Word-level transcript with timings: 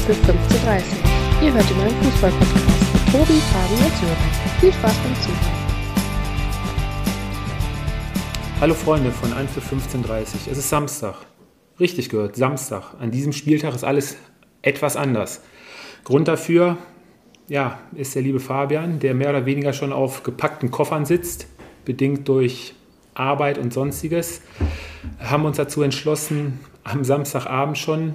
für 0.00 0.12
15.30 0.12 0.82
Ihr 1.42 1.52
hört 1.52 1.68
den 1.68 1.76
neuen 1.76 1.94
Fußball-Podcast 2.02 2.92
mit 2.94 3.12
Tobi, 3.12 3.40
Fabi 3.52 3.74
und 3.74 3.96
Sören. 3.96 4.16
Viel 4.60 4.72
Spaß 4.72 4.94
beim 4.96 5.14
Zuhören. 5.16 5.60
Hallo 8.60 8.74
Freunde 8.74 9.10
von 9.10 9.32
1 9.32 9.50
für 9.52 9.60
15.30 9.60 10.50
Es 10.50 10.58
ist 10.58 10.70
Samstag. 10.70 11.16
Richtig 11.78 12.08
gehört, 12.08 12.36
Samstag. 12.36 12.94
An 12.98 13.10
diesem 13.10 13.32
Spieltag 13.32 13.74
ist 13.74 13.84
alles 13.84 14.16
etwas 14.62 14.96
anders. 14.96 15.42
Grund 16.04 16.28
dafür, 16.28 16.78
ja, 17.48 17.78
ist 17.94 18.14
der 18.14 18.22
liebe 18.22 18.40
Fabian, 18.40 19.00
der 19.00 19.14
mehr 19.14 19.30
oder 19.30 19.44
weniger 19.44 19.74
schon 19.74 19.92
auf 19.92 20.22
gepackten 20.22 20.70
Koffern 20.70 21.04
sitzt, 21.04 21.46
bedingt 21.84 22.26
durch 22.26 22.74
Arbeit 23.12 23.58
und 23.58 23.72
sonstiges. 23.72 24.40
Haben 25.18 25.44
uns 25.44 25.58
dazu 25.58 25.82
entschlossen, 25.82 26.60
am 26.84 27.04
Samstagabend 27.04 27.76
schon 27.76 28.14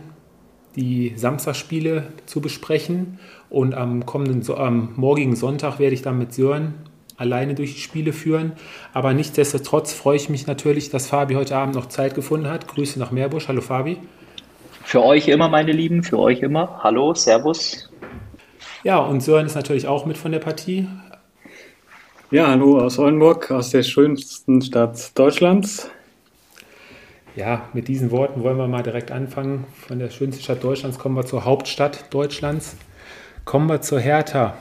die 0.76 1.14
Samstagsspiele 1.16 2.08
zu 2.26 2.42
besprechen 2.42 3.20
und 3.50 3.74
am 3.74 4.06
kommenden, 4.06 4.44
am 4.56 4.94
morgigen 4.96 5.36
Sonntag 5.36 5.80
werde 5.80 5.94
ich 5.94 6.02
dann 6.02 6.18
mit 6.18 6.34
Sören 6.34 6.74
alleine 7.18 7.56
durch 7.56 7.76
die 7.76 7.82
Spiele 7.82 8.14
führen. 8.14 8.54
Aber 8.94 9.14
nichtsdestotrotz 9.14 9.94
freue 9.94 10.18
ich 10.18 10.30
mich 10.30 10.48
natürlich, 10.48 10.90
dass 10.90 11.08
Fabi 11.08 11.36
heute 11.36 11.56
Abend 11.56 11.76
noch 11.76 11.88
Zeit 11.88 12.16
gefunden 12.16 12.50
hat. 12.50 12.68
Grüße 12.68 13.00
nach 13.00 13.12
Meerbusch. 13.12 13.48
Hallo 13.48 13.62
Fabi. 13.62 13.98
Für 14.84 15.04
euch 15.04 15.28
immer, 15.28 15.50
meine 15.50 15.72
Lieben, 15.72 16.04
für 16.04 16.20
euch 16.20 16.42
immer. 16.42 16.80
Hallo, 16.84 17.14
Servus. 17.14 17.90
Ja, 18.84 19.00
und 19.00 19.22
Sören 19.22 19.46
ist 19.46 19.56
natürlich 19.56 19.88
auch 19.88 20.06
mit 20.06 20.18
von 20.18 20.32
der 20.32 20.40
Partie. 20.40 20.88
Ja, 22.32 22.48
hallo 22.48 22.80
aus 22.80 23.00
Oldenburg, 23.00 23.50
aus 23.50 23.70
der 23.70 23.84
schönsten 23.84 24.62
Stadt 24.62 25.18
Deutschlands. 25.18 25.90
Ja, 27.36 27.70
mit 27.74 27.88
diesen 27.88 28.12
Worten 28.12 28.44
wollen 28.44 28.58
wir 28.58 28.68
mal 28.68 28.84
direkt 28.84 29.12
anfangen. 29.12 29.66
Von 29.88 30.00
der 30.00 30.10
schönsten 30.10 30.44
Stadt 30.44 30.64
Deutschlands 30.64 30.98
kommen 30.98 31.16
wir 31.16 31.26
zur 31.26 31.46
Hauptstadt 31.46 32.14
Deutschlands. 32.14 32.78
Kommen 33.44 33.68
wir 33.68 33.82
zur 33.82 34.00
Hertha 34.00 34.56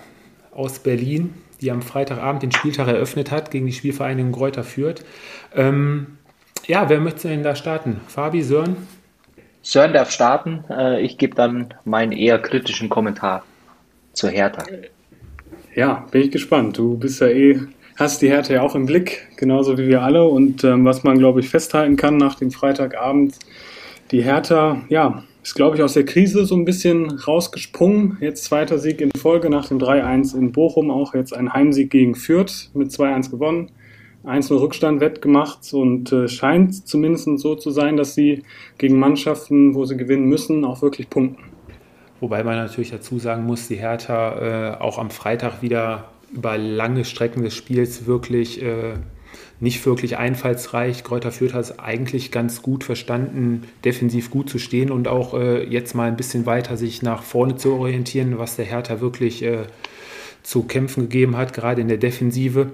aus 0.52 0.80
Berlin 0.80 1.34
die 1.64 1.70
am 1.70 1.82
Freitagabend 1.82 2.42
den 2.42 2.52
Spieltag 2.52 2.88
eröffnet 2.88 3.30
hat, 3.30 3.50
gegen 3.50 3.66
die 3.66 3.72
Spielvereinigung 3.72 4.32
Gräuter 4.32 4.64
führt. 4.64 5.04
Ähm, 5.54 6.18
ja, 6.66 6.88
wer 6.88 7.00
möchte 7.00 7.28
denn 7.28 7.42
da 7.42 7.56
starten? 7.56 8.00
Fabi, 8.06 8.42
Sören? 8.42 8.76
Sören 9.62 9.94
darf 9.94 10.10
starten. 10.10 10.64
Äh, 10.68 11.00
ich 11.00 11.16
gebe 11.16 11.34
dann 11.34 11.72
meinen 11.84 12.12
eher 12.12 12.38
kritischen 12.38 12.90
Kommentar 12.90 13.44
zur 14.12 14.30
Hertha. 14.30 14.64
Ja, 15.74 16.06
bin 16.10 16.22
ich 16.22 16.30
gespannt. 16.30 16.76
Du 16.76 16.98
bist 16.98 17.20
ja 17.20 17.28
eh, 17.28 17.60
hast 17.96 18.22
die 18.22 18.28
Hertha 18.28 18.54
ja 18.54 18.62
auch 18.62 18.74
im 18.74 18.86
Blick, 18.86 19.28
genauso 19.36 19.78
wie 19.78 19.88
wir 19.88 20.02
alle. 20.02 20.24
Und 20.24 20.64
ähm, 20.64 20.84
was 20.84 21.04
man, 21.04 21.18
glaube 21.18 21.40
ich, 21.40 21.48
festhalten 21.48 21.96
kann 21.96 22.16
nach 22.16 22.36
dem 22.36 22.50
Freitagabend, 22.50 23.36
die 24.10 24.22
Hertha, 24.22 24.82
ja, 24.88 25.24
ist, 25.42 25.54
glaube 25.54 25.76
ich, 25.76 25.82
aus 25.82 25.92
der 25.92 26.04
Krise 26.04 26.46
so 26.46 26.56
ein 26.56 26.64
bisschen 26.64 27.10
rausgesprungen. 27.10 28.16
Jetzt 28.20 28.44
zweiter 28.44 28.78
Sieg 28.78 29.00
in 29.00 29.10
Folge 29.16 29.50
nach 29.50 29.68
dem 29.68 29.78
3-1 29.78 30.36
in 30.36 30.52
Bochum, 30.52 30.90
auch 30.90 31.14
jetzt 31.14 31.34
ein 31.34 31.52
Heimsieg 31.52 31.90
gegen 31.90 32.14
Fürth 32.14 32.70
mit 32.72 32.90
2-1 32.90 33.30
gewonnen. 33.30 33.70
1-0 34.24 34.58
Rückstand 34.58 35.00
wettgemacht 35.00 35.74
und 35.74 36.10
äh, 36.10 36.28
scheint 36.28 36.88
zumindest 36.88 37.28
so 37.38 37.56
zu 37.56 37.70
sein, 37.70 37.98
dass 37.98 38.14
sie 38.14 38.42
gegen 38.78 38.98
Mannschaften, 38.98 39.74
wo 39.74 39.84
sie 39.84 39.98
gewinnen 39.98 40.24
müssen, 40.24 40.64
auch 40.64 40.80
wirklich 40.80 41.10
punkten. 41.10 41.44
Wobei 42.20 42.42
man 42.42 42.56
natürlich 42.56 42.90
dazu 42.90 43.18
sagen 43.18 43.44
muss, 43.44 43.68
die 43.68 43.74
Hertha 43.74 44.76
äh, 44.78 44.80
auch 44.80 44.98
am 44.98 45.10
Freitag 45.10 45.60
wieder 45.60 46.08
über 46.34 46.58
lange 46.58 47.04
Strecken 47.04 47.42
des 47.42 47.54
Spiels 47.54 48.06
wirklich 48.06 48.60
äh, 48.62 48.94
nicht 49.60 49.84
wirklich 49.86 50.18
einfallsreich. 50.18 51.04
Kräuter 51.04 51.32
Fürth 51.32 51.54
hat 51.54 51.62
es 51.62 51.78
eigentlich 51.78 52.30
ganz 52.30 52.62
gut 52.62 52.84
verstanden, 52.84 53.64
defensiv 53.84 54.30
gut 54.30 54.50
zu 54.50 54.58
stehen 54.58 54.90
und 54.90 55.08
auch 55.08 55.34
äh, 55.34 55.64
jetzt 55.64 55.94
mal 55.94 56.08
ein 56.08 56.16
bisschen 56.16 56.46
weiter 56.46 56.76
sich 56.76 57.02
nach 57.02 57.22
vorne 57.22 57.56
zu 57.56 57.72
orientieren, 57.74 58.38
was 58.38 58.56
der 58.56 58.64
Hertha 58.64 59.00
wirklich 59.00 59.42
äh, 59.42 59.64
zu 60.42 60.64
kämpfen 60.64 61.04
gegeben 61.04 61.36
hat, 61.36 61.52
gerade 61.52 61.80
in 61.80 61.88
der 61.88 61.96
Defensive. 61.96 62.72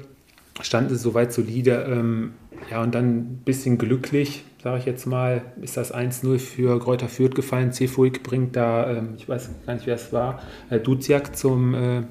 Stand 0.61 0.91
es 0.91 1.03
soweit 1.03 1.33
solide. 1.33 1.87
Ähm, 1.89 2.33
ja, 2.71 2.83
und 2.83 2.95
dann 2.95 3.17
ein 3.17 3.43
bisschen 3.45 3.79
glücklich, 3.79 4.45
sage 4.63 4.79
ich 4.79 4.85
jetzt 4.85 5.07
mal, 5.07 5.43
ist 5.63 5.77
das 5.77 5.95
1-0 5.95 6.39
für 6.39 6.79
Kräuter 6.79 7.09
Fürth 7.09 7.35
gefallen. 7.35 7.73
Cefuig 7.73 8.23
bringt 8.23 8.57
da, 8.57 8.91
ähm, 8.91 9.15
ich 9.17 9.29
weiß 9.29 9.49
gar 9.67 9.75
nicht, 9.75 9.87
wer 9.87 9.95
es 9.95 10.13
war, 10.13 10.43
äh, 10.69 10.79
Duziak 10.79 11.37
zum 11.37 11.75
äh, 11.75 12.03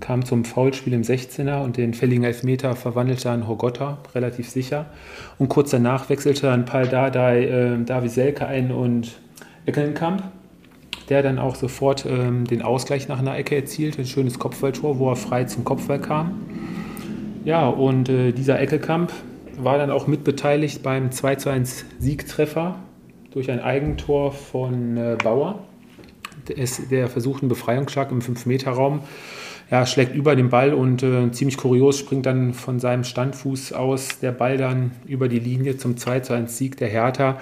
kam 0.00 0.24
zum 0.24 0.44
Foulspiel 0.44 0.92
im 0.92 1.02
16er 1.02 1.62
und 1.62 1.76
den 1.76 1.94
fälligen 1.94 2.24
Elfmeter 2.24 2.76
verwandelte 2.76 3.30
an 3.30 3.48
Hogotta, 3.48 3.98
relativ 4.14 4.48
sicher. 4.48 4.86
Und 5.38 5.48
kurz 5.48 5.70
danach 5.70 6.08
wechselte 6.08 6.42
dann 6.42 6.64
Paul 6.64 6.86
Dardai, 6.86 7.44
äh, 7.44 7.84
David 7.84 8.10
Selke 8.10 8.46
ein 8.46 8.70
und 8.70 9.12
Eckenkamp, 9.66 10.22
der 11.08 11.22
dann 11.22 11.38
auch 11.38 11.54
sofort 11.54 12.06
ähm, 12.06 12.46
den 12.46 12.62
Ausgleich 12.62 13.08
nach 13.08 13.18
einer 13.18 13.36
Ecke 13.36 13.56
erzielte, 13.56 14.02
ein 14.02 14.06
schönes 14.06 14.38
Kopfballtor, 14.38 14.98
wo 14.98 15.10
er 15.10 15.16
frei 15.16 15.44
zum 15.44 15.64
Kopfball 15.64 16.00
kam. 16.00 16.42
Ja, 17.44 17.68
und 17.68 18.08
äh, 18.08 18.32
dieser 18.32 18.60
Eckelkamp 18.60 19.12
war 19.58 19.78
dann 19.78 19.90
auch 19.90 20.06
mitbeteiligt 20.06 20.82
beim 20.82 21.10
2-1 21.10 21.84
Siegtreffer 21.98 22.76
durch 23.32 23.50
ein 23.50 23.60
Eigentor 23.60 24.32
von 24.32 24.96
äh, 24.96 25.16
Bauer. 25.22 25.64
Der, 26.48 26.66
der 26.90 27.08
versucht 27.08 27.42
einen 27.42 27.48
Befreiungsschlag 27.48 28.10
im 28.10 28.20
5-Meter-Raum 28.20 29.00
ja, 29.70 29.86
schlägt 29.86 30.14
über 30.14 30.36
den 30.36 30.50
Ball 30.50 30.74
und 30.74 31.02
äh, 31.02 31.30
ziemlich 31.32 31.56
kurios 31.56 31.98
springt 31.98 32.26
dann 32.26 32.54
von 32.54 32.80
seinem 32.80 33.04
Standfuß 33.04 33.72
aus 33.72 34.20
der 34.20 34.32
Ball 34.32 34.56
dann 34.56 34.92
über 35.06 35.28
die 35.28 35.38
Linie 35.38 35.76
zum 35.76 35.96
2 35.96 36.20
zu 36.20 36.32
1 36.34 36.56
Sieg 36.56 36.76
der 36.76 36.88
Hertha. 36.88 37.38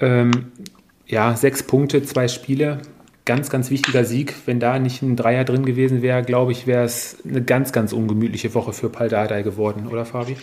Ähm, 0.00 0.52
ja, 1.06 1.34
sechs 1.36 1.62
Punkte, 1.62 2.02
zwei 2.02 2.28
Spiele. 2.28 2.78
Ganz, 3.24 3.50
ganz 3.50 3.70
wichtiger 3.70 4.04
Sieg. 4.04 4.34
Wenn 4.46 4.60
da 4.60 4.78
nicht 4.78 5.02
ein 5.02 5.16
Dreier 5.16 5.44
drin 5.44 5.66
gewesen 5.66 6.02
wäre, 6.02 6.22
glaube 6.22 6.52
ich, 6.52 6.66
wäre 6.66 6.84
es 6.84 7.18
eine 7.28 7.42
ganz, 7.42 7.72
ganz 7.72 7.92
ungemütliche 7.92 8.54
Woche 8.54 8.72
für 8.72 8.88
Paldadei 8.88 9.42
geworden, 9.42 9.86
oder 9.88 10.04
Fabi? 10.04 10.36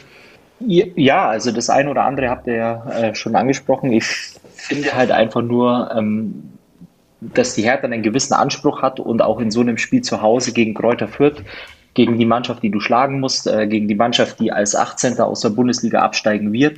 Ja, 0.59 1.27
also 1.27 1.51
das 1.51 1.69
eine 1.69 1.89
oder 1.89 2.05
andere 2.05 2.29
habt 2.29 2.47
ihr 2.47 2.55
ja 2.55 2.89
äh, 2.89 3.15
schon 3.15 3.35
angesprochen. 3.35 3.91
Ich 3.91 4.05
finde 4.55 4.93
halt 4.93 5.11
einfach 5.11 5.41
nur, 5.41 5.91
ähm, 5.95 6.56
dass 7.21 7.55
die 7.55 7.63
Hertha 7.63 7.85
einen 7.85 8.03
gewissen 8.03 8.33
Anspruch 8.33 8.81
hat 8.81 8.99
und 8.99 9.21
auch 9.21 9.39
in 9.39 9.51
so 9.51 9.61
einem 9.61 9.77
Spiel 9.77 10.01
zu 10.01 10.21
Hause 10.21 10.51
gegen 10.51 10.73
Kräuter 10.73 11.07
Fürth, 11.07 11.43
gegen 11.93 12.17
die 12.19 12.25
Mannschaft, 12.25 12.61
die 12.61 12.69
du 12.69 12.79
schlagen 12.79 13.19
musst, 13.19 13.47
äh, 13.47 13.67
gegen 13.67 13.87
die 13.87 13.95
Mannschaft, 13.95 14.39
die 14.39 14.51
als 14.51 14.75
18. 14.75 15.19
aus 15.19 15.41
der 15.41 15.49
Bundesliga 15.49 16.01
absteigen 16.01 16.53
wird, 16.53 16.77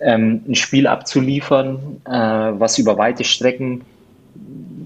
ähm, 0.00 0.42
ein 0.48 0.54
Spiel 0.56 0.86
abzuliefern, 0.86 2.00
äh, 2.04 2.10
was 2.10 2.78
über 2.78 2.98
weite 2.98 3.22
Strecken, 3.22 3.82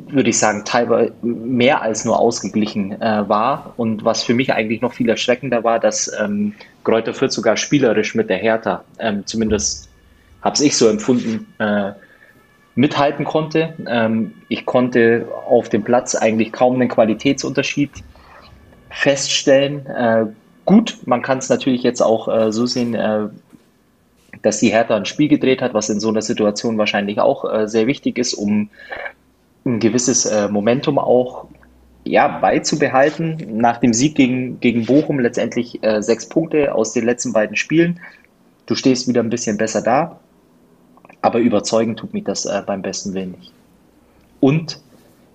würde 0.08 0.30
ich 0.30 0.38
sagen, 0.38 0.62
teilweise 0.64 1.12
mehr 1.22 1.82
als 1.82 2.04
nur 2.04 2.18
ausgeglichen 2.18 3.00
äh, 3.00 3.28
war 3.28 3.72
und 3.76 4.04
was 4.04 4.22
für 4.22 4.34
mich 4.34 4.52
eigentlich 4.52 4.80
noch 4.80 4.92
viel 4.92 5.08
erschreckender 5.08 5.64
war, 5.64 5.80
dass 5.80 6.10
ähm, 6.20 6.52
Kräuter 6.84 7.14
Fürth 7.14 7.32
sogar 7.32 7.56
spielerisch 7.56 8.14
mit 8.14 8.28
der 8.28 8.36
Hertha, 8.36 8.84
ähm, 8.98 9.26
zumindest 9.26 9.88
habe 10.42 10.62
ich 10.62 10.76
so 10.76 10.88
empfunden, 10.88 11.46
äh, 11.58 11.92
mithalten 12.74 13.24
konnte. 13.24 13.74
Ähm, 13.88 14.34
ich 14.48 14.66
konnte 14.66 15.28
auf 15.46 15.68
dem 15.68 15.84
Platz 15.84 16.14
eigentlich 16.14 16.52
kaum 16.52 16.74
einen 16.74 16.88
Qualitätsunterschied 16.88 17.90
feststellen. 18.90 19.86
Äh, 19.86 20.26
gut, 20.64 20.98
man 21.06 21.22
kann 21.22 21.38
es 21.38 21.48
natürlich 21.48 21.82
jetzt 21.82 22.00
auch 22.00 22.28
äh, 22.28 22.52
so 22.52 22.66
sehen, 22.66 22.94
äh, 22.94 23.28
dass 24.42 24.58
die 24.58 24.70
Hertha 24.70 24.96
ein 24.96 25.06
Spiel 25.06 25.28
gedreht 25.28 25.62
hat, 25.62 25.74
was 25.74 25.88
in 25.88 26.00
so 26.00 26.08
einer 26.08 26.22
Situation 26.22 26.78
wahrscheinlich 26.78 27.20
auch 27.20 27.50
äh, 27.50 27.68
sehr 27.68 27.86
wichtig 27.86 28.18
ist, 28.18 28.34
um 28.34 28.68
ein 29.64 29.80
gewisses 29.80 30.26
äh, 30.26 30.48
Momentum 30.48 30.98
auch 30.98 31.46
ja, 32.04 32.28
beizubehalten. 32.28 33.56
Nach 33.56 33.78
dem 33.78 33.94
Sieg 33.94 34.14
gegen, 34.14 34.60
gegen 34.60 34.84
Bochum 34.84 35.20
letztendlich 35.20 35.82
äh, 35.82 36.02
sechs 36.02 36.28
Punkte 36.28 36.74
aus 36.74 36.92
den 36.92 37.06
letzten 37.06 37.32
beiden 37.32 37.56
Spielen. 37.56 38.00
Du 38.66 38.74
stehst 38.74 39.08
wieder 39.08 39.22
ein 39.22 39.30
bisschen 39.30 39.56
besser 39.56 39.80
da. 39.82 40.20
Aber 41.24 41.38
überzeugen 41.38 41.96
tut 41.96 42.12
mich 42.12 42.24
das 42.24 42.44
äh, 42.44 42.62
beim 42.66 42.82
besten 42.82 43.14
Willen 43.14 43.30
nicht. 43.32 43.50
Und 44.40 44.78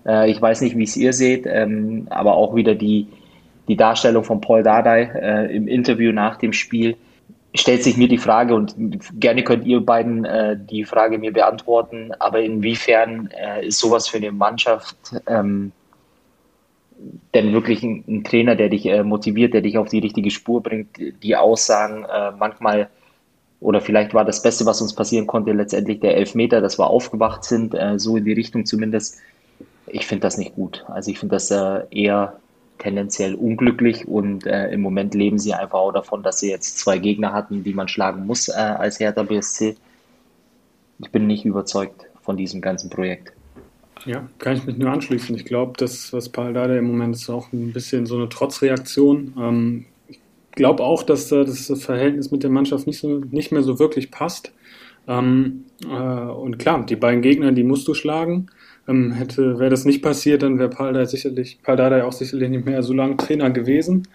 äh, 0.06 0.30
ich 0.30 0.40
weiß 0.40 0.60
nicht, 0.60 0.76
wie 0.76 0.84
es 0.84 0.96
ihr 0.96 1.12
seht, 1.12 1.46
ähm, 1.46 2.06
aber 2.10 2.34
auch 2.34 2.54
wieder 2.54 2.76
die, 2.76 3.08
die 3.66 3.76
Darstellung 3.76 4.22
von 4.22 4.40
Paul 4.40 4.62
Dardai 4.62 5.02
äh, 5.02 5.56
im 5.56 5.66
Interview 5.66 6.12
nach 6.12 6.36
dem 6.36 6.52
Spiel 6.52 6.96
stellt 7.56 7.82
sich 7.82 7.96
mir 7.96 8.06
die 8.06 8.18
Frage 8.18 8.54
und 8.54 8.76
gerne 9.18 9.42
könnt 9.42 9.66
ihr 9.66 9.84
beiden 9.84 10.24
äh, 10.24 10.56
die 10.56 10.84
Frage 10.84 11.18
mir 11.18 11.32
beantworten, 11.32 12.12
aber 12.20 12.40
inwiefern 12.40 13.28
äh, 13.36 13.66
ist 13.66 13.80
sowas 13.80 14.06
für 14.06 14.18
eine 14.18 14.30
Mannschaft 14.30 14.96
ähm, 15.26 15.72
denn 17.34 17.52
wirklich 17.52 17.82
ein, 17.82 18.04
ein, 18.06 18.22
Trainer, 18.22 18.54
der 18.54 18.68
dich 18.68 18.86
äh, 18.86 19.02
motiviert, 19.02 19.54
der 19.54 19.62
dich 19.62 19.76
auf 19.76 19.88
die 19.88 19.98
richtige 19.98 20.30
Spur 20.30 20.62
bringt, 20.62 20.96
die 20.98 21.34
Aussagen 21.34 22.04
äh, 22.04 22.30
manchmal 22.38 22.90
oder 23.60 23.80
vielleicht 23.80 24.14
war 24.14 24.24
das 24.24 24.42
Beste, 24.42 24.64
was 24.66 24.80
uns 24.80 24.94
passieren 24.94 25.26
konnte, 25.26 25.52
letztendlich 25.52 26.00
der 26.00 26.16
Elfmeter, 26.16 26.60
dass 26.60 26.78
wir 26.78 26.88
aufgewacht 26.88 27.44
sind, 27.44 27.74
äh, 27.74 27.98
so 27.98 28.16
in 28.16 28.24
die 28.24 28.32
Richtung 28.32 28.64
zumindest. 28.64 29.18
Ich 29.86 30.06
finde 30.06 30.22
das 30.22 30.38
nicht 30.38 30.54
gut. 30.54 30.84
Also 30.88 31.10
ich 31.10 31.18
finde 31.18 31.36
das 31.36 31.50
äh, 31.50 31.82
eher 31.90 32.38
tendenziell 32.78 33.34
unglücklich 33.34 34.08
und 34.08 34.46
äh, 34.46 34.70
im 34.70 34.80
Moment 34.80 35.14
leben 35.14 35.38
sie 35.38 35.52
einfach 35.52 35.78
auch 35.78 35.92
davon, 35.92 36.22
dass 36.22 36.40
sie 36.40 36.48
jetzt 36.48 36.78
zwei 36.78 36.98
Gegner 36.98 37.32
hatten, 37.32 37.62
die 37.62 37.74
man 37.74 37.88
schlagen 37.88 38.26
muss 38.26 38.48
äh, 38.48 38.52
als 38.52 38.98
Hertha 38.98 39.22
BSC. 39.22 39.76
Ich 40.98 41.10
bin 41.10 41.26
nicht 41.26 41.44
überzeugt 41.44 42.06
von 42.22 42.38
diesem 42.38 42.62
ganzen 42.62 42.88
Projekt. 42.88 43.32
Ja, 44.06 44.26
kann 44.38 44.56
ich 44.56 44.64
mich 44.64 44.78
nur 44.78 44.90
anschließen. 44.90 45.36
Ich 45.36 45.44
glaube, 45.44 45.74
das, 45.76 46.12
was 46.14 46.30
Paul 46.30 46.54
Dada 46.54 46.74
im 46.76 46.86
Moment 46.86 47.14
ist, 47.14 47.28
auch 47.28 47.52
ein 47.52 47.72
bisschen 47.74 48.06
so 48.06 48.16
eine 48.16 48.30
Trotzreaktion. 48.30 49.34
Ähm, 49.38 49.86
glaube 50.52 50.82
auch, 50.82 51.02
dass 51.02 51.28
da 51.28 51.44
das 51.44 51.72
Verhältnis 51.82 52.30
mit 52.30 52.42
der 52.42 52.50
Mannschaft 52.50 52.86
nicht, 52.86 52.98
so, 52.98 53.20
nicht 53.30 53.52
mehr 53.52 53.62
so 53.62 53.78
wirklich 53.78 54.10
passt. 54.10 54.52
Ähm, 55.08 55.64
äh, 55.84 55.86
und 55.86 56.58
klar, 56.58 56.84
die 56.84 56.96
beiden 56.96 57.22
Gegner, 57.22 57.52
die 57.52 57.64
musst 57.64 57.88
du 57.88 57.94
schlagen. 57.94 58.46
Ähm, 58.88 59.12
hätte, 59.12 59.58
wäre 59.58 59.70
das 59.70 59.84
nicht 59.84 60.02
passiert, 60.02 60.42
dann 60.42 60.58
wäre 60.58 60.70
Paul 60.70 60.92
Dada 60.92 61.06
sicherlich, 61.06 61.60
Paul 61.62 61.76
Dada 61.76 62.04
auch 62.04 62.12
sicherlich 62.12 62.48
nicht 62.48 62.66
mehr 62.66 62.82
so 62.82 62.92
lange 62.92 63.16
Trainer 63.16 63.50
gewesen. 63.50 64.08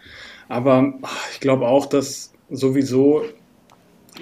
Aber 0.47 0.93
ich 1.31 1.39
glaube 1.39 1.67
auch, 1.67 1.85
dass 1.85 2.33
sowieso 2.49 3.23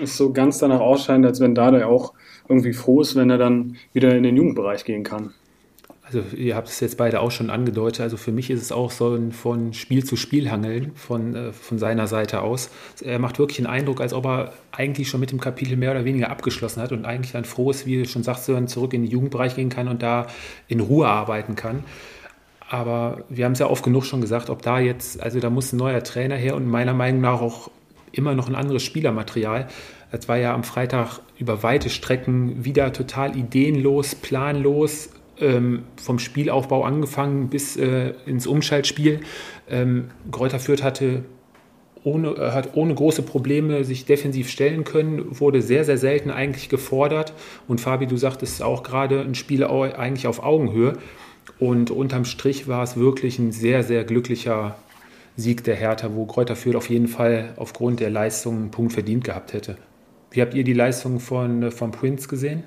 es 0.02 0.18
so 0.18 0.34
ganz 0.34 0.58
danach 0.60 0.80
ausscheint, 0.80 1.26
als 1.26 1.40
wenn 1.40 1.56
Dada 1.56 1.86
auch 1.86 2.14
irgendwie 2.48 2.74
froh 2.74 3.02
ist, 3.02 3.16
wenn 3.16 3.30
er 3.30 3.38
dann 3.38 3.76
wieder 3.94 4.16
in 4.16 4.24
den 4.24 4.36
Jugendbereich 4.36 4.86
gehen 4.86 5.04
kann. 5.04 5.34
Also 6.06 6.22
ihr 6.36 6.56
habt 6.56 6.68
es 6.68 6.82
jetzt 6.82 6.98
beide 6.98 7.22
auch 7.22 7.32
schon 7.32 7.50
angedeutet. 7.50 8.02
Also 8.02 8.18
für 8.18 8.34
mich 8.34 8.50
ist 8.50 8.62
es 8.62 8.72
auch 8.74 8.92
so 8.92 9.16
ein 9.16 9.32
von 9.32 9.74
Spiel 9.74 10.04
zu 10.04 10.18
Spiel 10.18 10.52
hangeln 10.52 10.92
von, 10.96 11.34
äh, 11.34 11.54
von 11.54 11.80
seiner 11.80 12.08
Seite 12.08 12.42
aus. 12.42 12.70
Er 13.02 13.20
macht 13.20 13.40
wirklich 13.40 13.60
einen 13.60 13.68
Eindruck, 13.68 14.02
als 14.02 14.14
ob 14.14 14.26
er 14.26 14.54
eigentlich 14.72 15.08
schon 15.08 15.22
mit 15.22 15.32
dem 15.32 15.40
Kapitel 15.40 15.78
mehr 15.78 15.92
oder 15.92 16.04
weniger 16.04 16.30
abgeschlossen 16.30 16.82
hat 16.82 16.92
und 16.92 17.06
eigentlich 17.06 17.32
dann 17.32 17.46
froh 17.46 17.72
ist, 17.72 17.86
wie 17.86 18.04
du 18.04 18.08
schon 18.08 18.24
sagst, 18.24 18.50
dann 18.50 18.68
zurück 18.68 18.94
in 18.94 19.04
den 19.04 19.12
Jugendbereich 19.12 19.56
gehen 19.56 19.70
kann 19.70 19.88
und 19.88 20.04
da 20.04 20.28
in 20.68 20.82
Ruhe 20.82 21.08
arbeiten 21.08 21.56
kann. 21.56 21.86
Aber 22.70 23.24
wir 23.30 23.46
haben 23.46 23.54
es 23.54 23.60
ja 23.60 23.68
oft 23.70 23.84
genug 23.84 24.04
schon 24.04 24.20
gesagt, 24.20 24.50
ob 24.50 24.62
da 24.62 24.80
jetzt, 24.80 25.22
also 25.22 25.40
da 25.40 25.50
muss 25.50 25.72
ein 25.72 25.78
neuer 25.78 26.04
Trainer 26.04 26.36
her 26.36 26.56
und 26.56 26.68
meiner 26.68 26.94
Meinung 26.94 27.22
nach 27.22 27.40
auch 27.40 27.72
immer 28.12 28.36
noch 28.36 28.50
ein 28.50 28.56
anderes 28.56 28.84
Spielermaterial. 28.84 29.68
Es 30.12 30.28
war 30.28 30.38
ja 30.38 30.54
am 30.54 30.64
Freitag 30.64 31.20
über 31.38 31.64
weite 31.64 31.90
Strecken 31.90 32.66
wieder 32.66 32.92
total 32.94 33.38
ideenlos, 33.38 34.16
planlos, 34.16 35.10
ähm, 35.44 35.84
vom 35.98 36.20
Spielaufbau 36.20 36.84
angefangen 36.84 37.50
bis 37.50 37.78
äh, 37.78 38.14
ins 38.26 38.48
Umschaltspiel. 38.48 39.20
Ähm, 39.70 40.06
Greuther 40.32 40.60
Fürth 40.60 40.84
hatte 40.84 41.24
ohne, 42.04 42.30
äh, 42.30 42.52
hat 42.52 42.76
ohne 42.76 42.94
große 42.94 43.22
Probleme 43.24 43.84
sich 43.84 44.06
defensiv 44.06 44.50
stellen 44.50 44.84
können, 44.84 45.40
wurde 45.40 45.62
sehr, 45.62 45.86
sehr 45.86 45.98
selten 45.98 46.32
eigentlich 46.32 46.70
gefordert. 46.70 47.34
Und 47.68 47.82
Fabi, 47.82 48.08
du 48.08 48.18
sagtest 48.18 48.62
auch 48.62 48.84
gerade, 48.84 49.22
ein 49.22 49.36
Spiel 49.36 49.64
eigentlich 49.64 50.28
auf 50.28 50.44
Augenhöhe. 50.44 50.94
Und 51.60 51.92
unterm 51.92 52.26
Strich 52.26 52.68
war 52.68 52.84
es 52.84 52.98
wirklich 52.98 53.40
ein 53.40 53.52
sehr, 53.52 53.84
sehr 53.84 54.04
glücklicher 54.04 54.76
Sieg 55.36 55.64
der 55.64 55.76
Hertha, 55.76 56.10
wo 56.14 56.26
Kräuter 56.26 56.56
Fürth 56.56 56.76
auf 56.76 56.90
jeden 56.90 57.08
Fall 57.08 57.54
aufgrund 57.58 58.00
der 58.00 58.10
Leistung 58.10 58.58
einen 58.58 58.72
Punkt 58.72 58.94
verdient 58.94 59.24
gehabt 59.24 59.54
hätte. 59.54 59.78
Wie 60.32 60.42
habt 60.42 60.54
ihr 60.54 60.64
die 60.64 60.74
Leistung 60.74 61.20
von, 61.20 61.72
von 61.72 61.92
Prince 61.92 62.28
gesehen? 62.28 62.64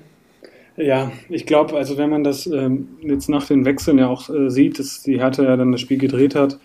Ja, 0.77 1.11
ich 1.27 1.47
glaube, 1.47 1.75
also 1.75 1.97
wenn 1.97 2.11
man 2.11 2.23
das 2.23 2.45
ähm, 2.45 2.89
jetzt 3.01 3.29
nach 3.29 3.47
den 3.47 3.65
Wechseln 3.65 3.97
ja 3.97 4.09
auch 4.09 4.29
äh, 4.29 4.51
sieht, 4.51 4.77
dass 4.77 5.01
die 5.01 5.19
Hertha 5.19 5.43
ja 5.43 5.57
dann 5.57 5.71
das 5.71 5.81
Spiel 5.81 5.97
gedreht 5.97 6.35
hat, 6.35 6.59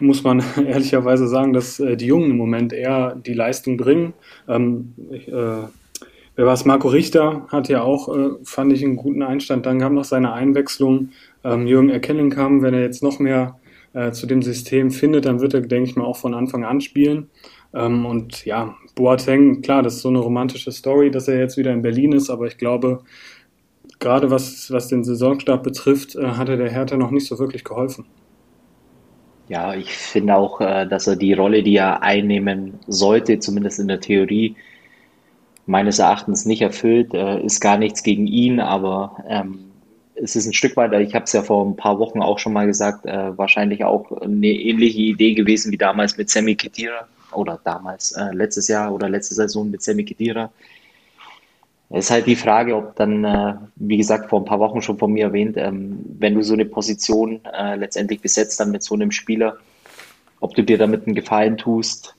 muss 0.00 0.24
man 0.24 0.42
ehrlicherweise 0.56 1.28
sagen, 1.28 1.52
dass 1.52 1.78
äh, 1.78 1.94
die 1.94 2.06
Jungen 2.06 2.30
im 2.30 2.38
Moment 2.38 2.72
eher 2.72 3.14
die 3.14 3.34
Leistung 3.34 3.76
bringen. 3.76 4.14
Ähm, 4.48 4.94
ich, 5.10 5.28
äh, 5.28 5.32
wer 5.32 6.46
war 6.46 6.54
es? 6.54 6.64
Marco 6.64 6.88
Richter 6.88 7.46
hat 7.48 7.68
ja 7.68 7.82
auch, 7.82 8.08
äh, 8.16 8.30
fand 8.42 8.72
ich, 8.72 8.82
einen 8.82 8.96
guten 8.96 9.22
Einstand. 9.22 9.66
Dann 9.66 9.80
kam 9.80 9.94
noch 9.94 10.04
seine 10.04 10.32
Einwechslung. 10.32 11.10
Ähm, 11.44 11.66
Jürgen 11.66 11.90
Erkennen 11.90 12.30
kam, 12.30 12.62
wenn 12.62 12.72
er 12.72 12.80
jetzt 12.80 13.02
noch 13.02 13.18
mehr 13.18 13.58
äh, 13.92 14.12
zu 14.12 14.26
dem 14.26 14.40
System 14.40 14.90
findet, 14.90 15.26
dann 15.26 15.40
wird 15.40 15.52
er, 15.52 15.60
denke 15.60 15.90
ich 15.90 15.96
mal, 15.96 16.04
auch 16.04 16.16
von 16.16 16.32
Anfang 16.32 16.64
an 16.64 16.80
spielen. 16.80 17.28
Ähm, 17.74 18.06
und 18.06 18.46
ja, 18.46 18.76
Boateng, 18.94 19.60
klar, 19.60 19.82
das 19.82 19.96
ist 19.96 20.02
so 20.02 20.08
eine 20.08 20.20
romantische 20.20 20.72
Story, 20.72 21.10
dass 21.10 21.28
er 21.28 21.38
jetzt 21.38 21.58
wieder 21.58 21.72
in 21.72 21.82
Berlin 21.82 22.12
ist, 22.12 22.30
aber 22.30 22.46
ich 22.46 22.56
glaube, 22.56 23.02
gerade 23.98 24.30
was, 24.30 24.70
was 24.70 24.88
den 24.88 25.04
Saisonstart 25.04 25.62
betrifft, 25.62 26.16
äh, 26.16 26.26
hat 26.32 26.48
er 26.48 26.56
der 26.56 26.70
Hertha 26.70 26.96
noch 26.96 27.10
nicht 27.10 27.26
so 27.26 27.38
wirklich 27.38 27.64
geholfen. 27.64 28.06
Ja, 29.48 29.74
ich 29.74 29.96
finde 29.96 30.34
auch, 30.34 30.60
äh, 30.60 30.86
dass 30.86 31.06
er 31.06 31.16
die 31.16 31.32
Rolle, 31.32 31.62
die 31.62 31.76
er 31.76 32.02
einnehmen 32.02 32.74
sollte, 32.86 33.38
zumindest 33.38 33.78
in 33.78 33.88
der 33.88 34.00
Theorie, 34.00 34.56
meines 35.66 35.98
Erachtens 35.98 36.44
nicht 36.44 36.62
erfüllt. 36.62 37.14
Äh, 37.14 37.42
ist 37.42 37.60
gar 37.60 37.78
nichts 37.78 38.02
gegen 38.02 38.26
ihn, 38.26 38.60
aber 38.60 39.24
ähm, 39.28 39.68
es 40.14 40.36
ist 40.36 40.46
ein 40.46 40.52
Stück 40.52 40.76
weit, 40.76 40.92
ich 40.94 41.14
habe 41.14 41.24
es 41.24 41.32
ja 41.32 41.42
vor 41.42 41.64
ein 41.64 41.76
paar 41.76 41.98
Wochen 41.98 42.20
auch 42.20 42.38
schon 42.38 42.52
mal 42.52 42.66
gesagt, 42.66 43.06
äh, 43.06 43.36
wahrscheinlich 43.36 43.84
auch 43.84 44.10
eine 44.20 44.48
ähnliche 44.48 45.00
Idee 45.00 45.34
gewesen 45.34 45.72
wie 45.72 45.78
damals 45.78 46.16
mit 46.16 46.28
Sammy 46.28 46.54
Kedira 46.56 47.06
oder 47.32 47.60
damals 47.64 48.12
äh, 48.12 48.32
letztes 48.32 48.68
Jahr 48.68 48.92
oder 48.92 49.08
letzte 49.08 49.34
Saison 49.34 49.70
mit 49.70 49.82
Sammy 49.82 50.04
Kedira. 50.04 50.50
Es 51.90 52.06
ist 52.06 52.10
halt 52.10 52.26
die 52.26 52.36
Frage, 52.36 52.76
ob 52.76 52.96
dann, 52.96 53.24
äh, 53.24 53.54
wie 53.76 53.96
gesagt, 53.96 54.28
vor 54.28 54.40
ein 54.40 54.44
paar 54.44 54.60
Wochen 54.60 54.82
schon 54.82 54.98
von 54.98 55.10
mir 55.12 55.26
erwähnt, 55.26 55.56
ähm, 55.56 56.00
wenn 56.18 56.34
du 56.34 56.42
so 56.42 56.52
eine 56.52 56.66
Position 56.66 57.40
äh, 57.44 57.76
letztendlich 57.76 58.20
besetzt 58.20 58.60
dann 58.60 58.70
mit 58.70 58.82
so 58.82 58.94
einem 58.94 59.10
Spieler, 59.10 59.56
ob 60.40 60.54
du 60.54 60.62
dir 60.62 60.76
damit 60.76 61.06
einen 61.06 61.14
Gefallen 61.14 61.56
tust. 61.56 62.14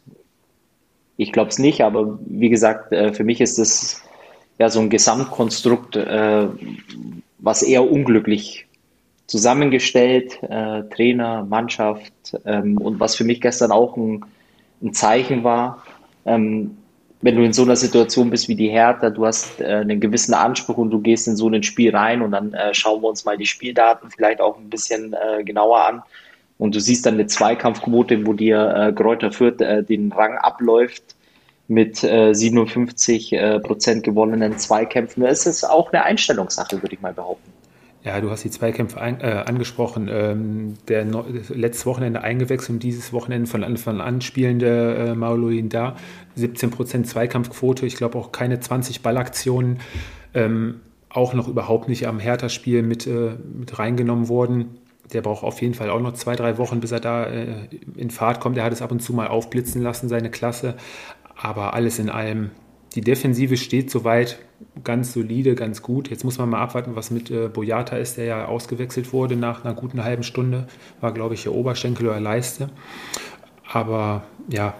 Ich 1.17 1.31
glaube 1.31 1.49
es 1.49 1.59
nicht, 1.59 1.81
aber 1.81 2.17
wie 2.25 2.49
gesagt, 2.49 2.91
äh, 2.91 3.13
für 3.13 3.23
mich 3.23 3.41
ist 3.41 3.59
das 3.59 4.01
ja 4.57 4.69
so 4.69 4.79
ein 4.81 4.89
Gesamtkonstrukt, 4.89 5.97
was 7.37 7.63
eher 7.63 7.89
unglücklich 7.89 8.67
zusammengestellt, 9.25 10.37
Trainer, 10.41 11.45
Mannschaft 11.45 12.11
ähm, 12.43 12.77
und 12.77 12.99
was 12.99 13.15
für 13.15 13.23
mich 13.23 13.39
gestern 13.39 13.71
auch 13.71 13.95
ein, 13.95 14.25
ein 14.81 14.93
Zeichen 14.93 15.45
war, 15.45 15.85
ähm, 16.25 16.78
wenn 17.21 17.35
du 17.35 17.43
in 17.43 17.53
so 17.53 17.63
einer 17.63 17.75
Situation 17.75 18.29
bist 18.29 18.47
wie 18.47 18.55
die 18.55 18.69
Hertha, 18.69 19.09
du 19.09 19.25
hast 19.25 19.59
äh, 19.59 19.65
einen 19.65 19.99
gewissen 19.99 20.33
Anspruch 20.33 20.77
und 20.77 20.89
du 20.91 20.99
gehst 20.99 21.27
in 21.27 21.35
so 21.35 21.49
ein 21.49 21.63
Spiel 21.63 21.95
rein 21.95 22.21
und 22.21 22.31
dann 22.31 22.53
äh, 22.53 22.73
schauen 22.73 23.01
wir 23.01 23.09
uns 23.09 23.25
mal 23.25 23.37
die 23.37 23.45
Spieldaten 23.45 24.09
vielleicht 24.09 24.39
auch 24.41 24.57
ein 24.57 24.69
bisschen 24.69 25.13
äh, 25.13 25.43
genauer 25.43 25.85
an 25.85 26.03
und 26.57 26.75
du 26.75 26.79
siehst 26.79 27.05
dann 27.05 27.15
eine 27.15 27.27
Zweikampfquote, 27.27 28.25
wo 28.25 28.33
dir 28.33 28.73
äh, 28.75 28.93
Kräuter 28.93 29.31
Fürth 29.31 29.61
äh, 29.61 29.83
den 29.83 30.11
Rang 30.11 30.37
abläuft 30.37 31.15
mit 31.67 32.03
äh, 32.03 32.33
57 32.33 33.33
äh, 33.33 33.59
Prozent 33.59 34.03
gewonnenen 34.03 34.57
Zweikämpfen. 34.57 35.23
Es 35.23 35.45
ist 35.45 35.63
auch 35.63 35.91
eine 35.93 36.03
Einstellungssache, 36.03 36.81
würde 36.81 36.95
ich 36.95 37.01
mal 37.01 37.13
behaupten. 37.13 37.58
Ja, 38.01 38.21
du 38.21 38.31
hast 38.31 38.45
die 38.45 38.49
Zweikämpfe 38.49 39.01
ein, 39.01 39.19
äh, 39.19 39.43
angesprochen. 39.45 40.09
Ähm, 40.09 40.75
der 40.87 41.03
no 41.03 41.25
letztes 41.49 41.85
Wochenende 41.85 42.21
eingewechselt 42.21 42.69
und 42.69 42.83
dieses 42.83 43.11
Wochenende 43.11 43.49
von 43.49 43.63
Anfang 43.63 43.99
an 43.99 44.21
spielende 44.21 44.95
äh, 44.95 45.15
Mauluin 45.15 45.67
da. 45.67 45.97
17% 46.37 47.03
Zweikampfquote, 47.03 47.85
ich 47.85 47.95
glaube 47.95 48.17
auch 48.17 48.31
keine 48.31 48.59
20 48.59 49.01
Ballaktionen. 49.01 49.79
Ähm, 50.33 50.79
auch 51.09 51.33
noch 51.33 51.47
überhaupt 51.47 51.89
nicht 51.89 52.07
am 52.07 52.19
Hertha-Spiel 52.19 52.83
mit, 52.83 53.05
äh, 53.05 53.31
mit 53.53 53.77
reingenommen 53.79 54.29
worden. 54.29 54.77
Der 55.11 55.21
braucht 55.21 55.43
auf 55.43 55.61
jeden 55.61 55.73
Fall 55.73 55.89
auch 55.89 55.99
noch 55.99 56.13
zwei, 56.13 56.35
drei 56.35 56.57
Wochen, 56.57 56.79
bis 56.79 56.91
er 56.91 56.99
da 57.01 57.25
äh, 57.25 57.67
in 57.97 58.11
Fahrt 58.11 58.39
kommt. 58.39 58.57
Er 58.57 58.63
hat 58.63 58.71
es 58.71 58.81
ab 58.81 58.91
und 58.91 59.01
zu 59.01 59.11
mal 59.11 59.27
aufblitzen 59.27 59.81
lassen, 59.81 60.07
seine 60.07 60.29
Klasse. 60.29 60.75
Aber 61.35 61.73
alles 61.73 61.99
in 61.99 62.09
allem, 62.09 62.51
die 62.95 63.01
Defensive 63.01 63.57
steht 63.57 63.91
soweit 63.91 64.39
ganz 64.83 65.13
solide, 65.13 65.55
ganz 65.55 65.81
gut. 65.81 66.09
Jetzt 66.09 66.23
muss 66.23 66.37
man 66.37 66.49
mal 66.49 66.61
abwarten, 66.61 66.95
was 66.95 67.11
mit 67.11 67.31
äh, 67.31 67.47
Boyata 67.47 67.97
ist, 67.97 68.17
der 68.17 68.25
ja 68.25 68.45
ausgewechselt 68.45 69.13
wurde 69.13 69.35
nach 69.35 69.63
einer 69.63 69.73
guten 69.73 70.03
halben 70.03 70.23
Stunde. 70.23 70.67
War, 71.01 71.13
glaube 71.13 71.33
ich, 71.33 71.43
der 71.43 71.53
Oberschenkel 71.53 72.07
oder 72.07 72.19
Leiste. 72.19 72.69
Aber 73.71 74.23
ja, 74.49 74.73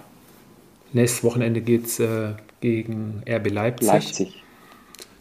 nächstes 0.93 1.23
Wochenende 1.23 1.61
geht 1.61 1.85
es 1.85 1.99
äh, 1.99 2.33
gegen 2.61 3.23
RB 3.29 3.51
Leipzig, 3.51 3.87
Leipzig. 3.87 4.43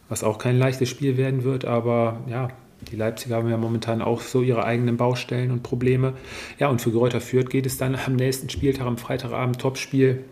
Was 0.08 0.24
auch 0.24 0.38
kein 0.38 0.58
leichtes 0.58 0.88
Spiel 0.88 1.16
werden 1.16 1.44
wird, 1.44 1.64
aber 1.64 2.20
ja, 2.28 2.48
die 2.90 2.96
Leipziger 2.96 3.36
haben 3.36 3.50
ja 3.50 3.56
momentan 3.56 4.00
auch 4.00 4.20
so 4.20 4.42
ihre 4.42 4.64
eigenen 4.64 4.96
Baustellen 4.96 5.50
und 5.50 5.62
Probleme. 5.62 6.14
Ja, 6.58 6.68
und 6.68 6.80
für 6.80 6.92
Greuther 6.92 7.20
Fürth 7.20 7.50
geht 7.50 7.66
es 7.66 7.76
dann 7.76 7.94
am 7.94 8.16
nächsten 8.16 8.48
Spieltag, 8.48 8.86
am 8.86 8.96
Freitagabend, 8.96 9.60
Topspiel 9.60 10.24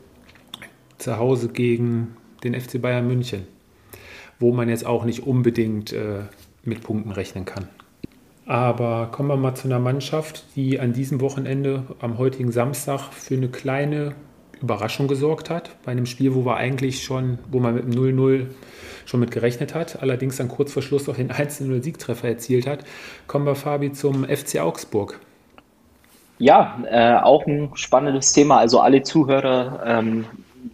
zu 0.99 1.18
Hause 1.18 1.49
gegen 1.49 2.16
den 2.45 2.59
FC 2.59 2.80
Bayern 2.80 3.06
München, 3.06 3.47
wo 4.38 4.52
man 4.52 4.68
jetzt 4.68 4.86
auch 4.86 5.04
nicht 5.04 5.26
unbedingt 5.26 5.92
äh, 5.92 6.22
mit 6.64 6.82
Punkten 6.82 7.10
rechnen 7.10 7.44
kann. 7.44 7.68
Aber 8.46 9.08
kommen 9.10 9.28
wir 9.28 9.36
mal 9.36 9.54
zu 9.54 9.66
einer 9.66 9.80
Mannschaft, 9.80 10.44
die 10.54 10.78
an 10.78 10.92
diesem 10.92 11.20
Wochenende, 11.20 11.82
am 12.00 12.16
heutigen 12.18 12.52
Samstag, 12.52 13.12
für 13.12 13.34
eine 13.34 13.48
kleine 13.48 14.14
Überraschung 14.62 15.08
gesorgt 15.08 15.50
hat. 15.50 15.70
Bei 15.84 15.92
einem 15.92 16.06
Spiel, 16.06 16.34
wo 16.34 16.44
wir 16.44 16.56
eigentlich 16.56 17.02
schon, 17.02 17.38
wo 17.50 17.58
man 17.58 17.74
mit 17.74 17.84
dem 17.84 17.92
0-0 17.92 18.46
schon 19.04 19.20
mit 19.20 19.30
gerechnet 19.30 19.74
hat, 19.74 20.00
allerdings 20.00 20.36
dann 20.36 20.48
kurz 20.48 20.72
vor 20.72 20.82
Schluss 20.82 21.06
noch 21.06 21.16
den 21.16 21.30
1-0-Siegtreffer 21.30 22.28
erzielt 22.28 22.66
hat. 22.66 22.84
Kommen 23.26 23.46
wir, 23.46 23.54
Fabi, 23.54 23.92
zum 23.92 24.24
FC 24.24 24.60
Augsburg. 24.60 25.20
Ja, 26.38 26.78
äh, 26.88 27.16
auch 27.22 27.46
ein 27.46 27.70
spannendes 27.74 28.32
Thema. 28.32 28.58
Also 28.58 28.80
alle 28.80 29.02
Zuhörer 29.02 29.82
ähm, 29.84 30.26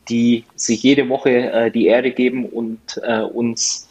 die 0.09 0.45
sich 0.55 0.83
jede 0.83 1.09
Woche 1.09 1.53
äh, 1.53 1.71
die 1.71 1.87
Ehre 1.87 2.11
geben 2.11 2.47
und 2.47 3.01
äh, 3.03 3.21
uns 3.21 3.89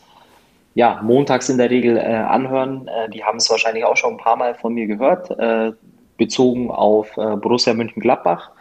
ja, 0.74 1.01
montags 1.03 1.50
in 1.50 1.58
der 1.58 1.70
Regel 1.70 1.98
äh, 1.98 2.01
anhören. 2.01 2.88
Äh, 2.88 3.10
die 3.10 3.24
haben 3.24 3.38
es 3.38 3.50
wahrscheinlich 3.50 3.84
auch 3.84 3.98
schon 3.98 4.13
ein 4.13 4.17
paar 4.17 4.38
Mal 4.38 4.55
von 4.55 4.74
mir 4.74 4.88
gehört, 4.88 5.29
äh, 5.31 5.74
bezogen 6.17 6.72
auf 6.72 7.15
äh, 7.17 7.36
Borussia 7.36 7.74
Mönchengladbach. 7.74 8.51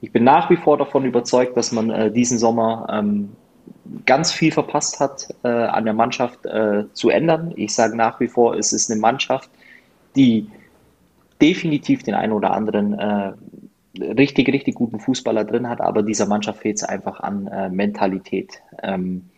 Ich 0.00 0.12
bin 0.12 0.24
nach 0.24 0.48
wie 0.50 0.56
vor 0.56 0.78
davon 0.78 1.04
überzeugt, 1.04 1.56
dass 1.56 1.72
man 1.72 2.14
diesen 2.14 2.38
Sommer 2.38 2.86
ähm, 2.88 3.30
ganz 4.06 4.30
viel 4.30 4.52
verpasst 4.52 5.00
hat, 5.00 5.26
an 5.42 5.84
der 5.84 5.92
Mannschaft 5.92 6.38
zu 6.92 7.10
ändern. 7.10 7.52
Ich 7.56 7.74
sage 7.74 7.96
nach 7.96 8.20
wie 8.20 8.28
vor, 8.28 8.54
es 8.54 8.72
ist 8.72 8.92
eine 8.92 9.00
Mannschaft, 9.00 9.50
die 10.14 10.46
definitiv 11.42 12.04
den 12.04 12.14
einen 12.14 12.32
oder 12.32 12.52
anderen 12.52 12.96
richtig, 14.00 14.48
richtig 14.48 14.74
guten 14.74 15.00
Fußballer 15.00 15.44
drin 15.44 15.68
hat, 15.68 15.80
aber 15.80 16.02
dieser 16.02 16.26
Mannschaft 16.26 16.60
fehlt 16.60 16.76
es 16.76 16.84
einfach 16.84 17.20
an 17.20 17.46
äh, 17.48 17.68
Mentalität. 17.68 18.60
Ähm, 18.82 19.30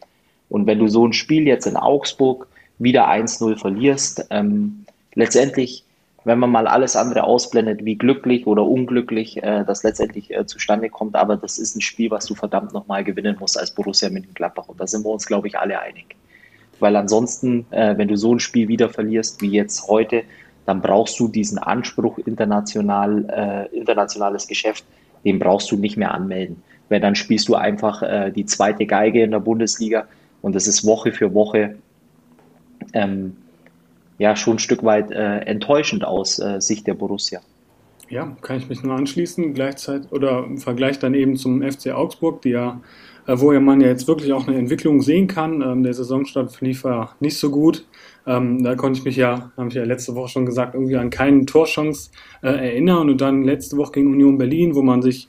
und 0.49 0.67
wenn 0.67 0.79
du 0.79 0.89
so 0.89 1.07
ein 1.07 1.13
Spiel 1.13 1.47
jetzt 1.47 1.67
in 1.67 1.77
Augsburg 1.77 2.49
wieder 2.79 3.09
1-0 3.09 3.59
verlierst, 3.59 4.27
ähm, 4.31 4.85
letztendlich, 5.15 5.85
wenn 6.25 6.39
man 6.39 6.51
mal 6.51 6.67
alles 6.67 6.97
andere 6.97 7.25
ausblendet, 7.25 7.85
wie 7.85 7.97
glücklich 7.97 8.47
oder 8.47 8.65
unglücklich 8.65 9.43
äh, 9.43 9.65
das 9.65 9.83
letztendlich 9.83 10.31
äh, 10.35 10.45
zustande 10.47 10.91
kommt, 10.91 11.15
aber 11.15 11.37
das 11.37 11.59
ist 11.59 11.77
ein 11.77 11.81
Spiel, 11.81 12.11
was 12.11 12.27
du 12.27 12.35
verdammt 12.35 12.73
nochmal 12.73 13.05
gewinnen 13.05 13.37
musst 13.39 13.59
als 13.59 13.75
Borussia 13.75 14.11
Mönchengladbach. 14.11 14.69
Und 14.69 14.81
da 14.81 14.87
sind 14.87 15.05
wir 15.05 15.11
uns, 15.11 15.27
glaube 15.27 15.49
ich, 15.49 15.59
alle 15.59 15.81
einig. 15.81 16.17
Weil 16.81 16.97
ansonsten, 16.97 17.67
äh, 17.71 17.97
wenn 17.97 18.09
du 18.09 18.17
so 18.17 18.35
ein 18.35 18.41
Spiel 18.41 18.69
wieder 18.69 18.89
verlierst 18.89 19.41
wie 19.43 19.51
jetzt 19.51 19.87
heute, 19.89 20.25
dann 20.67 20.81
brauchst 20.81 21.19
du 21.19 21.29
diesen 21.29 21.59
Anspruch 21.59 22.19
international, 22.19 23.69
äh, 23.73 23.77
internationales 23.77 24.47
Geschäft, 24.47 24.85
den 25.25 25.39
brauchst 25.39 25.71
du 25.71 25.77
nicht 25.77 25.97
mehr 25.97 26.13
anmelden. 26.13 26.63
Weil 26.89 27.01
dann 27.01 27.15
spielst 27.15 27.49
du 27.49 27.55
einfach 27.55 28.03
äh, 28.03 28.31
die 28.31 28.47
zweite 28.47 28.87
Geige 28.87 29.23
in 29.23 29.31
der 29.31 29.41
Bundesliga 29.41 30.07
und 30.43 30.55
das 30.55 30.67
ist 30.67 30.85
Woche 30.85 31.13
für 31.13 31.35
Woche 31.35 31.77
ähm, 32.93 33.37
ja 34.19 34.37
schon 34.37 34.57
ein 34.57 34.59
Stück 34.59 34.85
weit 34.85 35.11
äh, 35.11 35.39
enttäuschend 35.41 36.05
aus 36.05 36.39
äh, 36.39 36.61
Sicht 36.61 36.87
der 36.87 36.95
Borussia. 36.95 37.41
Ja, 38.09 38.37
kann 38.43 38.57
ich 38.57 38.69
mich 38.69 38.83
nur 38.83 38.95
anschließen. 38.97 39.55
Gleichzeitig 39.55 40.11
oder 40.11 40.45
im 40.45 40.59
Vergleich 40.59 40.99
dann 40.99 41.15
eben 41.15 41.37
zum 41.37 41.63
FC 41.63 41.93
Augsburg, 41.93 42.43
die 42.43 42.51
ja, 42.51 42.81
äh, 43.27 43.39
wo 43.39 43.53
ja 43.53 43.61
man 43.61 43.81
ja 43.81 43.87
jetzt 43.87 44.09
wirklich 44.09 44.33
auch 44.33 44.49
eine 44.49 44.59
Entwicklung 44.59 45.01
sehen 45.01 45.29
kann. 45.29 45.63
Ähm, 45.63 45.85
der 45.85 45.95
Saisonstart 45.95 46.53
verlief 46.53 46.85
ja 46.85 47.11
nicht 47.21 47.39
so 47.39 47.51
gut. 47.51 47.87
Ähm, 48.31 48.63
da 48.63 48.77
konnte 48.77 49.01
ich 49.01 49.05
mich 49.05 49.17
ja, 49.17 49.51
habe 49.57 49.69
ich 49.69 49.75
ja 49.75 49.83
letzte 49.83 50.15
Woche 50.15 50.29
schon 50.29 50.47
gesagt, 50.47 50.75
irgendwie 50.75 50.97
an 50.97 51.11
keinen 51.11 51.49
Torchance 51.49 52.13
äh, 52.43 52.49
erinnern. 52.49 53.11
Und 53.11 53.21
dann 53.21 53.43
letzte 53.43 53.77
Woche 53.77 53.93
gegen 53.93 54.13
Union 54.13 54.39
Berlin, 54.39 54.77
wo 54.77 54.83
man 54.83 55.03
sich 55.03 55.29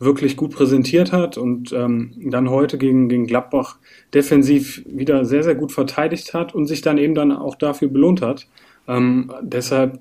wirklich 0.00 0.36
gut 0.36 0.52
präsentiert 0.52 1.12
hat 1.12 1.38
und 1.38 1.72
ähm, 1.72 2.12
dann 2.16 2.50
heute 2.50 2.76
gegen, 2.76 3.08
gegen 3.08 3.26
Gladbach 3.26 3.76
defensiv 4.14 4.82
wieder 4.86 5.24
sehr, 5.24 5.44
sehr 5.44 5.54
gut 5.54 5.70
verteidigt 5.70 6.34
hat 6.34 6.54
und 6.54 6.66
sich 6.66 6.80
dann 6.80 6.98
eben 6.98 7.14
dann 7.14 7.30
auch 7.30 7.54
dafür 7.54 7.88
belohnt 7.88 8.20
hat. 8.20 8.48
Ähm, 8.88 9.30
deshalb, 9.42 10.00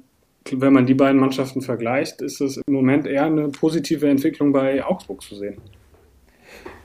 wenn 0.52 0.74
man 0.74 0.88
die 0.88 0.96
beiden 0.96 1.20
Mannschaften 1.20 1.62
vergleicht, 1.62 2.22
ist 2.22 2.42
es 2.42 2.58
im 2.66 2.74
Moment 2.74 3.06
eher 3.06 3.26
eine 3.26 3.50
positive 3.50 4.08
Entwicklung 4.08 4.54
bei 4.54 4.84
Augsburg 4.84 5.22
zu 5.22 5.36
sehen. 5.36 5.58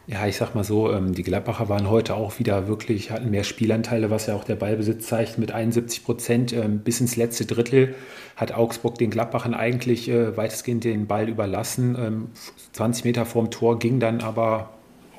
Ja, 0.07 0.27
ich 0.27 0.37
sag 0.37 0.55
mal 0.55 0.65
so, 0.65 0.93
ähm, 0.93 1.15
die 1.15 1.23
Gladbacher 1.23 1.71
waren 1.71 1.89
heute 1.89 2.15
auch 2.15 2.39
wieder 2.39 2.69
wirklich, 2.69 3.11
hatten 3.11 3.31
mehr 3.31 3.43
Spielanteile, 3.43 4.11
was 4.11 4.27
ja 4.27 4.35
auch 4.35 4.45
der 4.45 4.57
Ballbesitz 4.57 5.07
zeigt, 5.07 5.39
mit 5.39 5.53
71 5.53 6.05
Prozent. 6.05 6.53
Ähm, 6.53 6.81
bis 6.81 7.01
ins 7.01 7.17
letzte 7.17 7.47
Drittel 7.47 7.95
hat 8.37 8.53
Augsburg 8.53 8.99
den 8.99 9.09
Gladbachern 9.09 9.55
eigentlich 9.55 10.11
äh, 10.11 10.37
weitestgehend 10.37 10.85
den 10.85 11.07
Ball 11.07 11.31
überlassen. 11.31 12.29
20 12.73 13.05
ähm, 13.05 13.09
Meter 13.09 13.25
vorm 13.25 13.51
Tor 13.51 13.79
ging 13.79 13.99
dann 13.99 14.21
aber 14.21 14.71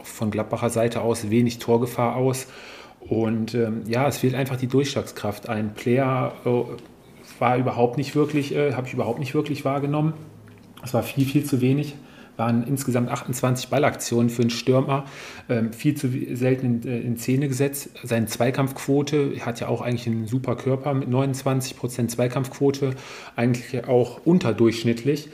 von 0.04 0.30
Gladbacher 0.30 0.70
Seite 0.70 1.02
aus 1.02 1.32
wenig 1.32 1.58
Torgefahr 1.58 2.16
aus. 2.16 2.46
Und 3.00 3.58
ja, 3.88 4.08
es 4.08 4.18
fehlt 4.18 4.34
einfach 4.34 4.56
die 4.56 4.66
Durchschlagskraft. 4.66 5.48
Ein 5.48 5.74
Player 5.74 6.34
äh, 6.46 6.50
war 7.40 7.58
überhaupt 7.58 7.98
nicht 7.98 8.16
wirklich, 8.16 8.54
äh, 8.56 8.74
habe 8.74 8.88
ich 8.88 8.94
überhaupt 8.94 9.20
nicht 9.20 9.34
wirklich 9.34 9.66
wahrgenommen. 9.66 10.14
Es 10.84 10.94
war 10.94 11.02
viel, 11.02 11.26
viel 11.26 11.44
zu 11.44 11.62
wenig 11.62 11.96
waren 12.38 12.66
insgesamt 12.68 13.10
28 13.10 13.70
Ballaktionen 13.70 14.30
für 14.30 14.42
einen 14.42 14.50
Stürmer, 14.50 15.06
ähm, 15.50 15.74
viel 15.74 15.96
zu 15.96 16.10
selten 16.36 16.66
in, 16.66 16.88
äh, 16.88 17.00
in 17.00 17.18
Szene 17.18 17.48
gesetzt. 17.48 17.90
Seine 18.04 18.26
Zweikampfquote 18.28 19.34
hat 19.46 19.60
ja 19.60 19.68
auch 19.68 19.82
eigentlich 19.82 20.08
einen 20.08 20.28
super 20.28 20.56
Körper 20.56 20.94
mit 20.94 21.10
29 21.10 21.78
Prozent 21.78 22.12
Zweikampfquote, 22.12 22.92
eigentlich 23.36 23.88
auch 23.88 24.26
unterdurchschnittlich. 24.26 25.30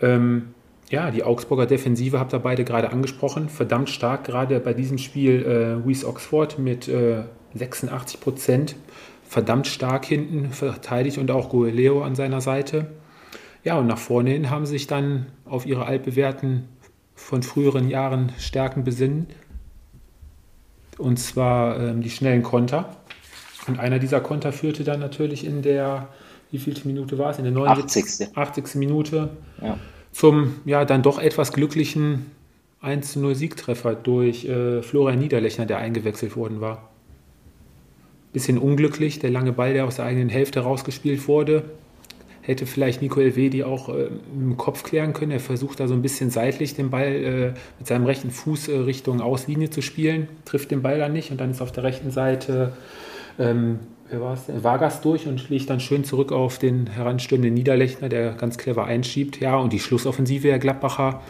Ähm, 0.00 0.48
ja, 0.88 1.10
die 1.10 1.24
Augsburger 1.24 1.66
Defensive 1.66 2.20
habt 2.20 2.32
ihr 2.32 2.38
beide 2.38 2.64
gerade 2.64 2.90
angesprochen, 2.90 3.48
verdammt 3.48 3.90
stark, 3.90 4.24
gerade 4.24 4.60
bei 4.60 4.72
diesem 4.72 4.98
Spiel 4.98 5.42
äh, 5.44 5.86
Wies 5.86 6.04
Oxford 6.04 6.58
mit 6.58 6.86
äh, 6.86 7.22
86 7.54 8.20
Prozent, 8.20 8.76
verdammt 9.24 9.66
stark 9.66 10.04
hinten 10.04 10.50
verteidigt 10.50 11.18
und 11.18 11.30
auch 11.30 11.48
Goeleo 11.48 12.02
an 12.02 12.14
seiner 12.14 12.40
Seite. 12.40 12.86
Ja, 13.66 13.80
und 13.80 13.88
nach 13.88 13.98
vorne 13.98 14.30
hin 14.30 14.48
haben 14.48 14.64
sie 14.64 14.74
sich 14.74 14.86
dann 14.86 15.26
auf 15.44 15.66
ihre 15.66 15.86
altbewährten 15.86 16.68
von 17.16 17.42
früheren 17.42 17.90
Jahren 17.90 18.30
Stärken 18.38 18.84
besinnen. 18.84 19.26
Und 20.98 21.18
zwar 21.18 21.80
ähm, 21.80 22.00
die 22.00 22.10
schnellen 22.10 22.44
Konter. 22.44 22.94
Und 23.66 23.80
einer 23.80 23.98
dieser 23.98 24.20
Konter 24.20 24.52
führte 24.52 24.84
dann 24.84 25.00
natürlich 25.00 25.44
in 25.44 25.62
der, 25.62 26.10
wie 26.52 26.58
vielte 26.58 26.86
Minute 26.86 27.18
war 27.18 27.30
es? 27.32 27.38
In 27.38 27.44
der 27.44 27.52
79. 27.52 28.36
80. 28.36 28.76
Minute 28.76 29.30
ja. 29.60 29.76
zum 30.12 30.60
ja 30.64 30.84
dann 30.84 31.02
doch 31.02 31.18
etwas 31.18 31.52
glücklichen 31.52 32.26
1-0 32.84 33.34
Siegtreffer 33.34 33.96
durch 33.96 34.44
äh, 34.44 34.80
Florian 34.82 35.18
Niederlechner, 35.18 35.66
der 35.66 35.78
eingewechselt 35.78 36.36
worden 36.36 36.60
war. 36.60 36.90
Bisschen 38.32 38.58
unglücklich, 38.58 39.18
der 39.18 39.30
lange 39.30 39.52
Ball, 39.52 39.72
der 39.72 39.86
aus 39.86 39.96
der 39.96 40.04
eigenen 40.04 40.28
Hälfte 40.28 40.60
rausgespielt 40.60 41.26
wurde 41.26 41.64
hätte 42.46 42.66
vielleicht 42.66 43.02
Nico 43.02 43.20
Elvedi 43.20 43.64
auch 43.64 43.88
äh, 43.88 44.08
im 44.34 44.56
Kopf 44.56 44.82
klären 44.82 45.12
können. 45.12 45.32
Er 45.32 45.40
versucht 45.40 45.80
da 45.80 45.88
so 45.88 45.94
ein 45.94 46.02
bisschen 46.02 46.30
seitlich 46.30 46.74
den 46.74 46.90
Ball 46.90 47.06
äh, 47.06 47.46
mit 47.78 47.86
seinem 47.86 48.04
rechten 48.04 48.30
Fuß 48.30 48.68
äh, 48.68 48.76
Richtung 48.78 49.20
Auslinie 49.20 49.70
zu 49.70 49.82
spielen, 49.82 50.28
trifft 50.44 50.70
den 50.70 50.82
Ball 50.82 50.98
dann 50.98 51.12
nicht 51.12 51.30
und 51.30 51.40
dann 51.40 51.50
ist 51.50 51.60
auf 51.60 51.72
der 51.72 51.84
rechten 51.84 52.10
Seite 52.10 52.72
ähm, 53.38 53.80
wer 54.08 54.20
war 54.20 54.34
es? 54.34 54.44
Vargas 54.62 55.00
durch 55.00 55.26
und 55.26 55.40
schlägt 55.40 55.70
dann 55.70 55.80
schön 55.80 56.04
zurück 56.04 56.32
auf 56.32 56.58
den 56.58 56.86
heranstürmenden 56.88 57.54
Niederlechner, 57.54 58.08
der 58.08 58.32
ganz 58.32 58.58
clever 58.58 58.84
einschiebt. 58.84 59.40
Ja, 59.40 59.56
und 59.56 59.72
die 59.72 59.80
Schlussoffensive 59.80 60.48
der 60.48 60.58
Gladbacher, 60.58 61.22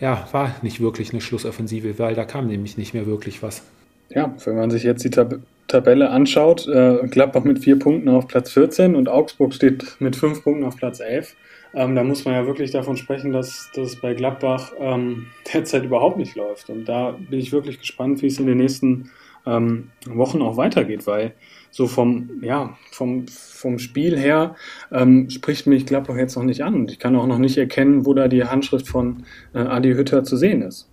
ja, 0.00 0.28
war 0.32 0.54
nicht 0.62 0.80
wirklich 0.80 1.12
eine 1.12 1.20
Schlussoffensive, 1.20 1.98
weil 1.98 2.14
da 2.14 2.24
kam 2.24 2.46
nämlich 2.46 2.76
nicht 2.76 2.94
mehr 2.94 3.06
wirklich 3.06 3.42
was. 3.42 3.62
Ja, 4.08 4.34
wenn 4.44 4.56
man 4.56 4.70
sich 4.70 4.82
jetzt 4.82 5.04
die 5.04 5.10
Tab 5.10 5.36
Tabelle 5.70 6.10
anschaut, 6.10 6.66
äh, 6.68 7.06
Gladbach 7.08 7.44
mit 7.44 7.60
vier 7.60 7.78
Punkten 7.78 8.08
auf 8.08 8.28
Platz 8.28 8.50
14 8.52 8.94
und 8.94 9.08
Augsburg 9.08 9.54
steht 9.54 9.96
mit 10.00 10.16
fünf 10.16 10.42
Punkten 10.42 10.64
auf 10.64 10.76
Platz 10.76 11.00
11. 11.00 11.36
Ähm, 11.72 11.94
da 11.94 12.02
muss 12.02 12.24
man 12.24 12.34
ja 12.34 12.46
wirklich 12.46 12.72
davon 12.72 12.96
sprechen, 12.96 13.32
dass 13.32 13.70
das 13.74 13.96
bei 13.96 14.14
Gladbach 14.14 14.72
ähm, 14.80 15.26
derzeit 15.54 15.84
überhaupt 15.84 16.18
nicht 16.18 16.34
läuft. 16.34 16.68
Und 16.68 16.86
da 16.86 17.12
bin 17.12 17.38
ich 17.38 17.52
wirklich 17.52 17.78
gespannt, 17.78 18.20
wie 18.22 18.26
es 18.26 18.38
in 18.38 18.46
den 18.46 18.58
nächsten 18.58 19.10
ähm, 19.46 19.90
Wochen 20.06 20.42
auch 20.42 20.56
weitergeht, 20.56 21.06
weil 21.06 21.34
so 21.70 21.86
vom, 21.86 22.42
ja, 22.42 22.76
vom, 22.90 23.26
vom 23.28 23.78
Spiel 23.78 24.18
her 24.18 24.56
ähm, 24.90 25.30
spricht 25.30 25.68
mich 25.68 25.86
Gladbach 25.86 26.16
jetzt 26.16 26.36
noch 26.36 26.42
nicht 26.42 26.64
an. 26.64 26.74
Und 26.74 26.90
ich 26.90 26.98
kann 26.98 27.14
auch 27.14 27.26
noch 27.26 27.38
nicht 27.38 27.56
erkennen, 27.56 28.04
wo 28.04 28.12
da 28.12 28.26
die 28.26 28.44
Handschrift 28.44 28.88
von 28.88 29.24
äh, 29.54 29.58
Adi 29.58 29.92
Hütter 29.94 30.24
zu 30.24 30.36
sehen 30.36 30.62
ist. 30.62 30.89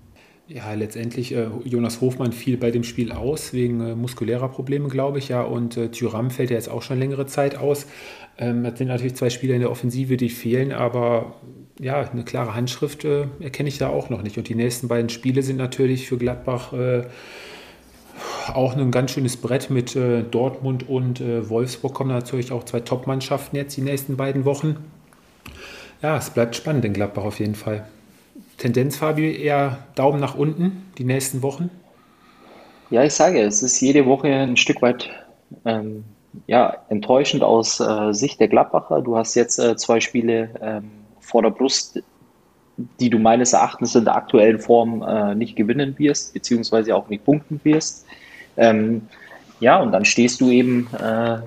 Ja, 0.49 0.73
letztendlich 0.73 1.33
äh, 1.33 1.47
Jonas 1.65 1.99
Hofmann 1.99 2.31
fiel 2.31 2.55
bei 2.55 2.71
dem 2.71 2.85
Spiel 2.85 3.11
aus, 3.11 3.51
wegen 3.51 3.81
äh, 3.81 3.95
muskulärer 3.95 4.47
Probleme, 4.47 4.87
glaube 4.87 5.17
ich, 5.17 5.27
ja. 5.27 5.41
Und 5.41 5.75
äh, 5.75 5.89
Thuram 5.89 6.31
fällt 6.31 6.51
ja 6.51 6.55
jetzt 6.55 6.69
auch 6.69 6.81
schon 6.81 6.99
längere 6.99 7.25
Zeit 7.25 7.57
aus. 7.57 7.85
Ähm, 8.37 8.63
das 8.63 8.77
sind 8.77 8.87
natürlich 8.87 9.15
zwei 9.15 9.29
Spieler 9.29 9.55
in 9.55 9.59
der 9.59 9.71
Offensive, 9.71 10.15
die 10.15 10.29
fehlen, 10.29 10.71
aber 10.71 11.35
ja, 11.79 11.99
eine 11.99 12.23
klare 12.23 12.55
Handschrift 12.55 13.03
äh, 13.03 13.27
erkenne 13.41 13.67
ich 13.67 13.77
da 13.77 13.89
auch 13.89 14.09
noch 14.09 14.21
nicht. 14.21 14.37
Und 14.37 14.47
die 14.47 14.55
nächsten 14.55 14.87
beiden 14.87 15.09
Spiele 15.09 15.43
sind 15.43 15.57
natürlich 15.57 16.07
für 16.07 16.17
Gladbach 16.17 16.71
äh, 16.71 17.03
auch 18.53 18.77
ein 18.77 18.91
ganz 18.91 19.11
schönes 19.11 19.35
Brett 19.35 19.69
mit 19.69 19.97
äh, 19.97 20.23
Dortmund 20.23 20.87
und 20.87 21.19
äh, 21.19 21.49
Wolfsburg 21.49 21.93
kommen 21.93 22.11
natürlich 22.11 22.53
auch 22.53 22.63
zwei 22.63 22.79
Top-Mannschaften 22.79 23.57
jetzt 23.57 23.75
die 23.75 23.81
nächsten 23.81 24.15
beiden 24.15 24.45
Wochen. 24.45 24.77
Ja, 26.01 26.17
es 26.17 26.29
bleibt 26.29 26.55
spannend 26.55 26.85
in 26.85 26.93
Gladbach 26.93 27.25
auf 27.25 27.39
jeden 27.39 27.55
Fall. 27.55 27.85
Tendenz, 28.57 28.97
Fabi, 28.97 29.35
eher 29.35 29.79
Daumen 29.95 30.19
nach 30.19 30.35
unten 30.35 30.91
die 30.97 31.03
nächsten 31.03 31.41
Wochen? 31.43 31.69
Ja, 32.89 33.03
ich 33.03 33.13
sage, 33.13 33.41
es 33.41 33.61
ist 33.61 33.79
jede 33.81 34.05
Woche 34.05 34.27
ein 34.27 34.57
Stück 34.57 34.81
weit 34.81 35.09
ähm, 35.65 36.03
ja, 36.47 36.77
enttäuschend 36.89 37.43
aus 37.43 37.79
äh, 37.79 38.13
Sicht 38.13 38.39
der 38.39 38.47
Gladbacher. 38.47 39.01
Du 39.01 39.17
hast 39.17 39.35
jetzt 39.35 39.59
äh, 39.59 39.75
zwei 39.75 39.99
Spiele 39.99 40.49
ähm, 40.61 40.89
vor 41.19 41.41
der 41.41 41.51
Brust, 41.51 42.01
die 42.99 43.09
du 43.09 43.19
meines 43.19 43.53
Erachtens 43.53 43.95
in 43.95 44.05
der 44.05 44.15
aktuellen 44.15 44.59
Form 44.59 45.01
äh, 45.01 45.35
nicht 45.35 45.55
gewinnen 45.55 45.97
wirst, 45.97 46.33
beziehungsweise 46.33 46.95
auch 46.95 47.09
nicht 47.09 47.25
punkten 47.25 47.59
wirst. 47.63 48.05
Ähm, 48.55 49.07
ja, 49.59 49.79
und 49.81 49.91
dann 49.91 50.05
stehst 50.05 50.41
du 50.41 50.49
eben 50.49 50.87
äh, 50.99 51.39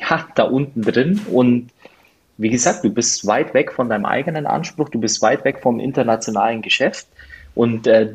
ja, 0.00 0.28
da 0.34 0.44
unten 0.44 0.82
drin 0.82 1.20
und 1.30 1.70
wie 2.42 2.50
gesagt, 2.50 2.84
du 2.84 2.90
bist 2.90 3.26
weit 3.26 3.54
weg 3.54 3.72
von 3.72 3.88
deinem 3.88 4.04
eigenen 4.04 4.46
Anspruch, 4.46 4.88
du 4.88 4.98
bist 4.98 5.22
weit 5.22 5.44
weg 5.44 5.60
vom 5.60 5.78
internationalen 5.78 6.60
Geschäft. 6.60 7.06
Und 7.54 7.86
äh, 7.86 8.14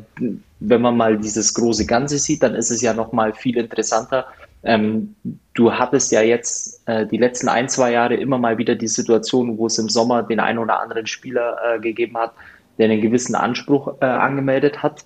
wenn 0.60 0.82
man 0.82 0.96
mal 0.96 1.16
dieses 1.16 1.54
große 1.54 1.86
Ganze 1.86 2.18
sieht, 2.18 2.42
dann 2.42 2.54
ist 2.54 2.70
es 2.70 2.82
ja 2.82 2.92
noch 2.92 3.12
mal 3.12 3.32
viel 3.32 3.56
interessanter. 3.56 4.26
Ähm, 4.64 5.14
du 5.54 5.72
hattest 5.72 6.12
ja 6.12 6.20
jetzt 6.20 6.86
äh, 6.86 7.06
die 7.06 7.16
letzten 7.16 7.48
ein, 7.48 7.68
zwei 7.68 7.92
Jahre 7.92 8.16
immer 8.16 8.38
mal 8.38 8.58
wieder 8.58 8.74
die 8.74 8.88
Situation, 8.88 9.56
wo 9.56 9.66
es 9.66 9.78
im 9.78 9.88
Sommer 9.88 10.22
den 10.24 10.40
einen 10.40 10.58
oder 10.58 10.80
anderen 10.80 11.06
Spieler 11.06 11.56
äh, 11.64 11.80
gegeben 11.80 12.18
hat, 12.18 12.32
der 12.76 12.90
einen 12.90 13.00
gewissen 13.00 13.34
Anspruch 13.34 13.94
äh, 14.00 14.04
angemeldet 14.04 14.82
hat. 14.82 15.04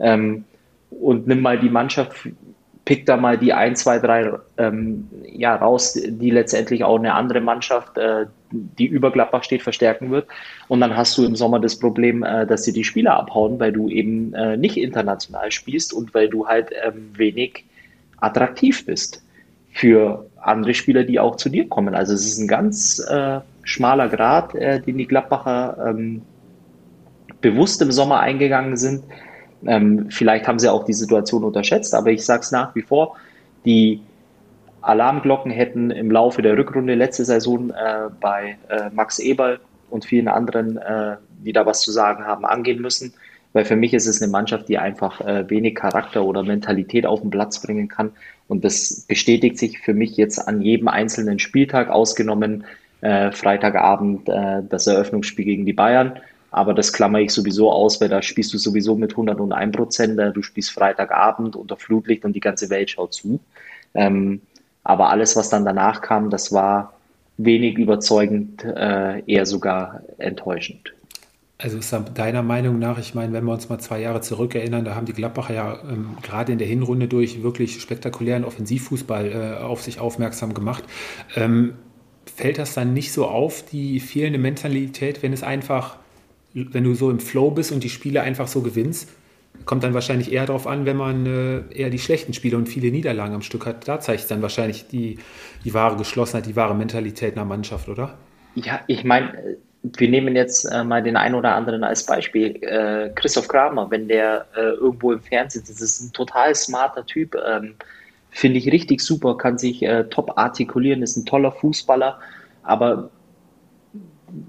Ähm, 0.00 0.44
und 0.90 1.26
nimm 1.26 1.42
mal 1.42 1.58
die 1.58 1.70
Mannschaft, 1.70 2.28
pick 2.84 3.06
da 3.06 3.16
mal 3.16 3.38
die 3.38 3.52
ein, 3.52 3.76
zwei, 3.76 3.98
drei 3.98 4.32
ähm, 4.58 5.08
ja, 5.26 5.56
raus, 5.56 5.94
die 5.94 6.30
letztendlich 6.30 6.84
auch 6.84 6.98
eine 6.98 7.14
andere 7.14 7.40
Mannschaft, 7.40 7.96
äh, 7.96 8.26
die 8.50 8.86
über 8.86 9.10
Gladbach 9.10 9.42
steht, 9.42 9.62
verstärken 9.62 10.10
wird. 10.10 10.26
Und 10.68 10.80
dann 10.80 10.96
hast 10.96 11.16
du 11.16 11.24
im 11.24 11.34
Sommer 11.34 11.60
das 11.60 11.78
Problem, 11.78 12.22
äh, 12.22 12.46
dass 12.46 12.62
dir 12.62 12.74
die 12.74 12.84
Spieler 12.84 13.16
abhauen, 13.16 13.58
weil 13.58 13.72
du 13.72 13.88
eben 13.88 14.34
äh, 14.34 14.56
nicht 14.56 14.76
international 14.76 15.50
spielst 15.50 15.92
und 15.92 16.12
weil 16.14 16.28
du 16.28 16.46
halt 16.46 16.70
ähm, 16.84 17.10
wenig 17.14 17.64
attraktiv 18.20 18.84
bist 18.84 19.22
für 19.72 20.26
andere 20.40 20.74
Spieler, 20.74 21.04
die 21.04 21.18
auch 21.18 21.36
zu 21.36 21.48
dir 21.48 21.68
kommen. 21.68 21.94
Also 21.94 22.12
es 22.12 22.26
ist 22.26 22.38
ein 22.38 22.48
ganz 22.48 22.98
äh, 23.08 23.40
schmaler 23.62 24.08
Grad, 24.08 24.54
äh, 24.54 24.80
den 24.80 24.98
die 24.98 25.06
Gladbacher 25.06 25.76
ähm, 25.88 26.22
bewusst 27.40 27.80
im 27.82 27.92
Sommer 27.92 28.20
eingegangen 28.20 28.76
sind. 28.76 29.04
Ähm, 29.66 30.06
vielleicht 30.10 30.46
haben 30.46 30.58
sie 30.58 30.70
auch 30.70 30.84
die 30.84 30.92
Situation 30.92 31.44
unterschätzt, 31.44 31.94
aber 31.94 32.10
ich 32.10 32.24
sage 32.24 32.42
es 32.42 32.52
nach 32.52 32.74
wie 32.74 32.82
vor, 32.82 33.16
die 33.64 34.00
Alarmglocken 34.82 35.50
hätten 35.50 35.90
im 35.90 36.10
Laufe 36.10 36.42
der 36.42 36.56
Rückrunde 36.56 36.94
letzte 36.94 37.24
Saison 37.24 37.70
äh, 37.70 38.10
bei 38.20 38.56
äh, 38.68 38.90
Max 38.92 39.18
Eberl 39.18 39.60
und 39.90 40.04
vielen 40.04 40.28
anderen, 40.28 40.76
äh, 40.76 41.16
die 41.44 41.52
da 41.52 41.64
was 41.64 41.80
zu 41.80 41.90
sagen 41.90 42.24
haben, 42.24 42.44
angehen 42.44 42.82
müssen. 42.82 43.14
Weil 43.54 43.64
für 43.64 43.76
mich 43.76 43.94
ist 43.94 44.06
es 44.06 44.20
eine 44.20 44.30
Mannschaft, 44.30 44.68
die 44.68 44.78
einfach 44.78 45.20
äh, 45.20 45.48
wenig 45.48 45.76
Charakter 45.76 46.24
oder 46.24 46.42
Mentalität 46.42 47.06
auf 47.06 47.20
den 47.20 47.30
Platz 47.30 47.62
bringen 47.62 47.88
kann. 47.88 48.10
Und 48.48 48.64
das 48.64 49.04
bestätigt 49.08 49.58
sich 49.58 49.78
für 49.78 49.94
mich 49.94 50.16
jetzt 50.16 50.38
an 50.40 50.60
jedem 50.60 50.88
einzelnen 50.88 51.38
Spieltag, 51.38 51.88
ausgenommen 51.88 52.64
äh, 53.00 53.30
Freitagabend 53.30 54.28
äh, 54.28 54.62
das 54.68 54.86
Eröffnungsspiel 54.86 55.44
gegen 55.44 55.66
die 55.66 55.72
Bayern. 55.72 56.18
Aber 56.54 56.72
das 56.72 56.92
klammer 56.92 57.18
ich 57.18 57.32
sowieso 57.32 57.72
aus, 57.72 58.00
weil 58.00 58.08
da 58.08 58.22
spielst 58.22 58.54
du 58.54 58.58
sowieso 58.58 58.94
mit 58.94 59.10
101 59.10 59.74
Prozent. 59.74 60.20
Du 60.36 60.40
spielst 60.40 60.70
Freitagabend 60.70 61.56
unter 61.56 61.76
Flutlicht 61.76 62.24
und 62.24 62.32
die 62.32 62.40
ganze 62.40 62.70
Welt 62.70 62.90
schaut 62.90 63.12
zu. 63.12 63.40
Ähm, 63.92 64.40
aber 64.84 65.10
alles, 65.10 65.34
was 65.34 65.48
dann 65.48 65.64
danach 65.64 66.00
kam, 66.00 66.30
das 66.30 66.52
war 66.52 66.92
wenig 67.38 67.76
überzeugend, 67.76 68.62
äh, 68.62 69.24
eher 69.26 69.46
sogar 69.46 70.02
enttäuschend. 70.18 70.94
Also 71.58 71.80
deiner 72.14 72.44
Meinung 72.44 72.78
nach, 72.78 72.98
ich 73.00 73.16
meine, 73.16 73.32
wenn 73.32 73.44
wir 73.44 73.52
uns 73.52 73.68
mal 73.68 73.80
zwei 73.80 74.00
Jahre 74.00 74.20
zurückerinnern, 74.20 74.84
da 74.84 74.94
haben 74.94 75.06
die 75.06 75.12
Gladbacher 75.12 75.54
ja 75.54 75.78
ähm, 75.90 76.16
gerade 76.22 76.52
in 76.52 76.58
der 76.58 76.68
Hinrunde 76.68 77.08
durch 77.08 77.42
wirklich 77.42 77.80
spektakulären 77.80 78.44
Offensivfußball 78.44 79.58
äh, 79.58 79.62
auf 79.64 79.82
sich 79.82 79.98
aufmerksam 79.98 80.54
gemacht. 80.54 80.84
Ähm, 81.34 81.74
fällt 82.32 82.58
das 82.58 82.74
dann 82.74 82.94
nicht 82.94 83.12
so 83.12 83.26
auf, 83.26 83.64
die 83.64 83.98
fehlende 83.98 84.38
Mentalität, 84.38 85.24
wenn 85.24 85.32
es 85.32 85.42
einfach 85.42 85.96
wenn 86.54 86.84
du 86.84 86.94
so 86.94 87.10
im 87.10 87.20
Flow 87.20 87.50
bist 87.50 87.72
und 87.72 87.84
die 87.84 87.90
Spiele 87.90 88.22
einfach 88.22 88.48
so 88.48 88.62
gewinnst, 88.62 89.08
kommt 89.64 89.84
dann 89.84 89.94
wahrscheinlich 89.94 90.32
eher 90.32 90.46
darauf 90.46 90.66
an, 90.66 90.86
wenn 90.86 90.96
man 90.96 91.26
äh, 91.26 91.62
eher 91.74 91.90
die 91.90 91.98
schlechten 91.98 92.32
Spiele 92.32 92.56
und 92.56 92.68
viele 92.68 92.90
Niederlagen 92.90 93.34
am 93.34 93.42
Stück 93.42 93.66
hat. 93.66 93.86
Da 93.88 94.00
zeigt 94.00 94.30
dann 94.30 94.42
wahrscheinlich 94.42 94.88
die, 94.88 95.18
die 95.64 95.74
wahre 95.74 95.96
Geschlossenheit, 95.96 96.46
die 96.46 96.56
wahre 96.56 96.74
Mentalität 96.74 97.36
einer 97.36 97.44
Mannschaft, 97.44 97.88
oder? 97.88 98.16
Ja, 98.54 98.80
ich 98.86 99.04
meine, 99.04 99.56
wir 99.82 100.08
nehmen 100.08 100.34
jetzt 100.36 100.64
äh, 100.64 100.84
mal 100.84 101.02
den 101.02 101.16
einen 101.16 101.34
oder 101.34 101.54
anderen 101.54 101.84
als 101.84 102.04
Beispiel. 102.04 102.56
Äh, 102.62 103.10
Christoph 103.14 103.48
Kramer, 103.48 103.90
wenn 103.90 104.08
der 104.08 104.46
äh, 104.56 104.60
irgendwo 104.60 105.12
im 105.12 105.20
Fernsehen 105.20 105.64
sitzt, 105.64 105.82
ist 105.82 106.00
ein 106.00 106.12
total 106.12 106.54
smarter 106.54 107.04
Typ. 107.04 107.36
Ähm, 107.46 107.74
Finde 108.30 108.58
ich 108.58 108.70
richtig 108.72 109.00
super, 109.00 109.36
kann 109.36 109.58
sich 109.58 109.82
äh, 109.82 110.04
top 110.04 110.36
artikulieren, 110.36 111.02
ist 111.02 111.16
ein 111.16 111.24
toller 111.24 111.52
Fußballer. 111.52 112.18
Aber 112.62 113.10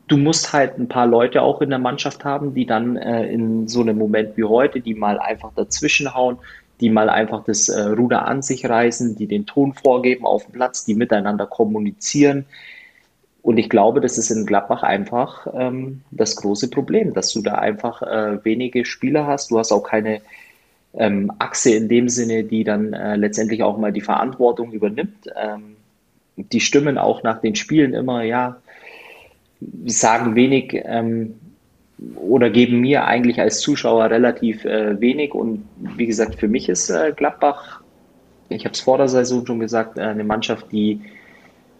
du 0.07 0.17
musst 0.17 0.53
halt 0.53 0.77
ein 0.77 0.87
paar 0.87 1.07
Leute 1.07 1.41
auch 1.41 1.61
in 1.61 1.69
der 1.69 1.79
Mannschaft 1.79 2.23
haben, 2.25 2.53
die 2.53 2.65
dann 2.65 2.97
äh, 2.97 3.27
in 3.27 3.67
so 3.67 3.81
einem 3.81 3.97
Moment 3.97 4.37
wie 4.37 4.43
heute, 4.43 4.81
die 4.81 4.93
mal 4.93 5.19
einfach 5.19 5.51
dazwischenhauen, 5.55 6.37
die 6.79 6.89
mal 6.89 7.09
einfach 7.09 7.43
das 7.43 7.69
äh, 7.69 7.81
Ruder 7.81 8.27
an 8.27 8.41
sich 8.41 8.67
reißen, 8.67 9.15
die 9.15 9.27
den 9.27 9.45
Ton 9.45 9.73
vorgeben 9.73 10.25
auf 10.25 10.45
dem 10.45 10.53
Platz, 10.53 10.85
die 10.85 10.95
miteinander 10.95 11.45
kommunizieren. 11.45 12.45
Und 13.41 13.57
ich 13.57 13.69
glaube, 13.69 14.01
das 14.01 14.17
ist 14.17 14.31
in 14.31 14.45
Gladbach 14.45 14.81
einfach 14.81 15.47
ähm, 15.53 16.01
das 16.11 16.35
große 16.35 16.69
Problem, 16.69 17.13
dass 17.13 17.31
du 17.31 17.41
da 17.41 17.55
einfach 17.55 18.01
äh, 18.01 18.43
wenige 18.43 18.85
Spieler 18.85 19.27
hast. 19.27 19.51
Du 19.51 19.59
hast 19.59 19.71
auch 19.71 19.83
keine 19.83 20.21
ähm, 20.95 21.31
Achse 21.37 21.75
in 21.75 21.87
dem 21.87 22.09
Sinne, 22.09 22.43
die 22.43 22.63
dann 22.63 22.93
äh, 22.93 23.15
letztendlich 23.15 23.61
auch 23.61 23.77
mal 23.77 23.93
die 23.93 24.01
Verantwortung 24.01 24.71
übernimmt. 24.71 25.29
Ähm, 25.35 25.75
die 26.37 26.59
stimmen 26.59 26.97
auch 26.97 27.23
nach 27.23 27.39
den 27.39 27.55
Spielen 27.55 27.93
immer, 27.93 28.23
ja, 28.23 28.57
sagen 29.85 30.35
wenig 30.35 30.81
ähm, 30.85 31.35
oder 32.15 32.49
geben 32.49 32.81
mir 32.81 33.05
eigentlich 33.05 33.39
als 33.39 33.61
Zuschauer 33.61 34.09
relativ 34.09 34.65
äh, 34.65 34.99
wenig. 34.99 35.33
Und 35.33 35.65
wie 35.77 36.05
gesagt, 36.05 36.35
für 36.35 36.47
mich 36.47 36.69
ist 36.69 36.89
äh, 36.89 37.13
Gladbach, 37.15 37.81
ich 38.49 38.65
habe 38.65 38.73
es 38.73 38.81
vor 38.81 38.97
der 38.97 39.07
Saison 39.07 39.45
schon 39.45 39.59
gesagt, 39.59 39.97
äh, 39.97 40.01
eine 40.01 40.23
Mannschaft, 40.23 40.71
die 40.71 41.01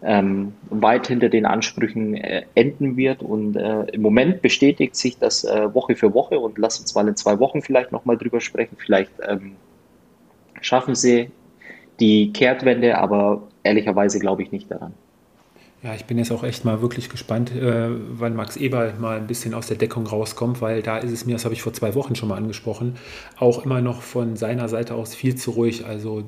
ähm, 0.02 0.52
weit 0.70 1.08
hinter 1.08 1.28
den 1.28 1.46
Ansprüchen 1.46 2.14
äh, 2.14 2.42
enden 2.54 2.96
wird. 2.96 3.22
Und 3.22 3.56
äh, 3.56 3.84
im 3.92 4.02
Moment 4.02 4.42
bestätigt 4.42 4.96
sich 4.96 5.18
das 5.18 5.44
äh, 5.44 5.74
Woche 5.74 5.96
für 5.96 6.14
Woche 6.14 6.38
und 6.38 6.58
lass 6.58 6.80
uns 6.80 6.94
mal 6.94 7.06
in 7.08 7.16
zwei 7.16 7.38
Wochen 7.38 7.62
vielleicht 7.62 7.92
nochmal 7.92 8.16
drüber 8.16 8.40
sprechen. 8.40 8.76
Vielleicht 8.78 9.12
ähm, 9.26 9.52
schaffen 10.60 10.94
sie 10.94 11.30
die 12.00 12.32
Kehrtwende, 12.32 12.98
aber 12.98 13.42
ehrlicherweise 13.62 14.18
glaube 14.18 14.42
ich 14.42 14.52
nicht 14.52 14.70
daran. 14.70 14.92
Ja, 15.86 15.94
ich 15.94 16.04
bin 16.06 16.18
jetzt 16.18 16.32
auch 16.32 16.42
echt 16.42 16.64
mal 16.64 16.82
wirklich 16.82 17.08
gespannt, 17.10 17.54
äh, 17.54 17.88
wann 17.88 18.34
Max 18.34 18.56
Eberl 18.56 18.94
mal 18.98 19.18
ein 19.18 19.28
bisschen 19.28 19.54
aus 19.54 19.68
der 19.68 19.76
Deckung 19.76 20.04
rauskommt, 20.04 20.60
weil 20.60 20.82
da 20.82 20.98
ist 20.98 21.12
es 21.12 21.26
mir, 21.26 21.34
das 21.34 21.44
habe 21.44 21.54
ich 21.54 21.62
vor 21.62 21.72
zwei 21.72 21.94
Wochen 21.94 22.16
schon 22.16 22.28
mal 22.28 22.34
angesprochen, 22.34 22.96
auch 23.38 23.64
immer 23.64 23.80
noch 23.80 24.02
von 24.02 24.34
seiner 24.34 24.68
Seite 24.68 24.96
aus 24.96 25.14
viel 25.14 25.36
zu 25.36 25.52
ruhig. 25.52 25.86
Also 25.86 26.24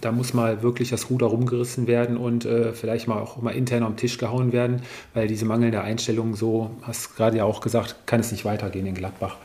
da 0.00 0.12
muss 0.12 0.32
mal 0.32 0.62
wirklich 0.62 0.88
das 0.88 1.10
Ruder 1.10 1.26
rumgerissen 1.26 1.86
werden 1.86 2.16
und 2.16 2.46
äh, 2.46 2.72
vielleicht 2.72 3.06
mal 3.06 3.20
auch 3.20 3.36
mal 3.42 3.50
intern 3.50 3.82
am 3.82 3.98
Tisch 3.98 4.16
gehauen 4.16 4.54
werden, 4.54 4.80
weil 5.12 5.28
diese 5.28 5.44
mangelnde 5.44 5.82
Einstellung, 5.82 6.34
so 6.34 6.70
hast 6.80 7.16
gerade 7.16 7.36
ja 7.36 7.44
auch 7.44 7.60
gesagt, 7.60 8.06
kann 8.06 8.20
es 8.20 8.32
nicht 8.32 8.46
weitergehen 8.46 8.86
in 8.86 8.94
Gladbach. 8.94 9.36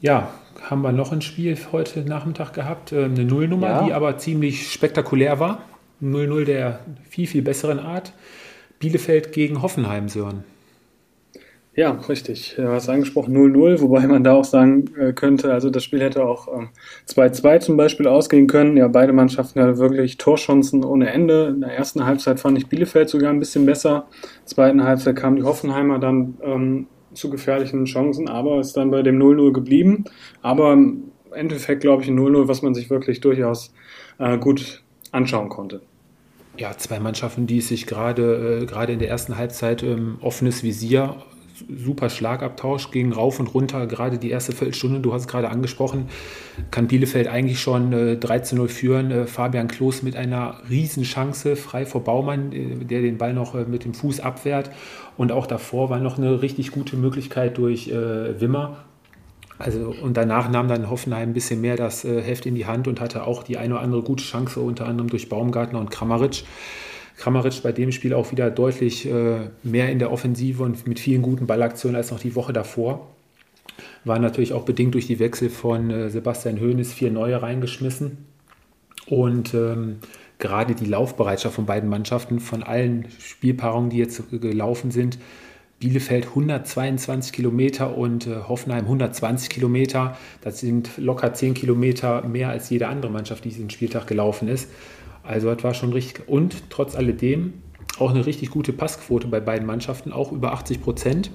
Ja, 0.00 0.30
haben 0.62 0.80
wir 0.80 0.92
noch 0.92 1.12
ein 1.12 1.20
Spiel 1.20 1.58
heute 1.72 2.00
Nachmittag 2.06 2.54
gehabt, 2.54 2.92
äh, 2.92 3.04
eine 3.04 3.26
Nullnummer, 3.26 3.68
ja. 3.68 3.84
die 3.84 3.92
aber 3.92 4.16
ziemlich 4.16 4.72
spektakulär 4.72 5.38
war. 5.38 5.62
0-0 6.02 6.44
der 6.44 6.80
viel, 7.08 7.26
viel 7.26 7.42
besseren 7.42 7.78
Art. 7.78 8.12
Bielefeld 8.78 9.32
gegen 9.32 9.62
Hoffenheim, 9.62 10.08
Sören. 10.08 10.44
Ja, 11.74 11.92
richtig. 11.92 12.54
Du 12.56 12.68
hast 12.68 12.90
angesprochen 12.90 13.34
0-0, 13.34 13.80
wobei 13.80 14.06
man 14.06 14.22
da 14.22 14.34
auch 14.34 14.44
sagen 14.44 14.94
äh, 14.98 15.14
könnte, 15.14 15.50
also 15.52 15.70
das 15.70 15.82
Spiel 15.82 16.02
hätte 16.02 16.22
auch 16.22 16.48
2-2 17.08 17.54
ähm, 17.54 17.60
zum 17.62 17.76
Beispiel 17.78 18.06
ausgehen 18.06 18.46
können. 18.46 18.76
Ja, 18.76 18.88
beide 18.88 19.14
Mannschaften 19.14 19.58
hatten 19.58 19.78
wirklich 19.78 20.18
Torchancen 20.18 20.84
ohne 20.84 21.10
Ende. 21.10 21.46
In 21.54 21.60
der 21.62 21.70
ersten 21.70 22.04
Halbzeit 22.04 22.40
fand 22.40 22.58
ich 22.58 22.66
Bielefeld 22.66 23.08
sogar 23.08 23.30
ein 23.30 23.38
bisschen 23.38 23.64
besser. 23.64 24.06
In 24.12 24.28
der 24.40 24.46
zweiten 24.46 24.84
Halbzeit 24.84 25.16
kamen 25.16 25.36
die 25.36 25.44
Hoffenheimer 25.44 25.98
dann 25.98 26.36
ähm, 26.42 26.86
zu 27.14 27.30
gefährlichen 27.30 27.86
Chancen, 27.86 28.28
aber 28.28 28.60
ist 28.60 28.76
dann 28.76 28.90
bei 28.90 29.00
dem 29.02 29.18
0-0 29.18 29.52
geblieben. 29.52 30.04
Aber 30.42 30.74
im 30.74 31.04
Endeffekt, 31.30 31.80
glaube 31.80 32.02
ich, 32.02 32.08
ein 32.08 32.18
0-0, 32.18 32.48
was 32.48 32.60
man 32.60 32.74
sich 32.74 32.90
wirklich 32.90 33.20
durchaus 33.20 33.72
äh, 34.18 34.36
gut 34.36 34.82
anschauen 35.10 35.48
konnte 35.48 35.80
ja, 36.56 36.76
zwei 36.76 37.00
Mannschaften, 37.00 37.46
die 37.46 37.60
sich 37.60 37.86
gerade 37.86 38.60
äh, 38.62 38.66
gerade 38.66 38.92
in 38.92 38.98
der 38.98 39.08
ersten 39.08 39.36
Halbzeit 39.36 39.82
ähm, 39.82 40.18
offenes 40.20 40.62
Visier, 40.62 41.16
super 41.68 42.10
Schlagabtausch 42.10 42.90
ging 42.90 43.12
rauf 43.12 43.40
und 43.40 43.54
runter, 43.54 43.86
gerade 43.86 44.18
die 44.18 44.30
erste 44.30 44.52
Viertelstunde, 44.52 45.00
du 45.00 45.12
hast 45.12 45.22
es 45.22 45.28
gerade 45.28 45.48
angesprochen, 45.48 46.08
kann 46.70 46.88
Bielefeld 46.88 47.28
eigentlich 47.28 47.60
schon 47.60 47.92
äh, 47.92 48.18
13-0 48.20 48.68
führen. 48.68 49.10
Äh, 49.10 49.26
Fabian 49.26 49.68
Klos 49.68 50.02
mit 50.02 50.16
einer 50.16 50.56
Riesenchance, 50.68 51.56
frei 51.56 51.86
vor 51.86 52.04
Baumann, 52.04 52.52
äh, 52.52 52.84
der 52.84 53.02
den 53.02 53.18
Ball 53.18 53.34
noch 53.34 53.54
äh, 53.54 53.64
mit 53.64 53.84
dem 53.84 53.94
Fuß 53.94 54.20
abwehrt. 54.20 54.70
Und 55.16 55.32
auch 55.32 55.46
davor 55.46 55.90
war 55.90 56.00
noch 56.00 56.18
eine 56.18 56.42
richtig 56.42 56.72
gute 56.72 56.96
Möglichkeit 56.96 57.58
durch 57.58 57.88
äh, 57.88 58.40
Wimmer, 58.40 58.84
also, 59.62 59.94
und 60.02 60.16
danach 60.16 60.50
nahm 60.50 60.68
dann 60.68 60.90
Hoffenheim 60.90 61.30
ein 61.30 61.32
bisschen 61.32 61.60
mehr 61.60 61.76
das 61.76 62.04
äh, 62.04 62.20
Heft 62.20 62.46
in 62.46 62.54
die 62.54 62.66
Hand 62.66 62.88
und 62.88 63.00
hatte 63.00 63.26
auch 63.26 63.42
die 63.42 63.56
eine 63.56 63.74
oder 63.74 63.82
andere 63.82 64.02
gute 64.02 64.24
Chance, 64.24 64.60
unter 64.60 64.86
anderem 64.86 65.08
durch 65.08 65.28
Baumgartner 65.28 65.78
und 65.78 65.90
Kramaric. 65.90 66.44
Kramaric 67.16 67.62
bei 67.62 67.72
dem 67.72 67.92
Spiel 67.92 68.14
auch 68.14 68.32
wieder 68.32 68.50
deutlich 68.50 69.06
äh, 69.06 69.50
mehr 69.62 69.90
in 69.90 69.98
der 69.98 70.10
Offensive 70.10 70.62
und 70.62 70.88
mit 70.88 70.98
vielen 70.98 71.22
guten 71.22 71.46
Ballaktionen 71.46 71.96
als 71.96 72.10
noch 72.10 72.18
die 72.18 72.34
Woche 72.34 72.52
davor. 72.52 73.08
War 74.04 74.18
natürlich 74.18 74.52
auch 74.52 74.64
bedingt 74.64 74.94
durch 74.94 75.06
die 75.06 75.20
Wechsel 75.20 75.48
von 75.48 75.90
äh, 75.90 76.10
Sebastian 76.10 76.60
Hoeneß 76.60 76.92
vier 76.92 77.12
neue 77.12 77.40
reingeschmissen. 77.40 78.26
Und 79.06 79.54
ähm, 79.54 79.98
gerade 80.38 80.74
die 80.74 80.86
Laufbereitschaft 80.86 81.54
von 81.54 81.66
beiden 81.66 81.88
Mannschaften, 81.88 82.40
von 82.40 82.64
allen 82.64 83.06
Spielpaarungen, 83.20 83.90
die 83.90 83.98
jetzt 83.98 84.24
gelaufen 84.30 84.90
sind, 84.90 85.18
Bielefeld 85.82 86.28
122 86.28 87.32
Kilometer 87.32 87.98
und 87.98 88.28
äh, 88.28 88.36
Hoffenheim 88.46 88.84
120 88.84 89.50
Kilometer. 89.50 90.16
Das 90.40 90.60
sind 90.60 90.96
locker 90.96 91.34
10 91.34 91.54
Kilometer 91.54 92.22
mehr 92.22 92.50
als 92.50 92.70
jede 92.70 92.86
andere 92.86 93.10
Mannschaft, 93.10 93.44
die 93.44 93.48
diesen 93.48 93.68
Spieltag 93.68 94.06
gelaufen 94.06 94.46
ist. 94.46 94.70
Also 95.24 95.52
das 95.52 95.64
war 95.64 95.74
schon 95.74 95.92
richtig. 95.92 96.28
Und 96.28 96.70
trotz 96.70 96.94
alledem 96.94 97.54
auch 97.98 98.10
eine 98.10 98.24
richtig 98.24 98.50
gute 98.50 98.72
Passquote 98.72 99.26
bei 99.26 99.40
beiden 99.40 99.66
Mannschaften, 99.66 100.12
auch 100.12 100.30
über 100.30 100.52
80 100.52 100.80
Prozent. 100.80 101.32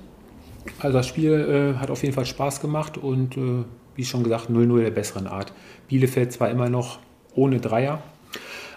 Also 0.80 0.98
das 0.98 1.08
Spiel 1.08 1.34
äh, 1.76 1.78
hat 1.78 1.92
auf 1.92 2.02
jeden 2.04 2.16
Fall 2.16 2.26
Spaß 2.26 2.62
gemacht 2.62 2.98
und 2.98 3.36
äh, 3.36 3.66
wie 3.96 4.06
schon 4.06 4.24
gesagt, 4.24 4.50
0-0 4.50 4.82
der 4.82 4.92
besseren 4.92 5.28
Art. 5.28 5.52
Bielefeld 5.90 6.32
zwar 6.32 6.50
immer 6.52 6.70
noch 6.70 7.00
ohne 7.36 7.60
Dreier, 7.60 8.02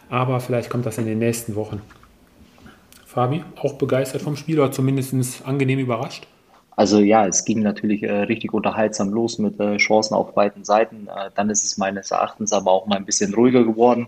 aber 0.08 0.40
vielleicht 0.40 0.68
kommt 0.68 0.84
das 0.84 0.98
in 0.98 1.06
den 1.06 1.20
nächsten 1.20 1.54
Wochen. 1.54 1.80
Fabi, 3.10 3.42
auch 3.56 3.72
begeistert 3.72 4.22
vom 4.22 4.36
Spiel 4.36 4.60
oder 4.60 4.70
zumindest 4.70 5.44
angenehm 5.44 5.80
überrascht? 5.80 6.28
Also 6.76 7.00
ja, 7.00 7.26
es 7.26 7.44
ging 7.44 7.60
natürlich 7.60 8.04
äh, 8.04 8.12
richtig 8.12 8.54
unterhaltsam 8.54 9.10
los 9.10 9.40
mit 9.40 9.58
äh, 9.58 9.78
Chancen 9.78 10.14
auf 10.14 10.32
beiden 10.32 10.64
Seiten. 10.64 11.08
Äh, 11.08 11.30
dann 11.34 11.50
ist 11.50 11.64
es 11.64 11.76
meines 11.76 12.12
Erachtens 12.12 12.52
aber 12.52 12.70
auch 12.70 12.86
mal 12.86 12.96
ein 12.96 13.04
bisschen 13.04 13.34
ruhiger 13.34 13.64
geworden. 13.64 14.06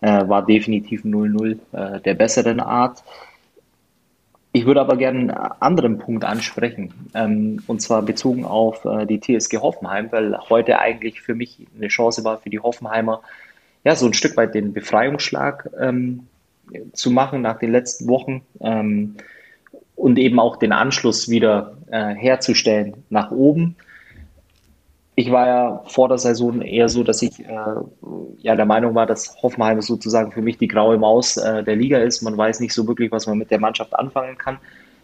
Äh, 0.00 0.26
war 0.28 0.44
definitiv 0.44 1.04
0-0 1.04 1.58
äh, 1.72 2.00
der 2.00 2.14
besseren 2.14 2.58
Art. 2.58 3.04
Ich 4.50 4.66
würde 4.66 4.80
aber 4.80 4.96
gerne 4.96 5.18
einen 5.20 5.30
anderen 5.30 5.98
Punkt 5.98 6.24
ansprechen, 6.24 6.92
ähm, 7.14 7.62
und 7.68 7.80
zwar 7.80 8.02
bezogen 8.02 8.44
auf 8.44 8.84
äh, 8.84 9.06
die 9.06 9.20
TSG 9.20 9.58
Hoffenheim, 9.58 10.10
weil 10.10 10.36
heute 10.50 10.80
eigentlich 10.80 11.20
für 11.20 11.36
mich 11.36 11.68
eine 11.76 11.86
Chance 11.86 12.24
war 12.24 12.38
für 12.38 12.50
die 12.50 12.58
Hoffenheimer, 12.58 13.22
ja, 13.84 13.94
so 13.94 14.06
ein 14.06 14.12
Stück 14.12 14.36
weit 14.36 14.56
den 14.56 14.72
Befreiungsschlag 14.72 15.70
ähm, 15.80 16.26
zu 16.92 17.10
machen 17.10 17.42
nach 17.42 17.58
den 17.58 17.72
letzten 17.72 18.08
Wochen 18.08 18.42
ähm, 18.60 19.16
und 19.96 20.18
eben 20.18 20.38
auch 20.38 20.56
den 20.56 20.72
Anschluss 20.72 21.28
wieder 21.28 21.76
äh, 21.90 22.14
herzustellen 22.14 22.94
nach 23.10 23.30
oben. 23.30 23.76
Ich 25.16 25.30
war 25.30 25.46
ja 25.46 25.82
vor 25.86 26.08
der 26.08 26.18
Saison 26.18 26.62
eher 26.62 26.88
so, 26.88 27.02
dass 27.02 27.20
ich 27.20 27.40
äh, 27.40 27.54
ja 28.38 28.56
der 28.56 28.64
Meinung 28.64 28.94
war, 28.94 29.06
dass 29.06 29.36
Hoffenheim 29.42 29.80
sozusagen 29.82 30.32
für 30.32 30.40
mich 30.42 30.56
die 30.58 30.68
graue 30.68 30.96
Maus 30.96 31.36
äh, 31.36 31.62
der 31.62 31.76
Liga 31.76 31.98
ist. 31.98 32.22
Man 32.22 32.36
weiß 32.36 32.60
nicht 32.60 32.72
so 32.72 32.86
wirklich, 32.88 33.12
was 33.12 33.26
man 33.26 33.36
mit 33.36 33.50
der 33.50 33.60
Mannschaft 33.60 33.94
anfangen 33.98 34.38
kann. 34.38 34.58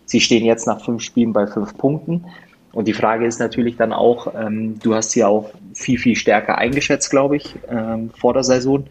Sie 0.06 0.20
stehen 0.20 0.44
jetzt 0.44 0.66
nach 0.66 0.82
fünf 0.82 1.02
Spielen 1.02 1.32
bei 1.32 1.46
fünf 1.46 1.76
Punkten. 1.76 2.24
Und 2.72 2.86
die 2.88 2.92
Frage 2.92 3.26
ist 3.26 3.40
natürlich 3.40 3.76
dann 3.76 3.92
auch, 3.92 4.34
ähm, 4.34 4.78
du 4.80 4.94
hast 4.94 5.10
sie 5.12 5.24
auch 5.24 5.50
viel, 5.74 5.98
viel 5.98 6.14
stärker 6.14 6.58
eingeschätzt, 6.58 7.10
glaube 7.10 7.36
ich, 7.36 7.54
ähm, 7.70 8.10
vor 8.10 8.34
der 8.34 8.44
Saison. 8.44 8.84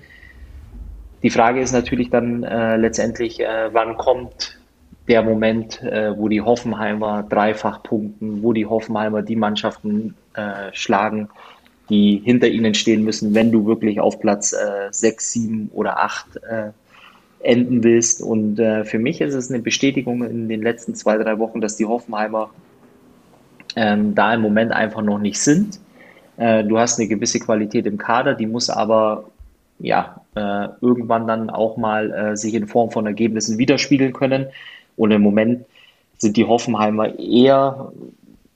Die 1.25 1.31
Frage 1.31 1.59
ist 1.59 1.71
natürlich 1.71 2.11
dann 2.11 2.43
äh, 2.43 2.77
letztendlich, 2.77 3.39
äh, 3.39 3.73
wann 3.73 3.97
kommt 3.97 4.59
der 5.07 5.23
Moment, 5.23 5.81
äh, 5.81 6.15
wo 6.15 6.29
die 6.29 6.41
Hoffenheimer 6.41 7.23
dreifach 7.23 7.81
punkten, 7.81 8.43
wo 8.43 8.53
die 8.53 8.67
Hoffenheimer 8.67 9.23
die 9.23 9.35
Mannschaften 9.35 10.13
äh, 10.35 10.71
schlagen, 10.73 11.29
die 11.89 12.21
hinter 12.23 12.47
ihnen 12.47 12.75
stehen 12.75 13.03
müssen, 13.03 13.33
wenn 13.33 13.51
du 13.51 13.65
wirklich 13.65 13.99
auf 13.99 14.19
Platz 14.19 14.53
äh, 14.53 14.89
6, 14.91 15.31
7 15.31 15.71
oder 15.73 15.97
8 15.97 16.35
äh, 16.43 16.71
enden 17.39 17.83
willst. 17.83 18.21
Und 18.21 18.59
äh, 18.59 18.85
für 18.85 18.99
mich 18.99 19.19
ist 19.19 19.33
es 19.33 19.49
eine 19.49 19.63
Bestätigung 19.63 20.23
in 20.23 20.47
den 20.47 20.61
letzten 20.61 20.93
zwei, 20.93 21.17
drei 21.17 21.39
Wochen, 21.39 21.59
dass 21.59 21.75
die 21.75 21.87
Hoffenheimer 21.87 22.51
ähm, 23.75 24.13
da 24.13 24.35
im 24.35 24.41
Moment 24.41 24.71
einfach 24.73 25.01
noch 25.01 25.17
nicht 25.17 25.39
sind. 25.39 25.79
Du 26.37 26.77
hast 26.77 26.99
eine 26.99 27.07
gewisse 27.07 27.39
Qualität 27.39 27.85
im 27.85 27.97
Kader, 27.97 28.33
die 28.33 28.45
muss 28.45 28.69
aber 28.69 29.23
ja, 29.79 30.19
äh, 30.35 30.67
irgendwann 30.81 31.27
dann 31.27 31.49
auch 31.49 31.77
mal 31.77 32.11
äh, 32.11 32.37
sich 32.37 32.53
in 32.53 32.67
Form 32.67 32.91
von 32.91 33.05
Ergebnissen 33.05 33.57
widerspiegeln 33.57 34.13
können. 34.13 34.47
Und 34.97 35.11
im 35.11 35.21
Moment 35.21 35.65
sind 36.17 36.37
die 36.37 36.45
Hoffenheimer 36.45 37.17
eher 37.19 37.91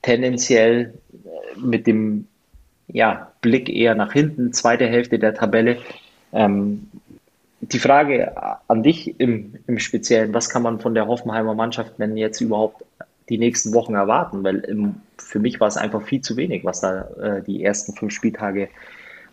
tendenziell 0.02 0.94
äh, 1.12 1.60
mit 1.60 1.88
dem 1.88 2.28
ja, 2.88 3.32
Blick 3.42 3.70
eher 3.70 3.96
nach 3.96 4.14
hinten, 4.14 4.54
zweite 4.54 4.88
Hälfte 4.88 5.20
der 5.20 5.34
Tabelle. 5.34 5.78
Ähm, 6.34 6.90
die 7.62 7.80
Frage 7.80 8.34
an 8.68 8.84
dich 8.84 9.20
im, 9.20 9.56
im 9.68 9.80
Speziellen, 9.80 10.34
was 10.34 10.50
kann 10.50 10.64
man 10.64 10.80
von 10.80 10.94
der 10.94 11.08
Hoffenheimer 11.08 11.54
Mannschaft 11.54 12.00
denn 12.00 12.16
jetzt 12.18 12.40
überhaupt 12.42 12.84
die 13.28 13.38
nächsten 13.38 13.74
Wochen 13.74 13.96
erwarten? 13.96 14.44
Weil 14.44 14.60
im, 14.60 14.96
für 15.18 15.40
mich 15.40 15.60
war 15.60 15.68
es 15.68 15.78
einfach 15.78 16.02
viel 16.02 16.22
zu 16.22 16.38
wenig, 16.38 16.64
was 16.64 16.82
da 16.82 17.02
äh, 17.22 17.44
die 17.44 17.64
ersten 17.64 17.94
fünf 17.94 18.14
Spieltage 18.14 18.70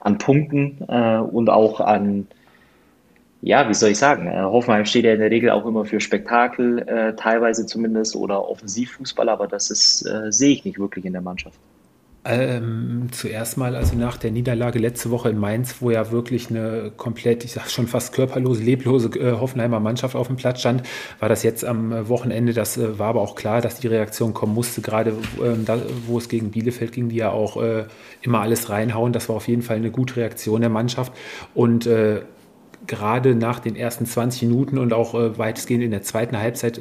an 0.07 0.19
Punkten 0.19 0.79
äh, 0.89 1.19
und 1.19 1.51
auch 1.51 1.81
an 1.81 2.29
ja, 3.43 3.69
wie 3.69 3.75
soll 3.75 3.91
ich 3.91 3.99
sagen, 3.99 4.27
äh, 4.27 4.41
Hoffenheim 4.41 4.87
steht 4.87 5.05
ja 5.05 5.13
in 5.13 5.21
der 5.21 5.31
Regel 5.31 5.51
auch 5.51 5.67
immer 5.67 5.85
für 5.85 6.01
Spektakel, 6.01 6.79
äh, 6.89 7.15
teilweise 7.15 7.67
zumindest, 7.67 8.17
oder 8.17 8.49
Offensivfußball, 8.49 9.29
aber 9.29 9.47
das 9.47 9.71
ist, 9.71 10.03
äh, 10.07 10.33
sehe 10.33 10.53
ich 10.53 10.65
nicht 10.65 10.79
wirklich 10.79 11.05
in 11.05 11.13
der 11.13 11.23
Mannschaft. 11.23 11.59
Ähm, 12.29 13.09
zuerst 13.13 13.57
mal, 13.57 13.77
also 13.77 13.95
nach 13.95 14.17
der 14.17 14.33
Niederlage 14.33 14.81
letzte 14.81 15.11
Woche 15.11 15.29
in 15.29 15.39
Mainz, 15.39 15.77
wo 15.81 15.93
ja 15.93 16.11
wirklich 16.11 16.51
eine 16.51 16.91
komplett, 16.97 17.45
ich 17.45 17.53
sag 17.53 17.71
schon 17.71 17.87
fast 17.87 18.13
körperlose, 18.13 18.65
leblose 18.65 19.11
äh, 19.11 19.33
Hoffenheimer 19.39 19.79
Mannschaft 19.79 20.17
auf 20.17 20.27
dem 20.27 20.35
Platz 20.35 20.59
stand, 20.59 20.83
war 21.21 21.29
das 21.29 21.45
jetzt 21.45 21.65
am 21.65 22.09
Wochenende, 22.09 22.53
das 22.53 22.79
äh, 22.79 22.99
war 22.99 23.11
aber 23.11 23.21
auch 23.21 23.37
klar, 23.37 23.61
dass 23.61 23.79
die 23.79 23.87
Reaktion 23.87 24.35
kommen 24.35 24.55
musste, 24.55 24.81
gerade 24.81 25.13
ähm, 25.41 25.65
da, 25.65 25.79
wo 26.07 26.19
es 26.19 26.29
gegen 26.29 26.51
Bielefeld 26.51 26.91
ging, 26.93 27.11
die 27.11 27.17
ja 27.17 27.31
auch 27.31 27.63
äh, 27.63 27.85
immer 28.23 28.41
alles 28.41 28.71
reinhauen. 28.71 29.13
Das 29.13 29.29
war 29.29 29.37
auf 29.37 29.47
jeden 29.47 29.63
Fall 29.63 29.77
eine 29.77 29.93
gute 29.93 30.17
Reaktion 30.17 30.63
der 30.63 30.71
Mannschaft 30.71 31.13
und 31.55 31.87
äh, 31.87 32.23
gerade 32.89 33.37
nach 33.37 33.61
den 33.61 33.77
ersten 33.77 34.05
20 34.05 34.43
Minuten 34.43 34.79
und 34.79 34.93
auch 34.93 35.15
äh, 35.15 35.39
weitestgehend 35.39 35.85
in 35.85 35.93
der 35.93 36.03
zweiten 36.03 36.37
Halbzeit 36.39 36.81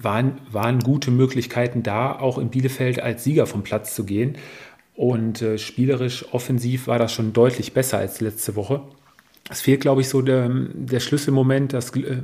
waren, 0.00 0.38
waren 0.50 0.80
gute 0.80 1.10
Möglichkeiten 1.10 1.82
da, 1.82 2.12
auch 2.12 2.38
in 2.38 2.50
Bielefeld 2.50 3.00
als 3.02 3.24
Sieger 3.24 3.46
vom 3.46 3.62
Platz 3.62 3.94
zu 3.94 4.04
gehen. 4.04 4.36
Und 4.98 5.42
äh, 5.42 5.58
spielerisch, 5.58 6.24
offensiv 6.32 6.88
war 6.88 6.98
das 6.98 7.12
schon 7.12 7.32
deutlich 7.32 7.72
besser 7.72 7.98
als 7.98 8.20
letzte 8.20 8.56
Woche. 8.56 8.82
Es 9.48 9.60
fehlt, 9.60 9.80
glaube 9.80 10.00
ich, 10.00 10.08
so 10.08 10.22
der, 10.22 10.50
der 10.50 10.98
Schlüsselmoment, 10.98 11.72
das, 11.72 11.94
äh, 11.94 12.16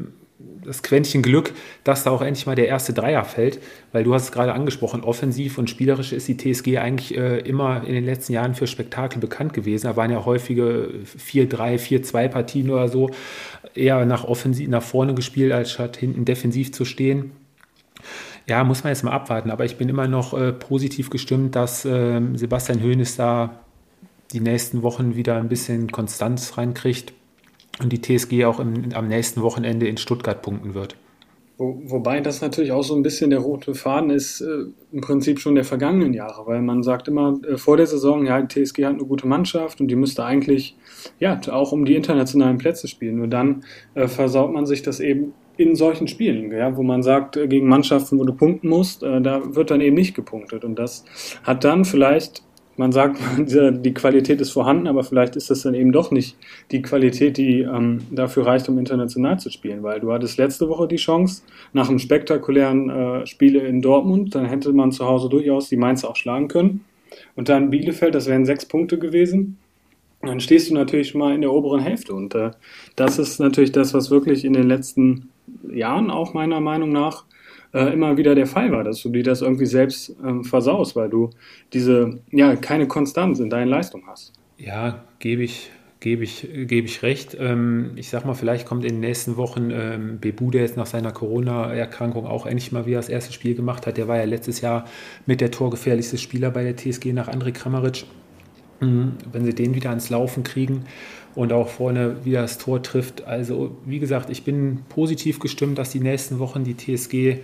das 0.64 0.82
Quäntchen 0.82 1.22
Glück, 1.22 1.52
dass 1.84 2.02
da 2.02 2.10
auch 2.10 2.20
endlich 2.20 2.46
mal 2.46 2.56
der 2.56 2.66
erste 2.66 2.92
Dreier 2.92 3.24
fällt, 3.24 3.60
weil 3.92 4.02
du 4.02 4.12
hast 4.12 4.24
es 4.24 4.32
gerade 4.32 4.54
angesprochen, 4.54 5.04
offensiv 5.04 5.56
und 5.56 5.70
spielerisch 5.70 6.12
ist 6.12 6.26
die 6.26 6.37
TSG 6.37 6.78
eigentlich 6.78 7.16
äh, 7.16 7.38
immer 7.48 7.84
in 7.87 7.94
den 7.94 8.06
letzten 8.06 8.32
Jahren 8.32 8.56
für 8.56 8.66
Spektakel 8.66 9.20
bekannt 9.20 9.52
gewesen. 9.52 9.87
Da 9.87 9.94
waren 9.94 10.10
ja 10.10 10.24
häufige 10.24 10.88
4-3, 11.16 11.78
4-2 11.78 12.28
Partien 12.28 12.70
oder 12.70 12.88
so, 12.88 13.10
eher 13.76 14.04
nach 14.04 14.24
offensiv, 14.24 14.68
nach 14.68 14.82
vorne 14.82 15.14
gespielt, 15.14 15.52
als 15.52 15.70
statt 15.70 15.96
hinten 15.96 16.24
defensiv 16.24 16.72
zu 16.72 16.84
stehen. 16.84 17.30
Ja, 18.46 18.62
muss 18.62 18.85
man 18.85 18.92
jetzt 18.92 19.04
mal 19.04 19.12
abwarten, 19.12 19.50
aber 19.50 19.64
ich 19.64 19.76
bin 19.76 19.88
immer 19.88 20.07
noch 20.07 20.35
äh, 20.35 20.52
positiv 20.52 21.09
gestimmt, 21.09 21.57
dass 21.57 21.85
äh, 21.85 22.20
Sebastian 22.35 22.83
Hoeneß 22.83 23.16
da 23.16 23.61
die 24.33 24.40
nächsten 24.40 24.83
Wochen 24.83 25.16
wieder 25.16 25.37
ein 25.37 25.48
bisschen 25.48 25.90
Konstanz 25.90 26.59
reinkriegt 26.59 27.14
und 27.80 27.92
die 27.92 28.00
TSG 28.00 28.44
auch 28.44 28.61
im, 28.61 28.92
am 28.92 29.09
nächsten 29.09 29.40
Wochenende 29.42 29.88
in 29.88 29.96
Stuttgart 29.96 30.42
punkten 30.42 30.74
wird. 30.74 30.96
Wo, 31.57 31.80
wobei 31.85 32.20
das 32.20 32.40
natürlich 32.40 32.72
auch 32.72 32.83
so 32.83 32.96
ein 32.96 33.04
bisschen 33.04 33.30
der 33.30 33.38
rote 33.38 33.74
Faden 33.74 34.11
ist, 34.11 34.40
äh, 34.40 34.64
im 34.92 35.00
Prinzip 35.00 35.38
schon 35.38 35.54
der 35.54 35.64
vergangenen 35.64 36.12
Jahre, 36.12 36.46
weil 36.46 36.61
man 36.61 36.83
sagt 36.83 37.07
immer 37.07 37.38
äh, 37.48 37.57
vor 37.57 37.76
der 37.76 37.87
Saison, 37.87 38.26
ja, 38.26 38.42
die 38.42 38.64
TSG 38.64 38.85
hat 38.85 38.94
eine 38.94 39.04
gute 39.04 39.28
Mannschaft 39.28 39.80
und 39.80 39.87
die 39.87 39.94
müsste 39.94 40.24
eigentlich 40.24 40.76
ja 41.20 41.40
auch 41.50 41.70
um 41.70 41.85
die 41.85 41.94
internationalen 41.94 42.59
Plätze 42.59 42.88
spielen. 42.88 43.16
Nur 43.16 43.28
dann 43.28 43.64
äh, 43.94 44.09
versaut 44.09 44.52
man 44.52 44.66
sich 44.66 44.83
das 44.83 44.98
eben 44.98 45.33
in 45.57 45.77
solchen 45.77 46.09
Spielen, 46.09 46.51
ja, 46.51 46.77
wo 46.77 46.83
man 46.83 47.03
sagt, 47.03 47.37
äh, 47.37 47.47
gegen 47.47 47.69
Mannschaften, 47.69 48.19
wo 48.19 48.25
du 48.25 48.33
punkten 48.33 48.69
musst, 48.69 49.03
äh, 49.03 49.21
da 49.21 49.55
wird 49.55 49.71
dann 49.71 49.81
eben 49.81 49.97
nicht 49.97 50.14
gepunktet. 50.14 50.64
Und 50.64 50.79
das 50.79 51.05
hat 51.45 51.64
dann 51.64 51.85
vielleicht 51.85 52.43
man 52.77 52.93
sagt, 52.93 53.19
die 53.38 53.95
Qualität 53.95 54.40
ist 54.40 54.51
vorhanden, 54.51 54.87
aber 54.87 55.05
vielleicht 55.05 55.37
ist 55.37 55.51
das 55.51 55.62
dann 55.62 55.75
eben 55.75 55.93
doch 55.93 56.11
nicht 56.11 56.37
die 56.71 56.83
Qualität, 56.83 57.37
die 57.37 57.61
ähm, 57.61 58.01
dafür 58.11 58.47
reicht, 58.47 58.69
um 58.69 58.79
international 58.79 59.38
zu 59.38 59.51
spielen. 59.51 59.83
Weil 59.83 60.01
du 60.01 60.12
hattest 60.12 60.38
letzte 60.38 60.69
Woche 60.69 60.88
die 60.88 60.97
Chance, 60.97 61.43
nach 61.73 61.88
einem 61.88 61.99
spektakulären 61.99 62.90
äh, 62.90 63.27
Spiel 63.27 63.57
in 63.57 63.83
Dortmund, 63.83 64.35
dann 64.35 64.47
hätte 64.47 64.73
man 64.73 64.93
zu 64.93 65.07
Hause 65.07 65.29
durchaus 65.29 65.69
die 65.69 65.77
Mainz 65.77 66.05
auch 66.05 66.17
schlagen 66.17 66.49
können. 66.49 66.85
Und 67.37 67.49
dann 67.49 67.71
Bielefeld, 67.71 68.14
das 68.14 68.27
wären 68.27 68.45
sechs 68.45 68.67
Punkte 68.67 68.99
gewesen. 68.99 69.59
Dann 70.23 70.40
stehst 70.40 70.71
du 70.71 70.75
natürlich 70.75 71.14
mal 71.14 71.35
in 71.35 71.43
der 71.43 71.53
oberen 71.53 71.81
Hälfte. 71.81 72.14
Und 72.14 72.35
äh, 72.35 72.51
das 72.97 73.19
ist 73.19 73.38
natürlich 73.38 73.73
das, 73.73 73.95
was 73.95 74.11
wirklich 74.11 74.45
in 74.45 74.55
den 74.55 74.67
letzten 74.69 75.29
Jahren 75.70 76.11
auch 76.11 76.35
meiner 76.35 76.61
Meinung 76.61 76.92
nach 76.92 77.24
äh, 77.74 77.92
immer 77.92 78.16
wieder 78.16 78.35
der 78.35 78.46
Fall 78.46 78.70
war, 78.72 78.85
dass 78.85 79.02
du 79.02 79.11
dir 79.11 79.24
das 79.24 79.42
irgendwie 79.42 79.66
selbst 79.66 80.16
ähm, 80.24 80.44
versaust, 80.44 80.96
weil 80.96 81.11
du 81.11 81.30
diese, 81.72 82.20
ja, 82.30 82.54
keine 82.57 82.87
Konstanz 82.87 83.40
in 83.40 83.50
deinen 83.50 83.68
Leistungen 83.68 84.07
hast. 84.07 84.33
Ja, 84.57 85.04
gebe 85.18 85.42
ich, 85.42 85.70
gebe 85.98 86.22
ich, 86.22 86.48
gebe 86.52 86.87
ich 86.87 87.02
recht. 87.02 87.37
Ähm, 87.38 87.92
ich 87.96 88.11
sag 88.11 88.24
mal, 88.24 88.35
vielleicht 88.35 88.66
kommt 88.66 88.85
in 88.85 88.92
den 88.92 89.00
nächsten 89.00 89.37
Wochen 89.37 89.70
ähm, 89.72 90.20
Bebu, 90.20 90.50
der 90.50 90.62
jetzt 90.62 90.76
nach 90.76 90.87
seiner 90.87 91.11
Corona-Erkrankung 91.11 92.26
auch 92.26 92.46
endlich 92.46 92.70
mal 92.70 92.87
wieder 92.87 92.98
das 92.98 93.09
erste 93.09 93.33
Spiel 93.33 93.54
gemacht 93.57 93.87
hat. 93.87 93.96
Der 93.96 94.07
war 94.07 94.18
ja 94.18 94.24
letztes 94.24 94.61
Jahr 94.61 94.85
mit 95.26 95.40
der 95.40 95.50
torgefährlichste 95.50 96.18
Spieler 96.18 96.50
bei 96.50 96.62
der 96.62 96.76
TSG 96.76 97.12
nach 97.12 97.28
André 97.28 97.50
Kramaric. 97.50 98.04
Mhm, 98.85 99.12
wenn 99.33 99.44
sie 99.44 99.55
den 99.55 99.75
wieder 99.75 99.90
ans 99.90 100.11
Laufen 100.11 100.42
kriegen 100.42 100.85
und 101.35 101.53
auch 101.53 101.68
vorne 101.68 102.25
wieder 102.25 102.42
das 102.42 102.59
Tor 102.59 102.83
trifft. 102.83 103.25
Also, 103.25 103.77
wie 103.85 103.99
gesagt, 103.99 104.31
ich 104.31 104.44
bin 104.44 104.83
positiv 104.88 105.40
gestimmt, 105.40 105.79
dass 105.79 105.90
die 105.90 106.01
nächsten 106.01 106.38
Wochen 106.38 106.64
die 106.64 106.77
TSG 106.77 107.40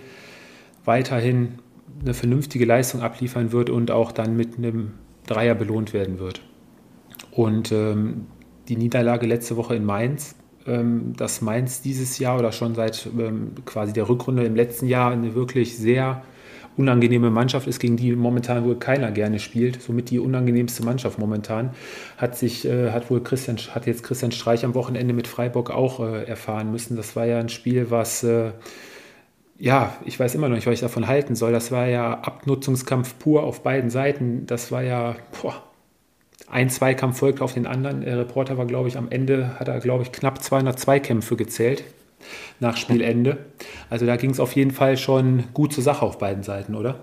weiterhin 0.85 1.59
eine 2.01 2.13
vernünftige 2.13 2.65
Leistung 2.65 3.01
abliefern 3.01 3.51
wird 3.51 3.69
und 3.69 3.91
auch 3.91 4.11
dann 4.11 4.35
mit 4.35 4.57
einem 4.57 4.93
Dreier 5.27 5.55
belohnt 5.55 5.93
werden 5.93 6.19
wird. 6.19 6.41
Und 7.31 7.71
ähm, 7.71 8.27
die 8.67 8.75
Niederlage 8.75 9.27
letzte 9.27 9.57
Woche 9.57 9.75
in 9.75 9.85
Mainz, 9.85 10.35
ähm, 10.65 11.13
dass 11.15 11.41
Mainz 11.41 11.81
dieses 11.81 12.19
Jahr 12.19 12.39
oder 12.39 12.51
schon 12.51 12.75
seit 12.75 13.07
ähm, 13.17 13.51
quasi 13.65 13.93
der 13.93 14.07
Rückrunde 14.09 14.43
im 14.45 14.55
letzten 14.55 14.87
Jahr 14.87 15.11
eine 15.11 15.35
wirklich 15.35 15.77
sehr 15.77 16.23
unangenehme 16.77 17.29
Mannschaft 17.29 17.67
ist, 17.67 17.79
gegen 17.79 17.97
die 17.97 18.15
momentan 18.15 18.63
wohl 18.65 18.77
keiner 18.77 19.11
gerne 19.11 19.39
spielt. 19.39 19.81
Somit 19.81 20.09
die 20.09 20.19
unangenehmste 20.19 20.83
Mannschaft 20.83 21.19
momentan. 21.19 21.71
Hat 22.17 22.37
sich, 22.37 22.65
äh, 22.65 22.91
hat 22.91 23.09
wohl 23.09 23.21
Christian, 23.23 23.57
hat 23.57 23.87
jetzt 23.87 24.03
Christian 24.03 24.31
Streich 24.31 24.65
am 24.65 24.73
Wochenende 24.73 25.13
mit 25.13 25.27
Freiburg 25.27 25.71
auch 25.71 25.99
äh, 25.99 26.23
erfahren 26.23 26.71
müssen. 26.71 26.95
Das 26.95 27.15
war 27.15 27.25
ja 27.25 27.39
ein 27.39 27.49
Spiel, 27.49 27.91
was 27.91 28.23
äh, 28.23 28.51
ja, 29.59 29.95
ich 30.05 30.19
weiß 30.19 30.33
immer 30.33 30.49
noch 30.49 30.55
nicht, 30.55 30.65
was 30.65 30.73
ich 30.73 30.79
davon 30.79 31.07
halten 31.07 31.35
soll. 31.35 31.51
Das 31.51 31.71
war 31.71 31.87
ja 31.87 32.13
Abnutzungskampf 32.13 33.19
pur 33.19 33.43
auf 33.43 33.61
beiden 33.61 33.91
Seiten. 33.91 34.47
Das 34.47 34.71
war 34.71 34.81
ja, 34.81 35.15
boah, 35.39 35.61
ein 36.49 36.69
Zweikampf 36.69 37.19
folgt 37.19 37.41
auf 37.41 37.53
den 37.53 37.67
anderen. 37.67 38.01
Der 38.01 38.17
Reporter 38.17 38.57
war, 38.57 38.65
glaube 38.65 38.87
ich, 38.87 38.97
am 38.97 39.09
Ende, 39.09 39.59
hat 39.59 39.67
er, 39.67 39.79
glaube 39.79 40.03
ich, 40.03 40.11
knapp 40.11 40.41
200 40.41 40.79
Zweikämpfe 40.79 41.35
gezählt 41.35 41.83
nach 42.59 42.77
Spielende. 42.77 43.45
Also 43.89 44.05
da 44.05 44.15
ging 44.15 44.31
es 44.31 44.39
auf 44.39 44.55
jeden 44.55 44.71
Fall 44.71 44.97
schon 44.97 45.45
gut 45.53 45.73
zur 45.73 45.83
Sache 45.83 46.05
auf 46.05 46.17
beiden 46.17 46.43
Seiten, 46.43 46.75
oder? 46.75 46.99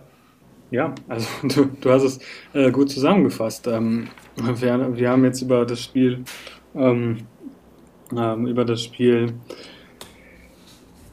Ja, 0.70 0.94
also 1.08 1.28
du, 1.42 1.70
du 1.80 1.90
hast 1.90 2.02
es 2.02 2.18
äh, 2.52 2.70
gut 2.70 2.90
zusammengefasst. 2.90 3.66
Ähm, 3.66 4.08
wir, 4.36 4.96
wir, 4.96 5.10
haben 5.10 5.24
jetzt 5.24 5.42
über 5.42 5.64
das 5.64 5.82
Spiel, 5.82 6.24
ähm, 6.74 7.18
ähm, 8.16 8.46
über 8.46 8.64
das 8.64 8.82
Spiel 8.82 9.34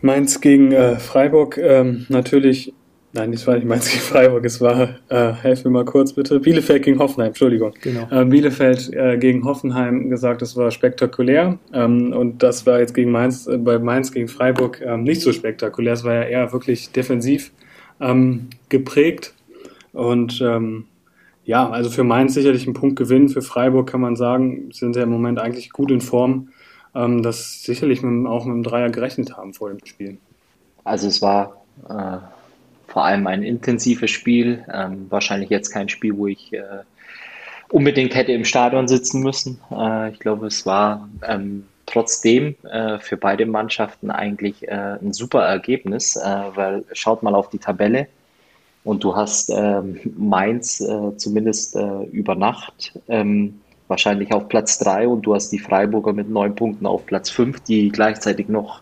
Mainz 0.02 0.40
gegen 0.40 0.72
äh, 0.72 0.98
Freiburg 0.98 1.58
ähm, 1.58 2.06
natürlich, 2.10 2.74
nein, 3.16 3.32
das 3.32 3.48
war 3.48 3.56
nicht 3.56 3.66
Mainz 3.66 3.90
gegen 3.90 4.02
Freiburg, 4.04 4.46
es 4.46 4.62
war, 4.62 4.96
äh, 5.10 5.32
helf 5.34 5.64
mir 5.64 5.72
mal 5.72 5.86
kurz 5.86 6.14
bitte, 6.14 6.40
Bielefeld 6.40 6.84
gegen 6.84 7.00
Hoffenheim, 7.00 7.30
Entschuldigung. 7.30 7.74
Genau. 7.82 8.08
Äh, 8.12 8.26
Bielefeld 8.26 8.94
äh, 8.94 9.18
gegen 9.18 9.44
Hoffenheim 9.46 10.10
gesagt, 10.10 10.42
es 10.42 10.56
war 10.56 10.70
spektakulär. 10.70 11.58
Ähm, 11.74 12.14
und 12.14 12.44
das 12.44 12.66
war 12.66 12.80
jetzt 12.80 12.94
gegen 12.94 13.12
Mainz, 13.12 13.48
äh, 13.48 13.58
bei 13.58 13.80
Mainz 13.80 14.12
gegen 14.12 14.28
Freiburg 14.28 14.82
ähm, 14.82 15.04
nicht 15.04 15.22
so 15.22 15.32
spektakulär, 15.32 15.94
es 15.94 16.04
war 16.04 16.14
ja 16.14 16.24
eher 16.24 16.54
wirklich 16.54 16.92
defensiv 16.92 17.52
ähm, 18.00 18.50
geprägt. 18.70 19.34
Und 19.94 20.42
ähm, 20.42 20.86
ja, 21.46 21.70
also 21.70 21.90
für 21.90 22.04
Mainz 22.04 22.34
sicherlich 22.34 22.68
ein 22.68 22.74
Punktgewinn, 22.74 23.30
für 23.30 23.42
Freiburg 23.42 23.90
kann 23.90 24.02
man 24.02 24.16
sagen, 24.16 24.70
sind 24.72 24.96
ja 24.96 25.04
im 25.04 25.10
Moment 25.10 25.40
eigentlich 25.40 25.72
gut 25.72 25.90
in 25.90 26.02
Form. 26.02 26.50
Ähm, 26.94 27.24
das 27.24 27.64
sicherlich 27.64 28.02
mit, 28.02 28.28
auch 28.28 28.46
mit 28.46 28.54
einem 28.54 28.64
Dreier 28.64 28.90
gerechnet 28.90 29.38
haben 29.38 29.54
vor 29.54 29.70
dem 29.70 29.80
Spiel. 29.86 30.18
Also 30.84 31.08
es 31.08 31.22
war 31.22 31.62
äh, 31.90 32.18
vor 32.96 33.04
allem 33.04 33.28
ein 33.28 33.44
intensives 33.44 34.10
Spiel, 34.10 34.64
ähm, 34.74 35.08
wahrscheinlich 35.10 35.50
jetzt 35.50 35.70
kein 35.70 35.90
Spiel, 35.90 36.16
wo 36.16 36.28
ich 36.28 36.54
äh, 36.54 36.62
unbedingt 37.68 38.16
hätte 38.16 38.32
im 38.32 38.46
Stadion 38.46 38.88
sitzen 38.88 39.22
müssen. 39.22 39.60
Äh, 39.70 40.12
ich 40.12 40.20
glaube, 40.20 40.48
es 40.48 40.66
war 40.66 41.10
ähm, 41.28 41.66
trotzdem 41.86 42.56
äh, 42.64 42.98
für 43.00 43.18
beide 43.18 43.48
Mannschaften 43.48 44.12
eigentlich 44.12 44.66
äh, 44.70 44.96
ein 45.02 45.12
super 45.12 45.42
Ergebnis, 45.42 46.16
äh, 46.16 46.42
weil 46.56 46.86
schaut 46.94 47.22
mal 47.22 47.36
auf 47.36 47.50
die 47.50 47.60
Tabelle. 47.60 48.08
Und 48.86 49.04
du 49.04 49.14
hast 49.14 49.50
ähm, 49.54 50.00
Mainz 50.16 50.82
zumindest 51.18 51.76
über 52.14 52.36
Nacht 52.36 52.98
ähm, 53.10 53.60
wahrscheinlich 53.90 54.32
auf 54.32 54.48
Platz 54.48 54.80
3 54.80 55.10
und 55.10 55.24
du 55.24 55.36
hast 55.36 55.50
die 55.50 55.60
Freiburger 55.60 56.14
mit 56.14 56.30
neun 56.30 56.56
Punkten 56.56 56.86
auf 56.86 57.06
Platz 57.06 57.30
5, 57.30 57.60
die 57.62 57.90
gleichzeitig 57.90 58.48
noch, 58.48 58.82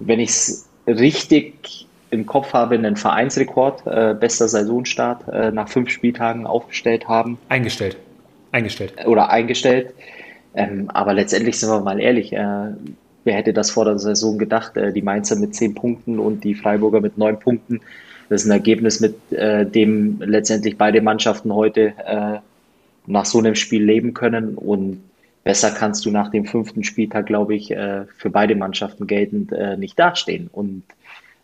wenn 0.00 0.18
ich 0.18 0.30
es 0.30 0.68
richtig 0.88 1.86
im 2.12 2.26
Kopf 2.26 2.52
habe, 2.52 2.74
einen 2.74 2.96
Vereinsrekord, 2.96 3.86
äh, 3.86 4.14
bester 4.14 4.46
Saisonstart 4.46 5.26
äh, 5.28 5.50
nach 5.50 5.68
fünf 5.68 5.88
Spieltagen 5.88 6.46
aufgestellt 6.46 7.08
haben. 7.08 7.38
Eingestellt. 7.48 7.96
Eingestellt. 8.52 9.06
Oder 9.06 9.30
eingestellt. 9.30 9.94
Ähm, 10.54 10.90
aber 10.90 11.14
letztendlich 11.14 11.58
sind 11.58 11.70
wir 11.70 11.80
mal 11.80 11.98
ehrlich, 11.98 12.34
äh, 12.34 12.66
wer 13.24 13.34
hätte 13.34 13.54
das 13.54 13.70
vor 13.70 13.86
der 13.86 13.98
Saison 13.98 14.36
gedacht? 14.36 14.76
Äh, 14.76 14.92
die 14.92 15.00
Mainzer 15.00 15.36
mit 15.36 15.54
zehn 15.54 15.74
Punkten 15.74 16.18
und 16.18 16.44
die 16.44 16.54
Freiburger 16.54 17.00
mit 17.00 17.16
neun 17.16 17.40
Punkten. 17.40 17.80
Das 18.28 18.42
ist 18.42 18.46
ein 18.46 18.52
Ergebnis, 18.52 19.00
mit 19.00 19.32
äh, 19.32 19.64
dem 19.64 20.20
letztendlich 20.20 20.76
beide 20.76 21.00
Mannschaften 21.00 21.54
heute 21.54 21.94
äh, 22.04 22.38
nach 23.06 23.24
so 23.24 23.38
einem 23.38 23.54
Spiel 23.54 23.82
leben 23.82 24.12
können. 24.12 24.56
Und 24.56 25.02
besser 25.44 25.70
kannst 25.70 26.04
du 26.04 26.10
nach 26.10 26.30
dem 26.30 26.44
fünften 26.44 26.84
Spieltag, 26.84 27.24
glaube 27.24 27.54
ich, 27.54 27.70
äh, 27.70 28.04
für 28.18 28.28
beide 28.28 28.54
Mannschaften 28.54 29.06
geltend 29.06 29.50
äh, 29.52 29.78
nicht 29.78 29.98
dastehen. 29.98 30.50
Und, 30.52 30.82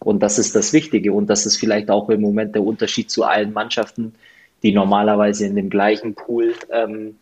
und 0.00 0.22
das 0.22 0.38
ist 0.38 0.54
das 0.54 0.72
Wichtige. 0.72 1.12
Und 1.12 1.28
das 1.28 1.46
ist 1.46 1.56
vielleicht 1.56 1.90
auch 1.90 2.08
im 2.08 2.20
Moment 2.20 2.54
der 2.54 2.62
Unterschied 2.62 3.11
zu 3.11 3.24
allen 3.24 3.52
Mannschaften, 3.52 4.14
die 4.62 4.72
normalerweise 4.72 5.46
in 5.46 5.56
dem 5.56 5.70
gleichen 5.70 6.14
Pool 6.14 6.54
ähm, 6.70 7.16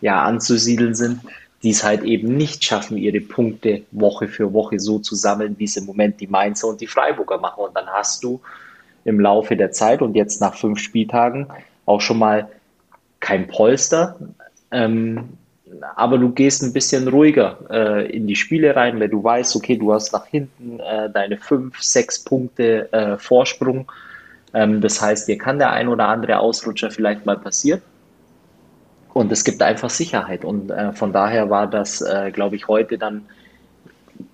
ja, 0.00 0.22
anzusiedeln 0.22 0.94
sind, 0.94 1.20
die 1.62 1.70
es 1.70 1.84
halt 1.84 2.02
eben 2.02 2.36
nicht 2.36 2.64
schaffen, 2.64 2.96
ihre 2.96 3.20
Punkte 3.20 3.82
Woche 3.90 4.28
für 4.28 4.52
Woche 4.52 4.80
so 4.80 4.98
zu 4.98 5.14
sammeln, 5.14 5.56
wie 5.58 5.64
es 5.64 5.76
im 5.76 5.84
Moment 5.86 6.20
die 6.20 6.26
Mainzer 6.26 6.68
und 6.68 6.80
die 6.80 6.86
Freiburger 6.86 7.38
machen. 7.38 7.64
Und 7.64 7.76
dann 7.76 7.86
hast 7.88 8.24
du 8.24 8.40
im 9.04 9.20
Laufe 9.20 9.56
der 9.56 9.72
Zeit 9.72 10.02
und 10.02 10.14
jetzt 10.14 10.40
nach 10.40 10.54
fünf 10.54 10.78
Spieltagen 10.78 11.48
auch 11.86 12.00
schon 12.00 12.18
mal 12.18 12.48
kein 13.18 13.48
Polster, 13.48 14.18
ähm, 14.70 15.30
aber 15.96 16.18
du 16.18 16.30
gehst 16.30 16.62
ein 16.62 16.72
bisschen 16.72 17.08
ruhiger 17.08 17.58
äh, 17.70 18.10
in 18.10 18.26
die 18.26 18.36
Spiele 18.36 18.74
rein, 18.76 19.00
weil 19.00 19.08
du 19.08 19.22
weißt, 19.22 19.56
okay, 19.56 19.76
du 19.76 19.92
hast 19.92 20.12
nach 20.12 20.26
hinten 20.26 20.80
äh, 20.80 21.10
deine 21.10 21.36
fünf, 21.36 21.82
sechs 21.82 22.22
Punkte 22.22 22.92
äh, 22.92 23.18
Vorsprung. 23.18 23.90
Ähm, 24.54 24.80
das 24.80 25.00
heißt, 25.00 25.28
dir 25.28 25.38
kann 25.38 25.58
der 25.58 25.70
ein 25.72 25.88
oder 25.88 26.08
andere 26.08 26.38
Ausrutscher 26.38 26.90
vielleicht 26.90 27.26
mal 27.26 27.38
passieren. 27.38 27.82
Und 29.12 29.32
es 29.32 29.44
gibt 29.44 29.62
einfach 29.62 29.90
Sicherheit. 29.90 30.44
Und 30.44 30.70
äh, 30.70 30.92
von 30.92 31.12
daher 31.12 31.50
war 31.50 31.66
das, 31.66 32.00
äh, 32.00 32.30
glaube 32.30 32.56
ich, 32.56 32.68
heute 32.68 32.98
dann, 32.98 33.26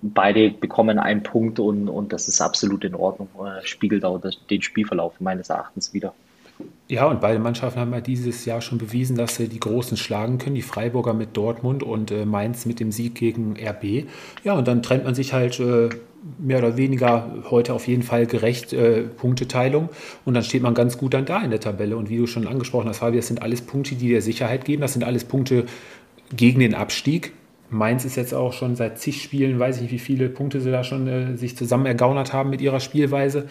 beide 0.01 0.51
bekommen 0.51 0.99
einen 0.99 1.23
Punkt 1.23 1.59
und, 1.59 1.87
und 1.89 2.11
das 2.11 2.27
ist 2.27 2.41
absolut 2.41 2.83
in 2.83 2.95
Ordnung. 2.95 3.29
Äh, 3.39 3.65
spiegelt 3.65 4.03
auch 4.05 4.19
das, 4.19 4.37
den 4.49 4.61
Spielverlauf 4.61 5.19
meines 5.19 5.49
Erachtens 5.49 5.93
wieder. 5.93 6.13
Ja, 6.89 7.05
und 7.07 7.19
beide 7.19 7.37
Mannschaften 7.39 7.81
haben 7.81 7.91
ja 7.91 7.99
dieses 7.99 8.45
Jahr 8.45 8.61
schon 8.61 8.77
bewiesen, 8.77 9.17
dass 9.17 9.35
sie 9.35 9.49
die 9.49 9.59
Großen 9.59 9.97
schlagen 9.97 10.37
können. 10.37 10.55
Die 10.55 10.61
Freiburger 10.61 11.13
mit 11.13 11.35
Dortmund 11.35 11.83
und 11.83 12.11
äh, 12.11 12.25
Mainz 12.25 12.65
mit 12.65 12.79
dem 12.79 12.93
Sieg 12.93 13.15
gegen 13.15 13.57
RB. 13.57 14.07
Ja, 14.45 14.53
und 14.53 14.69
dann 14.69 14.81
trennt 14.81 15.03
man 15.03 15.13
sich 15.13 15.33
halt 15.33 15.59
äh, 15.59 15.89
mehr 16.39 16.59
oder 16.59 16.77
weniger 16.77 17.43
heute 17.49 17.73
auf 17.73 17.87
jeden 17.87 18.03
Fall 18.03 18.25
gerecht 18.25 18.71
äh, 18.71 19.01
Punkteteilung. 19.03 19.89
Und 20.23 20.33
dann 20.33 20.43
steht 20.43 20.63
man 20.63 20.75
ganz 20.75 20.97
gut 20.97 21.13
dann 21.13 21.25
da 21.25 21.41
in 21.41 21.49
der 21.49 21.59
Tabelle. 21.59 21.97
Und 21.97 22.09
wie 22.09 22.17
du 22.17 22.25
schon 22.25 22.47
angesprochen 22.47 22.87
hast, 22.87 22.99
Fabi, 22.99 23.17
das 23.17 23.27
sind 23.27 23.41
alles 23.41 23.61
Punkte, 23.61 23.95
die 23.95 24.07
dir 24.07 24.21
Sicherheit 24.21 24.63
geben. 24.63 24.81
Das 24.81 24.93
sind 24.93 25.03
alles 25.03 25.25
Punkte 25.25 25.65
gegen 26.33 26.61
den 26.61 26.73
Abstieg. 26.73 27.33
Mainz 27.69 28.05
ist 28.05 28.15
jetzt 28.15 28.33
auch 28.33 28.53
schon 28.53 28.75
seit 28.75 28.97
zig 28.97 29.21
Spielen, 29.21 29.59
weiß 29.59 29.77
ich 29.77 29.81
nicht, 29.83 29.91
wie 29.91 29.99
viele 29.99 30.29
Punkte 30.29 30.61
sie 30.61 30.71
da 30.71 30.83
schon 30.83 31.07
äh, 31.07 31.35
sich 31.35 31.57
zusammen 31.57 31.85
ergaunert 31.85 32.31
haben 32.31 32.49
mit 32.49 32.61
ihrer 32.61 32.79
Spielweise. 32.79 33.47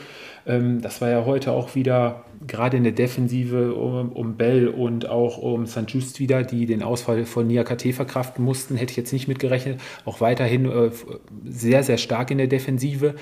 Ähm, 0.46 0.81
das 0.81 1.00
war 1.00 1.11
ja 1.11 1.26
heute 1.26 1.52
auch 1.52 1.74
wieder, 1.74 2.24
gerade 2.46 2.79
in 2.79 2.85
der 2.85 2.92
Defensive 2.92 3.74
um, 3.74 4.12
um 4.12 4.37
Bell 4.37 4.68
und 4.68 5.09
auch 5.09 5.37
um 5.37 5.66
St. 5.66 5.85
Just 5.88 6.18
wieder, 6.18 6.42
die 6.44 6.64
den 6.64 6.83
Ausfall 6.83 7.26
von 7.26 7.46
Niakate 7.46 7.92
verkraften 7.92 8.42
mussten, 8.42 8.76
hätte 8.76 8.92
ich 8.92 8.96
jetzt 8.96 9.12
nicht 9.12 9.29
mitgerechnet. 9.29 9.81
Auch 10.07 10.20
weiterhin 10.20 10.64
äh, 10.64 10.90
sehr, 11.44 11.83
sehr 11.83 11.98
stark 11.98 12.31
in 12.31 12.38
der 12.38 12.46
Defensive. 12.46 13.16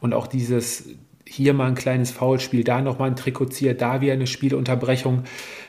Und 0.00 0.14
auch 0.14 0.26
dieses, 0.26 0.88
hier 1.30 1.54
mal 1.54 1.68
ein 1.68 1.76
kleines 1.76 2.10
Foulspiel, 2.10 2.64
da 2.64 2.82
nochmal 2.82 3.10
ein 3.10 3.16
Trikotier, 3.16 3.74
da 3.74 4.00
wieder 4.00 4.14
eine 4.14 4.26
Spielunterbrechung. 4.26 5.22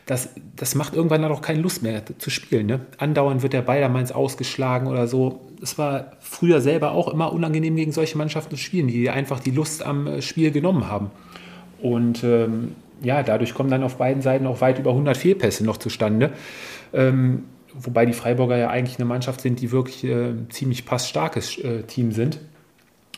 Das, 0.07 0.29
das 0.55 0.73
macht 0.73 0.95
irgendwann 0.95 1.21
dann 1.21 1.31
auch 1.31 1.43
keine 1.43 1.61
Lust 1.61 1.83
mehr 1.83 2.01
zu 2.17 2.31
spielen. 2.31 2.65
Ne? 2.65 2.79
Andauernd 2.97 3.43
wird 3.43 3.53
der 3.53 3.61
Ball 3.61 3.87
Mainz 3.89 4.11
ausgeschlagen 4.11 4.87
oder 4.87 5.07
so. 5.07 5.41
Es 5.61 5.77
war 5.77 6.13
früher 6.19 6.61
selber 6.61 6.93
auch 6.93 7.07
immer 7.07 7.31
unangenehm, 7.31 7.75
gegen 7.75 7.91
solche 7.91 8.17
Mannschaften 8.17 8.55
zu 8.55 8.61
spielen, 8.61 8.87
die 8.87 9.11
einfach 9.11 9.39
die 9.39 9.51
Lust 9.51 9.83
am 9.85 10.07
äh, 10.07 10.21
Spiel 10.23 10.49
genommen 10.49 10.87
haben. 10.87 11.11
Und 11.79 12.23
ähm, 12.23 12.75
ja, 13.03 13.21
dadurch 13.21 13.53
kommen 13.53 13.69
dann 13.69 13.83
auf 13.83 13.97
beiden 13.97 14.23
Seiten 14.23 14.47
auch 14.47 14.61
weit 14.61 14.79
über 14.79 14.89
100 14.89 15.15
Fehlpässe 15.15 15.63
noch 15.63 15.77
zustande. 15.77 16.31
Ähm, 16.91 17.43
wobei 17.75 18.07
die 18.07 18.13
Freiburger 18.13 18.57
ja 18.57 18.69
eigentlich 18.71 18.97
eine 18.97 19.05
Mannschaft 19.05 19.41
sind, 19.41 19.61
die 19.61 19.71
wirklich 19.71 20.03
äh, 20.05 20.33
ziemlich 20.49 20.85
passstarkes 20.85 21.59
äh, 21.59 21.83
Team 21.83 22.11
sind. 22.11 22.39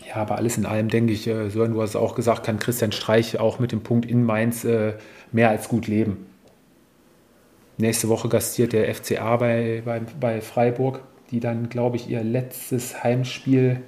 Ja, 0.07 0.15
aber 0.15 0.37
alles 0.37 0.57
in 0.57 0.65
allem 0.65 0.89
denke 0.89 1.13
ich, 1.13 1.27
äh, 1.27 1.49
Sören, 1.49 1.73
du 1.73 1.81
hast 1.81 1.91
es 1.91 1.95
auch 1.95 2.15
gesagt, 2.15 2.45
kann 2.45 2.59
Christian 2.59 2.91
Streich 2.91 3.39
auch 3.39 3.59
mit 3.59 3.71
dem 3.71 3.81
Punkt 3.81 4.05
in 4.05 4.23
Mainz 4.23 4.63
äh, 4.63 4.93
mehr 5.31 5.49
als 5.49 5.69
gut 5.69 5.87
leben. 5.87 6.25
Nächste 7.77 8.09
Woche 8.09 8.29
gastiert 8.29 8.73
der 8.73 8.93
FCA 8.93 9.37
bei, 9.37 9.81
bei, 9.83 10.01
bei 10.19 10.41
Freiburg, 10.41 11.01
die 11.31 11.39
dann, 11.39 11.69
glaube 11.69 11.95
ich, 11.95 12.09
ihr 12.09 12.23
letztes 12.23 13.03
Heimspiel 13.03 13.81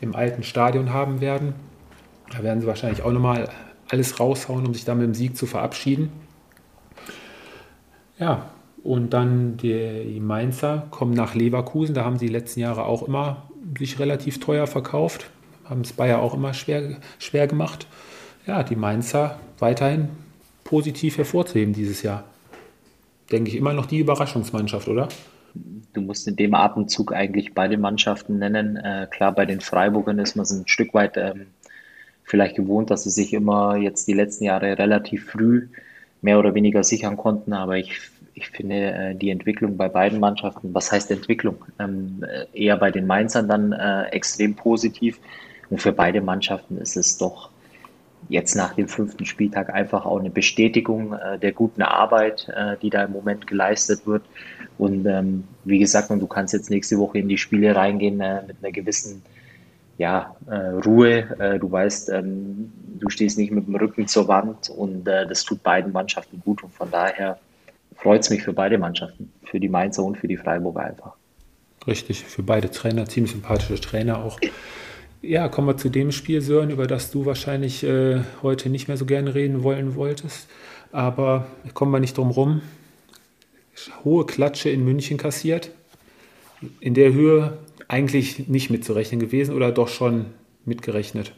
im 0.00 0.14
alten 0.14 0.42
Stadion 0.42 0.92
haben 0.92 1.20
werden. 1.20 1.54
Da 2.30 2.42
werden 2.42 2.60
sie 2.60 2.66
wahrscheinlich 2.66 3.02
auch 3.02 3.10
nochmal 3.10 3.48
alles 3.88 4.20
raushauen, 4.20 4.66
um 4.66 4.74
sich 4.74 4.84
dann 4.84 4.98
mit 4.98 5.06
dem 5.06 5.14
Sieg 5.14 5.36
zu 5.36 5.46
verabschieden. 5.46 6.12
Ja, 8.18 8.50
und 8.84 9.12
dann 9.12 9.56
die 9.56 10.20
Mainzer 10.20 10.86
kommen 10.90 11.14
nach 11.14 11.34
Leverkusen. 11.34 11.94
Da 11.94 12.04
haben 12.04 12.18
sie 12.18 12.26
die 12.26 12.32
letzten 12.32 12.60
Jahre 12.60 12.84
auch 12.84 13.02
immer 13.02 13.48
sich 13.76 13.98
relativ 13.98 14.38
teuer 14.38 14.66
verkauft 14.66 15.30
haben 15.68 15.82
es 15.82 15.92
Bayer 15.92 16.20
auch 16.20 16.34
immer 16.34 16.54
schwer, 16.54 16.96
schwer 17.18 17.46
gemacht. 17.46 17.86
Ja, 18.46 18.62
die 18.62 18.76
Mainzer 18.76 19.38
weiterhin 19.58 20.08
positiv 20.64 21.18
hervorzuheben 21.18 21.74
dieses 21.74 22.02
Jahr. 22.02 22.24
Denke 23.30 23.50
ich 23.50 23.56
immer 23.56 23.74
noch 23.74 23.86
die 23.86 23.98
Überraschungsmannschaft, 23.98 24.88
oder? 24.88 25.08
Du 25.92 26.00
musst 26.00 26.28
in 26.28 26.36
dem 26.36 26.54
Atemzug 26.54 27.12
eigentlich 27.12 27.54
beide 27.54 27.76
Mannschaften 27.76 28.38
nennen. 28.38 28.76
Äh, 28.76 29.06
klar, 29.10 29.32
bei 29.32 29.46
den 29.46 29.60
Freiburgern 29.60 30.18
ist 30.18 30.36
man 30.36 30.46
so 30.46 30.56
ein 30.56 30.68
Stück 30.68 30.94
weit 30.94 31.16
ähm, 31.16 31.46
vielleicht 32.22 32.56
gewohnt, 32.56 32.90
dass 32.90 33.04
sie 33.04 33.10
sich 33.10 33.32
immer 33.32 33.76
jetzt 33.76 34.06
die 34.08 34.12
letzten 34.12 34.44
Jahre 34.44 34.78
relativ 34.78 35.30
früh 35.30 35.68
mehr 36.20 36.38
oder 36.38 36.54
weniger 36.54 36.84
sichern 36.84 37.16
konnten. 37.16 37.52
Aber 37.52 37.76
ich, 37.76 37.98
ich 38.34 38.48
finde 38.48 38.92
äh, 38.92 39.14
die 39.14 39.30
Entwicklung 39.30 39.76
bei 39.76 39.88
beiden 39.88 40.20
Mannschaften, 40.20 40.74
was 40.74 40.92
heißt 40.92 41.10
Entwicklung? 41.10 41.64
Ähm, 41.78 42.24
äh, 42.26 42.46
eher 42.52 42.76
bei 42.76 42.90
den 42.90 43.06
Mainzern 43.06 43.48
dann 43.48 43.72
äh, 43.72 44.04
extrem 44.10 44.54
positiv. 44.54 45.18
Und 45.70 45.80
für 45.80 45.92
beide 45.92 46.20
Mannschaften 46.20 46.78
ist 46.78 46.96
es 46.96 47.18
doch 47.18 47.50
jetzt 48.28 48.54
nach 48.56 48.74
dem 48.74 48.88
fünften 48.88 49.24
Spieltag 49.24 49.72
einfach 49.72 50.04
auch 50.04 50.18
eine 50.18 50.30
Bestätigung 50.30 51.12
äh, 51.12 51.38
der 51.38 51.52
guten 51.52 51.82
Arbeit, 51.82 52.48
äh, 52.48 52.76
die 52.80 52.90
da 52.90 53.04
im 53.04 53.12
Moment 53.12 53.46
geleistet 53.46 54.06
wird. 54.06 54.22
Und 54.76 55.06
ähm, 55.06 55.44
wie 55.64 55.78
gesagt, 55.78 56.10
und 56.10 56.20
du 56.20 56.26
kannst 56.26 56.52
jetzt 56.52 56.70
nächste 56.70 56.98
Woche 56.98 57.18
in 57.18 57.28
die 57.28 57.38
Spiele 57.38 57.74
reingehen 57.74 58.20
äh, 58.20 58.42
mit 58.46 58.56
einer 58.62 58.72
gewissen 58.72 59.22
ja, 59.98 60.36
äh, 60.46 60.54
Ruhe. 60.54 61.36
Äh, 61.38 61.58
du 61.58 61.70
weißt, 61.70 62.10
ähm, 62.10 62.72
du 62.98 63.08
stehst 63.10 63.38
nicht 63.38 63.50
mit 63.50 63.66
dem 63.66 63.74
Rücken 63.74 64.06
zur 64.06 64.28
Wand 64.28 64.70
und 64.70 65.06
äh, 65.08 65.26
das 65.26 65.44
tut 65.44 65.62
beiden 65.62 65.92
Mannschaften 65.92 66.40
gut. 66.44 66.62
Und 66.62 66.72
von 66.72 66.90
daher 66.90 67.38
freut 67.96 68.22
es 68.22 68.30
mich 68.30 68.42
für 68.42 68.52
beide 68.52 68.78
Mannschaften, 68.78 69.32
für 69.44 69.58
die 69.58 69.68
Mainzer 69.68 70.04
und 70.04 70.16
für 70.16 70.28
die 70.28 70.36
Freiburger 70.36 70.80
einfach. 70.80 71.14
Richtig, 71.86 72.24
für 72.24 72.42
beide 72.42 72.70
Trainer, 72.70 73.06
ziemlich 73.06 73.32
sympathische 73.32 73.80
Trainer 73.80 74.24
auch. 74.24 74.38
Ja, 75.20 75.48
kommen 75.48 75.66
wir 75.66 75.76
zu 75.76 75.88
dem 75.88 76.12
Spiel, 76.12 76.40
Sören, 76.40 76.70
über 76.70 76.86
das 76.86 77.10
du 77.10 77.26
wahrscheinlich 77.26 77.82
äh, 77.82 78.20
heute 78.42 78.68
nicht 78.70 78.86
mehr 78.86 78.96
so 78.96 79.04
gerne 79.04 79.34
reden 79.34 79.64
wollen 79.64 79.96
wolltest. 79.96 80.48
Aber 80.92 81.48
kommen 81.74 81.90
wir 81.90 81.98
nicht 81.98 82.16
drum 82.16 82.30
rum. 82.30 82.62
Hohe 84.04 84.26
Klatsche 84.26 84.70
in 84.70 84.84
München 84.84 85.18
kassiert. 85.18 85.70
In 86.80 86.94
der 86.94 87.12
Höhe 87.12 87.58
eigentlich 87.88 88.48
nicht 88.48 88.70
mitzurechnen 88.70 89.20
gewesen 89.20 89.54
oder 89.54 89.72
doch 89.72 89.88
schon 89.88 90.26
mitgerechnet? 90.64 91.32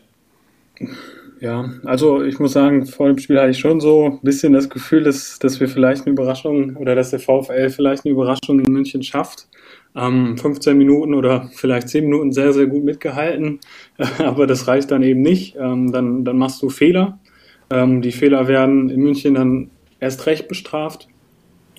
Ja, 1.40 1.72
also 1.84 2.22
ich 2.22 2.38
muss 2.38 2.52
sagen, 2.52 2.84
vor 2.84 3.06
dem 3.06 3.18
Spiel 3.18 3.38
hatte 3.38 3.50
ich 3.50 3.58
schon 3.58 3.80
so 3.80 4.06
ein 4.06 4.20
bisschen 4.20 4.52
das 4.52 4.68
Gefühl, 4.68 5.04
dass, 5.04 5.38
dass 5.38 5.58
wir 5.58 5.68
vielleicht 5.68 6.02
eine 6.02 6.12
Überraschung 6.12 6.76
oder 6.76 6.94
dass 6.94 7.10
der 7.10 7.20
VfL 7.20 7.70
vielleicht 7.70 8.04
eine 8.04 8.12
Überraschung 8.12 8.60
in 8.60 8.70
München 8.70 9.02
schafft 9.02 9.48
ähm, 9.96 10.36
15 10.38 10.76
Minuten 10.76 11.14
oder 11.14 11.50
vielleicht 11.54 11.88
10 11.88 12.04
Minuten 12.04 12.32
sehr, 12.32 12.52
sehr 12.52 12.66
gut 12.66 12.84
mitgehalten, 12.84 13.60
aber 14.18 14.46
das 14.46 14.68
reicht 14.68 14.90
dann 14.90 15.02
eben 15.02 15.22
nicht. 15.22 15.56
Ähm, 15.58 15.92
dann, 15.92 16.24
dann 16.24 16.38
machst 16.38 16.62
du 16.62 16.68
Fehler. 16.68 17.18
Ähm, 17.70 18.02
die 18.02 18.12
Fehler 18.12 18.48
werden 18.48 18.90
in 18.90 19.00
München 19.00 19.34
dann 19.34 19.70
erst 20.00 20.26
recht 20.26 20.48
bestraft 20.48 21.08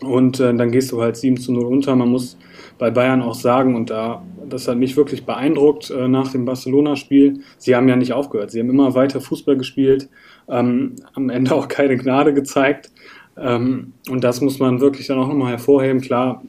und 0.02 0.39
äh, 0.39 0.54
dann 0.54 0.71
gehst 0.71 0.91
du 0.91 1.02
halt 1.02 1.15
7 1.15 1.38
zu 1.38 1.52
0 1.52 1.65
unter. 1.65 1.95
Man 1.95 2.10
muss 2.10 2.38
bei 2.78 2.89
Bayern 2.89 3.21
auch 3.21 3.36
sagen, 3.36 3.76
und 3.76 3.89
da, 3.89 4.24
das 4.50 4.67
hat 4.67 4.78
mich 4.78 4.97
wirklich 4.97 5.26
beeindruckt 5.26 5.91
äh, 5.91 6.08
nach 6.08 6.32
dem 6.32 6.45
Barcelona-Spiel, 6.45 7.41
sie 7.58 7.76
haben 7.76 7.88
ja 7.88 7.95
nicht 7.95 8.13
aufgehört. 8.13 8.52
Sie 8.52 8.60
haben 8.60 8.69
immer 8.69 8.95
weiter 8.95 9.21
Fußball 9.21 9.58
gespielt, 9.58 10.10
ähm, 10.50 10.95
am 11.13 11.30
Ende 11.30 11.54
auch 11.54 11.67
keine 11.67 11.97
Gnade 11.97 12.34
gezeigt. 12.34 12.91
Ähm, 13.38 13.93
und 14.10 14.24
das 14.24 14.41
muss 14.41 14.60
man 14.60 14.82
wirklich 14.82 15.08
dann 15.08 15.19
auch 15.19 15.28
nochmal 15.28 15.52
hervorheben. 15.52 16.02
Klar, 16.02 16.43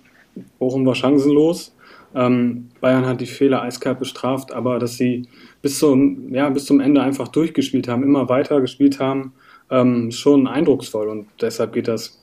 Bochum 0.59 0.87
war 0.87 0.95
chancenlos. 0.95 1.75
Ähm, 2.15 2.69
Bayern 2.81 3.07
hat 3.07 3.21
die 3.21 3.27
Fehler 3.27 3.63
eiskalt 3.63 3.99
bestraft, 3.99 4.53
aber 4.53 4.79
dass 4.79 4.97
sie 4.97 5.29
bis 5.63 5.79
zum, 5.79 6.35
ja, 6.35 6.51
bis 6.51 6.67
zum 6.67 6.81
Ende 6.81 7.03
einfach 7.03 7.29
durchgespielt 7.29 7.89
haben, 7.89 8.03
immer 8.03 8.29
weiter 8.29 8.61
gespielt 8.61 9.01
haben, 9.01 9.33
ähm, 9.71 10.11
schon 10.11 10.47
eindrucksvoll 10.47 11.09
und 11.09 11.27
deshalb 11.41 11.73
geht 11.73 11.89
das 11.89 12.23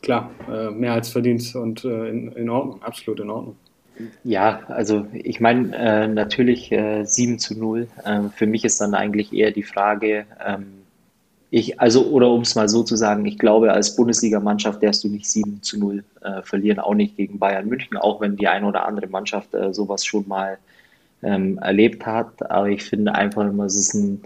klar 0.00 0.30
äh, 0.50 0.70
mehr 0.70 0.92
als 0.92 1.10
verdient 1.10 1.54
und 1.54 1.84
äh, 1.84 2.08
in, 2.08 2.32
in 2.32 2.48
Ordnung, 2.48 2.82
absolut 2.82 3.20
in 3.20 3.28
Ordnung. 3.28 3.56
Ja, 4.24 4.60
also 4.68 5.06
ich 5.12 5.40
meine 5.40 5.74
äh, 5.76 6.08
natürlich 6.08 6.70
äh, 6.70 7.04
7 7.04 7.38
zu 7.38 7.58
0. 7.58 7.88
Ähm, 8.04 8.30
für 8.30 8.46
mich 8.46 8.64
ist 8.64 8.80
dann 8.80 8.94
eigentlich 8.94 9.32
eher 9.32 9.52
die 9.52 9.62
Frage, 9.62 10.26
ähm, 10.44 10.85
ich, 11.56 11.80
also, 11.80 12.08
oder 12.08 12.28
um 12.30 12.42
es 12.42 12.54
mal 12.54 12.68
so 12.68 12.82
zu 12.82 12.96
sagen, 12.96 13.24
ich 13.24 13.38
glaube, 13.38 13.72
als 13.72 13.96
Bundesligamannschaft 13.96 14.82
darfst 14.82 15.02
du 15.04 15.08
nicht 15.08 15.24
7 15.24 15.62
zu 15.62 15.78
0 15.78 16.04
äh, 16.20 16.42
verlieren, 16.42 16.78
auch 16.78 16.92
nicht 16.92 17.16
gegen 17.16 17.38
Bayern 17.38 17.66
München, 17.66 17.96
auch 17.96 18.20
wenn 18.20 18.36
die 18.36 18.46
eine 18.46 18.66
oder 18.66 18.86
andere 18.86 19.06
Mannschaft 19.06 19.54
äh, 19.54 19.72
sowas 19.72 20.04
schon 20.04 20.28
mal 20.28 20.58
ähm, 21.22 21.56
erlebt 21.56 22.04
hat. 22.04 22.50
Aber 22.50 22.68
ich 22.68 22.84
finde 22.84 23.14
einfach 23.14 23.48
immer, 23.48 23.64
es 23.64 23.74
ist 23.74 23.94
ein, 23.94 24.20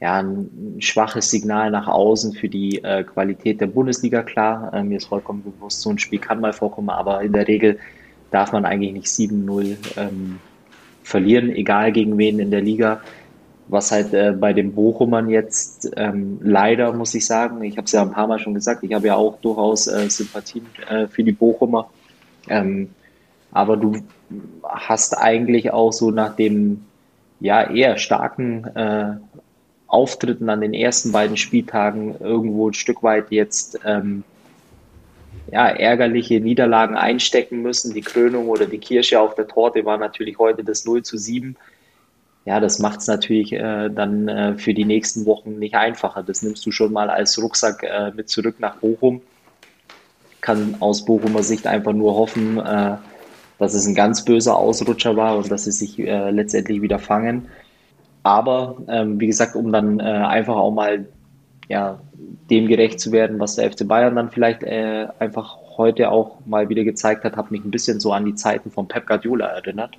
ja, 0.00 0.22
ein 0.22 0.76
schwaches 0.78 1.32
Signal 1.32 1.72
nach 1.72 1.88
außen 1.88 2.32
für 2.32 2.48
die 2.48 2.78
äh, 2.84 3.02
Qualität 3.02 3.60
der 3.60 3.66
Bundesliga. 3.66 4.22
Klar, 4.22 4.72
äh, 4.72 4.84
mir 4.84 4.98
ist 4.98 5.06
vollkommen 5.06 5.42
bewusst, 5.42 5.80
so 5.80 5.90
ein 5.90 5.98
Spiel 5.98 6.20
kann 6.20 6.40
mal 6.40 6.52
vorkommen, 6.52 6.90
aber 6.90 7.22
in 7.22 7.32
der 7.32 7.48
Regel 7.48 7.80
darf 8.30 8.52
man 8.52 8.64
eigentlich 8.64 8.92
nicht 8.92 9.06
7-0 9.06 9.76
ähm, 9.96 10.38
verlieren, 11.02 11.50
egal 11.50 11.90
gegen 11.90 12.16
wen 12.18 12.38
in 12.38 12.52
der 12.52 12.60
Liga 12.62 13.00
was 13.68 13.92
halt 13.92 14.12
äh, 14.12 14.32
bei 14.32 14.52
den 14.52 14.74
Bochumern 14.74 15.30
jetzt 15.30 15.90
ähm, 15.96 16.38
leider, 16.42 16.92
muss 16.92 17.14
ich 17.14 17.26
sagen, 17.26 17.62
ich 17.62 17.76
habe 17.76 17.86
es 17.86 17.92
ja 17.92 18.02
ein 18.02 18.12
paar 18.12 18.26
Mal 18.26 18.38
schon 18.38 18.54
gesagt, 18.54 18.82
ich 18.82 18.92
habe 18.92 19.06
ja 19.06 19.16
auch 19.16 19.38
durchaus 19.40 19.86
äh, 19.86 20.08
Sympathien 20.10 20.66
äh, 20.88 21.06
für 21.06 21.24
die 21.24 21.32
Bochumer. 21.32 21.88
Ähm, 22.48 22.90
aber 23.52 23.76
du 23.76 23.96
hast 24.64 25.16
eigentlich 25.16 25.72
auch 25.72 25.92
so 25.92 26.10
nach 26.10 26.34
dem 26.36 26.84
ja 27.40 27.70
eher 27.70 27.98
starken 27.98 28.64
äh, 28.76 29.16
Auftritten 29.86 30.48
an 30.48 30.60
den 30.60 30.72
ersten 30.72 31.12
beiden 31.12 31.36
Spieltagen 31.36 32.16
irgendwo 32.18 32.70
ein 32.70 32.74
Stück 32.74 33.02
weit 33.02 33.30
jetzt 33.30 33.78
ähm, 33.84 34.24
ja, 35.50 35.68
ärgerliche 35.68 36.40
Niederlagen 36.40 36.96
einstecken 36.96 37.60
müssen. 37.60 37.92
Die 37.92 38.00
Krönung 38.00 38.48
oder 38.48 38.64
die 38.64 38.78
Kirsche 38.78 39.20
auf 39.20 39.34
der 39.34 39.48
Torte 39.48 39.84
war 39.84 39.98
natürlich 39.98 40.38
heute 40.38 40.64
das 40.64 40.86
0 40.86 41.02
zu 41.02 41.18
7 41.18 41.56
ja, 42.44 42.58
das 42.58 42.80
macht 42.80 43.00
es 43.00 43.06
natürlich 43.06 43.52
äh, 43.52 43.88
dann 43.88 44.28
äh, 44.28 44.58
für 44.58 44.74
die 44.74 44.84
nächsten 44.84 45.26
Wochen 45.26 45.58
nicht 45.58 45.76
einfacher. 45.76 46.22
Das 46.24 46.42
nimmst 46.42 46.66
du 46.66 46.72
schon 46.72 46.92
mal 46.92 47.08
als 47.08 47.40
Rucksack 47.40 47.84
äh, 47.84 48.10
mit 48.10 48.28
zurück 48.28 48.56
nach 48.58 48.76
Bochum. 48.76 49.22
Kann 50.40 50.76
aus 50.80 51.04
Bochumer 51.04 51.44
Sicht 51.44 51.68
einfach 51.68 51.92
nur 51.92 52.16
hoffen, 52.16 52.58
äh, 52.58 52.96
dass 53.58 53.74
es 53.74 53.86
ein 53.86 53.94
ganz 53.94 54.24
böser 54.24 54.56
Ausrutscher 54.56 55.16
war 55.16 55.36
und 55.36 55.52
dass 55.52 55.64
sie 55.64 55.72
sich 55.72 56.00
äh, 56.00 56.30
letztendlich 56.30 56.82
wieder 56.82 56.98
fangen. 56.98 57.46
Aber 58.24 58.76
ähm, 58.88 59.20
wie 59.20 59.28
gesagt, 59.28 59.54
um 59.54 59.70
dann 59.70 60.00
äh, 60.00 60.02
einfach 60.02 60.56
auch 60.56 60.72
mal 60.72 61.06
ja, 61.68 62.00
dem 62.50 62.66
gerecht 62.66 62.98
zu 62.98 63.12
werden, 63.12 63.38
was 63.38 63.54
der 63.54 63.70
FC 63.70 63.86
Bayern 63.86 64.16
dann 64.16 64.30
vielleicht 64.30 64.64
einfach 64.64 65.56
heute 65.76 66.10
auch 66.10 66.38
mal 66.44 66.68
wieder 66.68 66.84
gezeigt 66.84 67.24
hat, 67.24 67.36
hat 67.36 67.50
mich 67.50 67.64
ein 67.64 67.70
bisschen 67.70 67.98
so 67.98 68.12
an 68.12 68.26
die 68.26 68.34
Zeiten 68.34 68.70
von 68.70 68.88
Pep 68.88 69.06
Guardiola 69.06 69.46
erinnert 69.46 69.96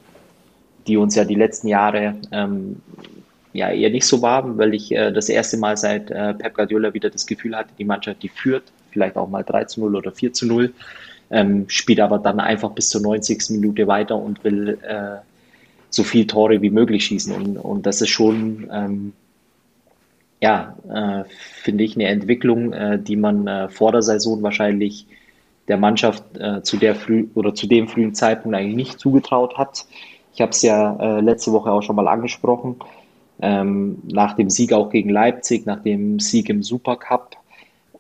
die 0.88 0.98
uns 0.98 1.16
ja 1.16 1.26
die 1.26 1.36
letzten 1.36 1.68
Jahre 1.68 2.16
ähm, 2.32 2.78
ja 3.54 3.72
eher 3.72 3.90
nicht 3.90 4.06
so 4.06 4.22
waren, 4.22 4.58
weil 4.58 4.74
ich 4.74 4.92
äh, 4.92 5.12
das 5.12 5.30
erste 5.30 5.58
Mal 5.58 5.78
seit 5.78 6.12
äh, 6.12 6.34
Pep 6.34 6.56
Guardiola 6.56 6.94
wieder 6.94 7.10
das 7.10 7.26
Gefühl 7.26 7.56
hatte, 7.56 7.70
die 7.78 7.86
Mannschaft, 7.86 8.24
die 8.24 8.30
führt, 8.30 8.64
vielleicht 8.92 9.16
auch 9.16 9.30
mal 9.30 9.44
3 9.44 9.66
zu 9.66 9.80
0 9.82 9.96
oder 9.96 10.12
4 10.12 10.34
zu 10.34 10.48
0, 10.48 10.74
ähm, 11.32 11.66
spielt 11.68 12.00
aber 12.00 12.20
dann 12.20 12.40
einfach 12.40 12.72
bis 12.72 12.90
zur 12.90 13.02
90. 13.02 13.52
Minute 13.52 13.88
weiter 13.88 14.18
und 14.18 14.44
will 14.44 14.78
äh, 14.82 15.18
so 15.90 16.04
viel 16.04 16.26
Tore 16.28 16.62
wie 16.62 16.72
möglich 16.72 17.06
schießen. 17.06 17.34
Und, 17.34 17.58
und 17.58 17.86
das 17.86 18.02
ist 18.02 18.10
schon, 18.10 18.70
ähm, 18.72 19.14
ja, 20.42 20.76
äh, 20.92 21.24
finde 21.30 21.84
ich, 21.84 21.96
eine 21.96 22.08
Entwicklung, 22.08 22.74
äh, 22.74 23.00
die 23.00 23.16
man 23.16 23.48
äh, 23.48 23.70
vor 23.70 23.92
der 23.92 24.02
Saison 24.02 24.42
wahrscheinlich 24.42 25.06
der 25.70 25.78
Mannschaft 25.78 26.26
zu 26.64 26.76
der 26.76 26.94
früh 26.94 27.30
oder 27.36 27.56
zu 27.56 27.68
dem 27.68 27.88
frühen 27.88 28.14
Zeitpunkt 28.14 28.58
eigentlich 28.58 28.76
nicht 28.76 29.00
zugetraut 29.00 29.58
hat. 29.58 29.86
Ich 30.34 30.42
habe 30.42 30.52
es 30.52 30.62
ja 30.62 30.96
äh, 31.00 31.22
letzte 31.22 31.52
Woche 31.52 31.72
auch 31.72 31.82
schon 31.82 31.96
mal 31.96 32.08
angesprochen. 32.08 32.78
Ähm, 33.42 34.02
nach 34.12 34.36
dem 34.36 34.50
Sieg 34.50 34.74
auch 34.74 34.90
gegen 34.90 35.10
Leipzig, 35.10 35.66
nach 35.66 35.82
dem 35.82 36.20
Sieg 36.20 36.50
im 36.50 36.64
Supercup 36.64 37.36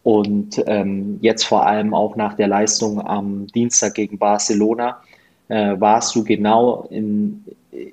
und 0.04 0.62
ähm, 0.67 1.17
jetzt 1.22 1.43
vor 1.43 1.65
allem 1.65 1.93
auch 1.93 2.15
nach 2.15 2.36
der 2.36 2.48
Leistung 2.48 3.02
am 3.02 3.48
Dienstag 3.48 3.96
gegen 3.96 4.17
Barcelona 4.17 5.02
äh, 5.48 5.80
warst 5.80 6.13
du 6.15 6.24
genau 6.24 6.88
in, 6.90 7.46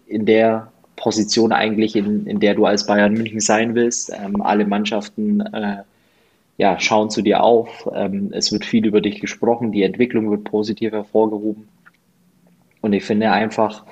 in 0.06 0.26
der 0.26 0.72
Position 0.96 1.52
eigentlich, 1.52 1.96
in, 1.96 2.26
in 2.26 2.40
der 2.40 2.54
du 2.54 2.66
als 2.66 2.86
Bayern 2.86 3.14
München 3.14 3.40
sein 3.40 3.74
willst. 3.74 4.12
Ähm, 4.12 4.42
alle 4.42 4.66
Mannschaften 4.66 5.40
äh, 5.40 5.78
ja, 6.58 6.78
schauen 6.78 7.10
zu 7.10 7.22
dir 7.22 7.42
auf. 7.42 7.88
Ähm, 7.94 8.30
es 8.32 8.52
wird 8.52 8.64
viel 8.64 8.84
über 8.84 9.00
dich 9.00 9.20
gesprochen, 9.20 9.72
die 9.72 9.84
Entwicklung 9.84 10.30
wird 10.30 10.44
positiv 10.44 10.92
hervorgehoben. 10.92 11.68
Und 12.82 12.92
ich 12.92 13.04
finde 13.04 13.30
einfach, 13.30 13.84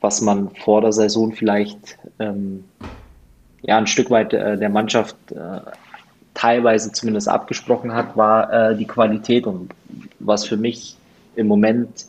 was 0.00 0.20
man 0.20 0.50
vor 0.50 0.80
der 0.80 0.92
Saison 0.92 1.32
vielleicht 1.32 1.98
ähm, 2.18 2.64
ja 3.62 3.78
ein 3.78 3.86
Stück 3.86 4.10
weit 4.10 4.32
äh, 4.32 4.56
der 4.56 4.68
Mannschaft 4.68 5.16
äh, 5.32 5.60
teilweise 6.34 6.92
zumindest 6.92 7.28
abgesprochen 7.28 7.94
hat, 7.94 8.16
war 8.16 8.52
äh, 8.52 8.76
die 8.76 8.86
Qualität 8.86 9.46
und 9.46 9.72
was 10.18 10.44
für 10.46 10.56
mich 10.56 10.96
im 11.34 11.46
Moment 11.46 12.06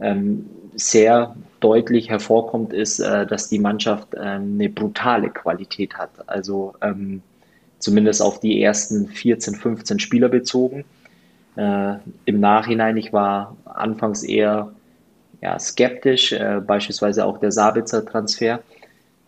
ähm, 0.00 0.48
sehr 0.74 1.34
deutlich 1.60 2.10
hervorkommt, 2.10 2.72
ist, 2.72 3.00
äh, 3.00 3.26
dass 3.26 3.48
die 3.48 3.58
Mannschaft 3.58 4.08
ähm, 4.14 4.54
eine 4.54 4.68
brutale 4.68 5.30
Qualität 5.30 5.94
hat. 5.94 6.10
Also 6.26 6.74
ähm, 6.82 7.22
zumindest 7.78 8.22
auf 8.22 8.40
die 8.40 8.62
ersten 8.62 9.08
14, 9.08 9.54
15 9.54 9.98
Spieler 9.98 10.28
bezogen. 10.28 10.84
Äh, 11.56 11.94
Im 12.26 12.40
Nachhinein, 12.40 12.96
ich 12.98 13.12
war 13.12 13.56
anfangs 13.64 14.22
eher 14.22 14.70
ja, 15.40 15.58
skeptisch, 15.58 16.32
äh, 16.32 16.60
beispielsweise 16.66 17.24
auch 17.24 17.38
der 17.38 17.52
Sabitzer 17.52 18.04
Transfer. 18.04 18.60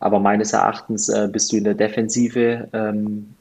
Aber 0.00 0.20
meines 0.20 0.52
Erachtens 0.52 1.08
äh, 1.08 1.28
bist 1.30 1.52
du 1.52 1.56
in 1.56 1.64
der 1.64 1.74
Defensive 1.74 2.68
ähm, 2.72 3.34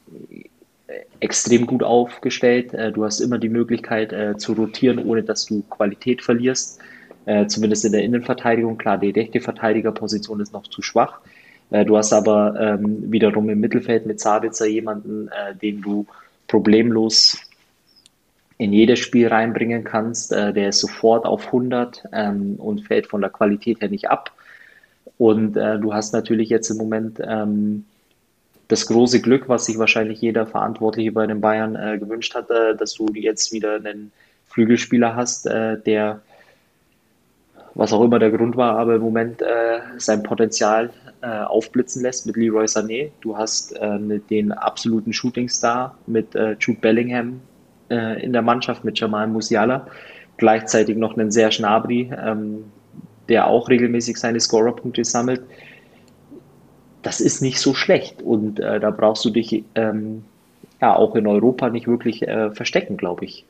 extrem 1.20 1.66
gut 1.66 1.84
aufgestellt. 1.84 2.74
Äh, 2.74 2.92
du 2.92 3.06
hast 3.06 3.20
immer 3.20 3.38
die 3.38 3.50
Möglichkeit 3.50 4.14
äh, 4.14 4.38
zu 4.38 4.54
rotieren, 4.54 5.00
ohne 5.00 5.24
dass 5.24 5.46
du 5.46 5.64
Qualität 5.70 6.22
verlierst. 6.22 6.80
Äh, 7.26 7.48
zumindest 7.48 7.86
in 7.86 7.92
der 7.92 8.04
Innenverteidigung. 8.04 8.78
Klar, 8.78 8.98
die 8.98 9.10
rechte 9.10 9.42
Verteidigerposition 9.42 10.40
ist 10.40 10.54
noch 10.54 10.68
zu 10.68 10.82
schwach. 10.82 11.20
Äh, 11.72 11.86
du 11.86 11.98
hast 11.98 12.14
aber 12.14 12.56
ähm, 12.60 13.12
wiederum 13.12 13.50
im 13.50 13.60
Mittelfeld 13.60 14.06
mit 14.06 14.20
Sabitzer 14.20 14.66
jemanden, 14.66 15.30
den 15.62 15.82
du 15.82 16.06
problemlos 16.48 17.38
in 18.58 18.74
jedes 18.74 19.00
Spiel 19.00 19.28
reinbringen 19.28 19.84
kannst. 19.84 20.32
Äh, 20.32 20.54
der 20.54 20.70
ist 20.70 20.80
sofort 20.80 21.26
auf 21.26 21.48
100 21.48 22.04
ähm, 22.12 22.56
und 22.58 22.86
fällt 22.88 23.08
von 23.08 23.22
der 23.22 23.30
Qualität 23.30 23.82
her 23.82 23.90
nicht 23.90 24.10
ab. 24.10 24.32
Und 25.18 25.58
äh, 25.58 25.80
du 25.80 25.94
hast 25.94 26.14
natürlich 26.14 26.50
jetzt 26.50 26.70
im 26.70 26.78
Moment 26.78 27.20
ähm, 27.26 27.86
das 28.68 28.86
große 28.86 29.22
Glück, 29.22 29.48
was 29.48 29.66
sich 29.66 29.78
wahrscheinlich 29.78 30.22
jeder 30.22 30.46
Verantwortliche 30.46 31.12
bei 31.12 31.26
den 31.26 31.42
Bayern 31.42 31.76
äh, 31.76 31.98
gewünscht 31.98 32.36
hat, 32.36 32.50
äh, 32.50 32.76
dass 32.76 32.94
du 32.94 33.08
jetzt 33.14 33.52
wieder 33.54 33.76
einen 33.76 34.12
Flügelspieler 34.48 35.16
hast, 35.16 35.48
äh, 35.48 35.80
der, 35.80 36.22
was 37.74 37.94
auch 37.94 38.04
immer 38.04 38.20
der 38.20 38.32
Grund 38.32 38.58
war, 38.58 38.78
aber 38.78 38.96
im 38.96 39.02
Moment 39.02 39.42
äh, 39.42 39.80
sein 39.98 40.24
Potenzial 40.24 40.92
aufblitzen 41.20 42.04
lässt 42.04 42.28
mit 42.28 42.38
Leroy 42.38 42.66
Sané. 42.66 43.10
Du 43.22 43.36
hast 43.36 43.74
den 44.30 44.52
absoluten 44.52 45.14
Shootingstar 45.14 45.98
mit 46.06 46.36
Jude 46.60 46.80
Bellingham 46.80 47.42
in 47.90 48.34
der 48.34 48.42
Mannschaft, 48.42 48.84
mit 48.84 49.00
Jamal 49.00 49.28
Musiala. 49.28 49.88
Gleichzeitig 50.38 50.98
noch 50.98 51.18
einen 51.18 51.32
Serge 51.32 51.58
Gnabry, 51.60 52.12
ähm, 52.26 52.66
der 53.30 53.48
auch 53.48 53.70
regelmäßig 53.70 54.18
seine 54.18 54.40
Scorerpunkte 54.40 55.04
sammelt 55.04 55.42
das 57.08 57.22
ist 57.22 57.42
nicht 57.42 57.60
so 57.60 57.74
schlecht. 57.74 58.22
Und 58.22 58.60
äh, 58.60 58.82
da 58.82 58.92
brauchst 58.92 59.24
du 59.24 59.30
dich 59.30 59.64
ähm, 59.76 60.26
ja 60.82 60.94
auch 60.94 61.16
in 61.16 61.26
Europa 61.26 61.70
nicht 61.70 61.88
wirklich 61.88 62.28
äh, 62.28 62.52
verstecken, 62.52 62.98
glaube 62.98 63.24
ich. 63.24 63.46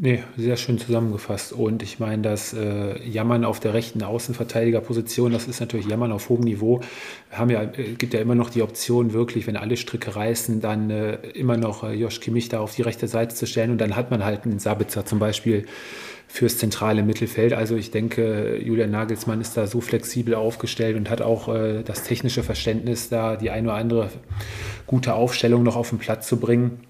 Nee, 0.00 0.22
sehr 0.36 0.56
schön 0.56 0.78
zusammengefasst. 0.78 1.52
Und 1.52 1.82
ich 1.82 1.98
meine, 1.98 2.22
das 2.22 2.52
äh, 2.52 3.02
Jammern 3.02 3.44
auf 3.44 3.58
der 3.58 3.74
rechten 3.74 4.00
Außenverteidigerposition, 4.04 5.32
das 5.32 5.48
ist 5.48 5.58
natürlich 5.58 5.88
Jammern 5.88 6.12
auf 6.12 6.28
hohem 6.28 6.42
Niveau. 6.42 6.82
Wir 7.30 7.38
haben 7.38 7.50
ja, 7.50 7.64
äh, 7.64 7.94
gibt 7.98 8.14
ja 8.14 8.20
immer 8.20 8.36
noch 8.36 8.50
die 8.50 8.62
Option, 8.62 9.12
wirklich, 9.12 9.48
wenn 9.48 9.56
alle 9.56 9.76
Stricke 9.76 10.14
reißen, 10.14 10.60
dann 10.60 10.90
äh, 10.90 11.16
immer 11.30 11.56
noch 11.56 11.82
äh, 11.82 11.94
Josh 11.94 12.20
Kimmich 12.20 12.48
da 12.48 12.60
auf 12.60 12.76
die 12.76 12.82
rechte 12.82 13.08
Seite 13.08 13.34
zu 13.34 13.44
stellen. 13.44 13.72
Und 13.72 13.78
dann 13.78 13.96
hat 13.96 14.12
man 14.12 14.24
halt 14.24 14.44
einen 14.44 14.60
Sabitzer 14.60 15.04
zum 15.04 15.18
Beispiel 15.18 15.66
fürs 16.28 16.58
zentrale 16.58 17.02
Mittelfeld. 17.02 17.52
Also 17.52 17.74
ich 17.74 17.90
denke, 17.90 18.56
Julian 18.62 18.92
Nagelsmann 18.92 19.40
ist 19.40 19.56
da 19.56 19.66
so 19.66 19.80
flexibel 19.80 20.36
aufgestellt 20.36 20.96
und 20.96 21.10
hat 21.10 21.22
auch 21.22 21.48
äh, 21.52 21.82
das 21.82 22.04
technische 22.04 22.44
Verständnis, 22.44 23.08
da 23.08 23.34
die 23.34 23.50
eine 23.50 23.66
oder 23.66 23.76
andere 23.78 24.10
gute 24.86 25.14
Aufstellung 25.14 25.64
noch 25.64 25.74
auf 25.74 25.88
den 25.88 25.98
Platz 25.98 26.28
zu 26.28 26.36
bringen. 26.36 26.82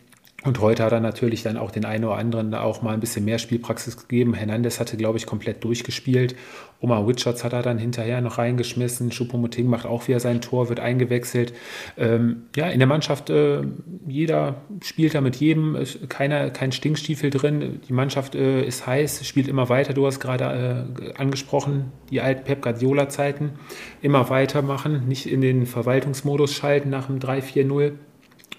Und 0.45 0.61
heute 0.61 0.85
hat 0.85 0.93
er 0.93 1.01
natürlich 1.01 1.43
dann 1.43 1.57
auch 1.57 1.73
den 1.73 1.85
einen 1.85 2.05
oder 2.05 2.15
anderen 2.15 2.55
auch 2.55 2.81
mal 2.81 2.95
ein 2.95 3.01
bisschen 3.01 3.25
mehr 3.25 3.41
Spielpraxis 3.41 3.97
gegeben. 3.97 4.35
Hernandez 4.35 4.79
hatte, 4.79 4.97
glaube 4.97 5.19
ich, 5.19 5.27
komplett 5.27 5.65
durchgespielt. 5.65 6.37
Omar 6.81 7.09
Richards 7.09 7.43
hat 7.43 7.55
er 7.55 7.63
dann 7.63 7.77
hinterher 7.77 8.21
noch 8.21 8.39
reingeschmissen. 8.39 9.11
Choupo-Moting 9.11 9.67
macht 9.67 9.85
auch 9.85 10.07
wieder 10.07 10.21
sein 10.21 10.41
Tor, 10.41 10.69
wird 10.69 10.79
eingewechselt. 10.79 11.55
Ähm, 11.97 12.45
ja, 12.55 12.69
in 12.69 12.79
der 12.79 12.87
Mannschaft, 12.87 13.31
äh, 13.31 13.63
jeder 14.07 14.63
spielt 14.81 15.17
da 15.17 15.21
mit 15.21 15.35
jedem, 15.35 15.77
keiner, 16.09 16.51
kein 16.51 16.71
Stinkstiefel 16.71 17.31
drin. 17.31 17.81
Die 17.89 17.93
Mannschaft 17.93 18.37
äh, 18.37 18.63
ist 18.63 18.87
heiß, 18.87 19.27
spielt 19.27 19.49
immer 19.49 19.69
weiter. 19.69 19.93
Du 19.93 20.07
hast 20.07 20.21
gerade 20.21 20.87
äh, 21.03 21.15
angesprochen, 21.15 21.91
die 22.13 22.21
alten 22.21 22.45
Pep 22.45 22.63
Guardiola-Zeiten. 22.63 23.55
Immer 24.03 24.31
weitermachen, 24.31 25.09
nicht 25.09 25.27
in 25.27 25.41
den 25.41 25.67
Verwaltungsmodus 25.67 26.55
schalten 26.55 26.91
nach 26.91 27.07
dem 27.07 27.19
3-4-0 27.19 27.95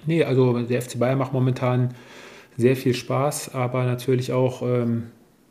Nee, 0.05 0.23
also 0.23 0.59
der 0.59 0.81
FC 0.81 0.99
Bayern 0.99 1.17
macht 1.17 1.33
momentan 1.33 1.93
sehr 2.57 2.75
viel 2.75 2.93
Spaß, 2.93 3.53
aber 3.55 3.85
natürlich 3.85 4.33
auch 4.33 4.61
ähm, 4.61 5.03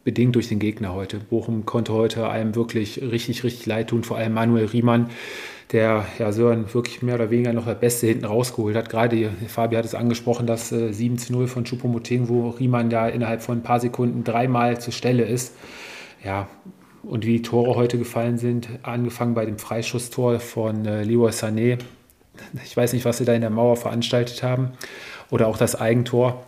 bedingt 0.04 0.34
durch 0.36 0.48
den 0.48 0.58
Gegner 0.58 0.94
heute. 0.94 1.18
Bochum 1.18 1.66
konnte 1.66 1.92
heute 1.92 2.28
einem 2.28 2.54
wirklich 2.54 3.00
richtig, 3.02 3.44
richtig 3.44 3.66
leid 3.66 3.88
tun, 3.88 4.04
vor 4.04 4.16
allem 4.16 4.34
Manuel 4.34 4.66
Riemann, 4.66 5.10
der 5.72 6.06
ja 6.18 6.32
Sören 6.32 6.72
wirklich 6.72 7.02
mehr 7.02 7.14
oder 7.14 7.30
weniger 7.30 7.52
noch 7.52 7.66
das 7.66 7.78
Beste 7.78 8.06
hinten 8.06 8.24
rausgeholt 8.24 8.76
hat. 8.76 8.88
Gerade 8.88 9.30
Fabi 9.48 9.76
hat 9.76 9.84
es 9.84 9.94
angesprochen, 9.94 10.46
dass 10.46 10.72
äh, 10.72 10.92
7 10.92 11.18
zu 11.18 11.32
0 11.32 11.46
von 11.46 11.64
Choupo-Moting, 11.64 12.28
wo 12.28 12.50
Riemann 12.50 12.90
da 12.90 13.08
innerhalb 13.08 13.42
von 13.42 13.58
ein 13.58 13.62
paar 13.62 13.80
Sekunden 13.80 14.24
dreimal 14.24 14.80
zur 14.80 14.92
Stelle 14.92 15.24
ist. 15.24 15.54
Ja, 16.24 16.48
und 17.02 17.24
wie 17.24 17.36
die 17.36 17.42
Tore 17.42 17.76
heute 17.76 17.98
gefallen 17.98 18.38
sind, 18.38 18.68
angefangen 18.82 19.34
bei 19.34 19.46
dem 19.46 19.58
Freischusstor 19.58 20.40
von 20.40 20.84
äh, 20.84 21.04
Leroy 21.04 21.30
Sané, 21.30 21.78
ich 22.64 22.76
weiß 22.76 22.92
nicht, 22.92 23.04
was 23.04 23.18
sie 23.18 23.24
da 23.24 23.34
in 23.34 23.40
der 23.40 23.50
Mauer 23.50 23.76
veranstaltet 23.76 24.42
haben. 24.42 24.72
Oder 25.30 25.46
auch 25.46 25.58
das 25.58 25.78
Eigentor. 25.78 26.44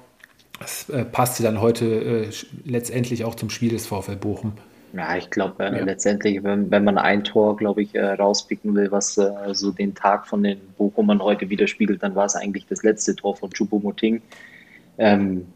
Das 0.59 0.88
äh, 0.91 1.05
passte 1.05 1.43
dann 1.43 1.61
heute 1.61 1.86
äh, 1.86 2.30
letztendlich 2.64 3.24
auch 3.24 3.34
zum 3.34 3.51
Spiel 3.51 3.70
des 3.70 3.86
VfL 3.86 4.16
Bochum. 4.16 4.53
Ja, 4.93 5.16
ich 5.16 5.30
glaube 5.30 5.64
äh, 5.64 5.78
ja. 5.78 5.84
letztendlich, 5.84 6.43
wenn, 6.43 6.70
wenn 6.70 6.84
man 6.84 6.99
ein 6.99 7.22
Tor, 7.22 7.57
glaube 7.57 7.82
ich, 7.82 7.95
äh, 7.95 8.05
rauspicken 8.05 8.74
will, 8.74 8.91
was 8.91 9.16
äh, 9.18 9.30
so 9.53 9.70
den 9.70 9.95
Tag 9.95 10.26
von 10.26 10.43
den 10.43 10.59
Bochumern 10.76 11.22
heute 11.22 11.49
widerspiegelt, 11.49 12.03
dann 12.03 12.14
war 12.14 12.26
es 12.26 12.34
eigentlich 12.34 12.66
das 12.66 12.82
letzte 12.82 13.14
Tor 13.14 13.36
von 13.36 13.51
Choupo-Moting. 13.51 14.20
Ähm, 14.99 15.47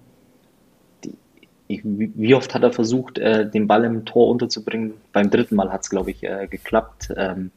wie 1.67 2.35
oft 2.35 2.55
hat 2.55 2.63
er 2.63 2.73
versucht, 2.73 3.19
äh, 3.19 3.51
den 3.51 3.67
Ball 3.67 3.85
im 3.85 4.05
Tor 4.05 4.29
unterzubringen? 4.29 4.95
Beim 5.13 5.31
dritten 5.31 5.57
Mal 5.57 5.73
hat 5.73 5.83
es, 5.83 5.91
glaube 5.91 6.11
ich, 6.11 6.21
geklappt. 6.21 7.09
Ähm, 7.17 7.51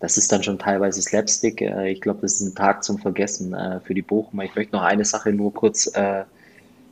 das 0.00 0.16
ist 0.16 0.30
dann 0.30 0.42
schon 0.42 0.58
teilweise 0.58 1.02
Slapstick. 1.02 1.60
Äh, 1.60 1.90
ich 1.90 2.00
glaube, 2.00 2.20
das 2.22 2.34
ist 2.34 2.40
ein 2.42 2.54
Tag 2.54 2.84
zum 2.84 2.98
Vergessen 2.98 3.54
äh, 3.54 3.80
für 3.80 3.94
die 3.94 4.02
Bochumer. 4.02 4.44
Ich 4.44 4.54
möchte 4.54 4.76
noch 4.76 4.82
eine 4.82 5.04
Sache 5.04 5.32
nur 5.32 5.52
kurz, 5.52 5.88
äh, 5.94 6.24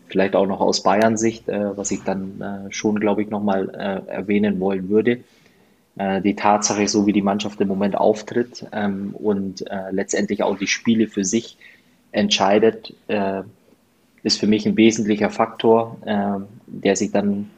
vielleicht 0.09 0.35
auch 0.35 0.47
noch 0.47 0.61
aus 0.61 0.83
Bayern-Sicht, 0.85 1.49
was 1.49 1.91
ich 1.91 2.05
dann 2.05 2.69
schon, 2.71 3.01
glaube 3.01 3.23
ich, 3.23 3.29
nochmal 3.29 3.69
erwähnen 4.07 4.61
wollen 4.61 4.89
würde. 4.89 5.25
Die 5.97 6.37
Tatsache, 6.37 6.87
so 6.87 7.07
wie 7.07 7.13
die 7.13 7.23
Mannschaft 7.23 7.61
im 7.61 7.67
Moment 7.67 7.97
auftritt 7.97 8.65
ähm, 8.71 9.17
und 9.19 9.65
letztendlich 9.91 10.45
auch 10.45 10.57
die 10.57 10.69
Spiele 10.69 11.09
für 11.09 11.25
sich 11.25 11.59
entscheidet, 12.13 12.95
ist 14.23 14.39
für 14.39 14.47
mich 14.47 14.65
ein 14.65 14.77
wesentlicher 14.77 15.29
Faktor, 15.29 15.97
der 16.69 16.95
sich 16.95 17.11
dann 17.11 17.51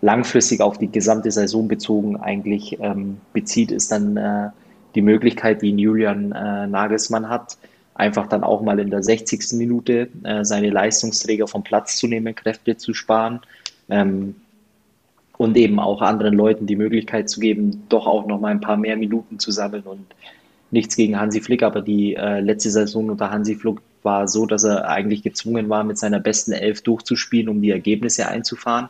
langfristig 0.00 0.60
auf 0.60 0.78
die 0.78 0.92
gesamte 0.92 1.32
Saison 1.32 1.66
bezogen 1.66 2.16
eigentlich 2.18 2.78
ähm, 2.80 3.16
bezieht, 3.32 3.72
ist 3.72 3.90
dann 3.90 4.52
die 4.94 5.02
Möglichkeit, 5.02 5.62
die 5.62 5.70
Julian 5.70 6.32
äh, 6.32 6.66
Nagelsmann 6.66 7.28
hat, 7.28 7.56
einfach 7.94 8.26
dann 8.26 8.44
auch 8.44 8.62
mal 8.62 8.78
in 8.78 8.90
der 8.90 9.02
60. 9.02 9.52
Minute 9.52 10.08
äh, 10.24 10.44
seine 10.44 10.70
Leistungsträger 10.70 11.46
vom 11.46 11.62
Platz 11.62 11.96
zu 11.96 12.06
nehmen, 12.06 12.34
Kräfte 12.34 12.76
zu 12.76 12.94
sparen 12.94 13.40
ähm, 13.88 14.36
und 15.36 15.56
eben 15.56 15.78
auch 15.78 16.02
anderen 16.02 16.34
Leuten 16.34 16.66
die 16.66 16.76
Möglichkeit 16.76 17.28
zu 17.28 17.40
geben, 17.40 17.84
doch 17.88 18.06
auch 18.06 18.26
noch 18.26 18.40
mal 18.40 18.48
ein 18.48 18.60
paar 18.60 18.76
mehr 18.76 18.96
Minuten 18.96 19.38
zu 19.38 19.50
sammeln 19.50 19.84
und 19.84 20.06
nichts 20.70 20.96
gegen 20.96 21.18
Hansi 21.18 21.40
Flick, 21.40 21.62
aber 21.62 21.82
die 21.82 22.14
äh, 22.14 22.40
letzte 22.40 22.70
Saison 22.70 23.10
unter 23.10 23.30
Hansi 23.30 23.54
Flick 23.54 23.78
war 24.02 24.28
so, 24.28 24.44
dass 24.44 24.64
er 24.64 24.88
eigentlich 24.88 25.22
gezwungen 25.22 25.68
war, 25.68 25.84
mit 25.84 25.98
seiner 25.98 26.20
besten 26.20 26.52
Elf 26.52 26.82
durchzuspielen, 26.82 27.48
um 27.48 27.62
die 27.62 27.70
Ergebnisse 27.70 28.28
einzufahren 28.28 28.88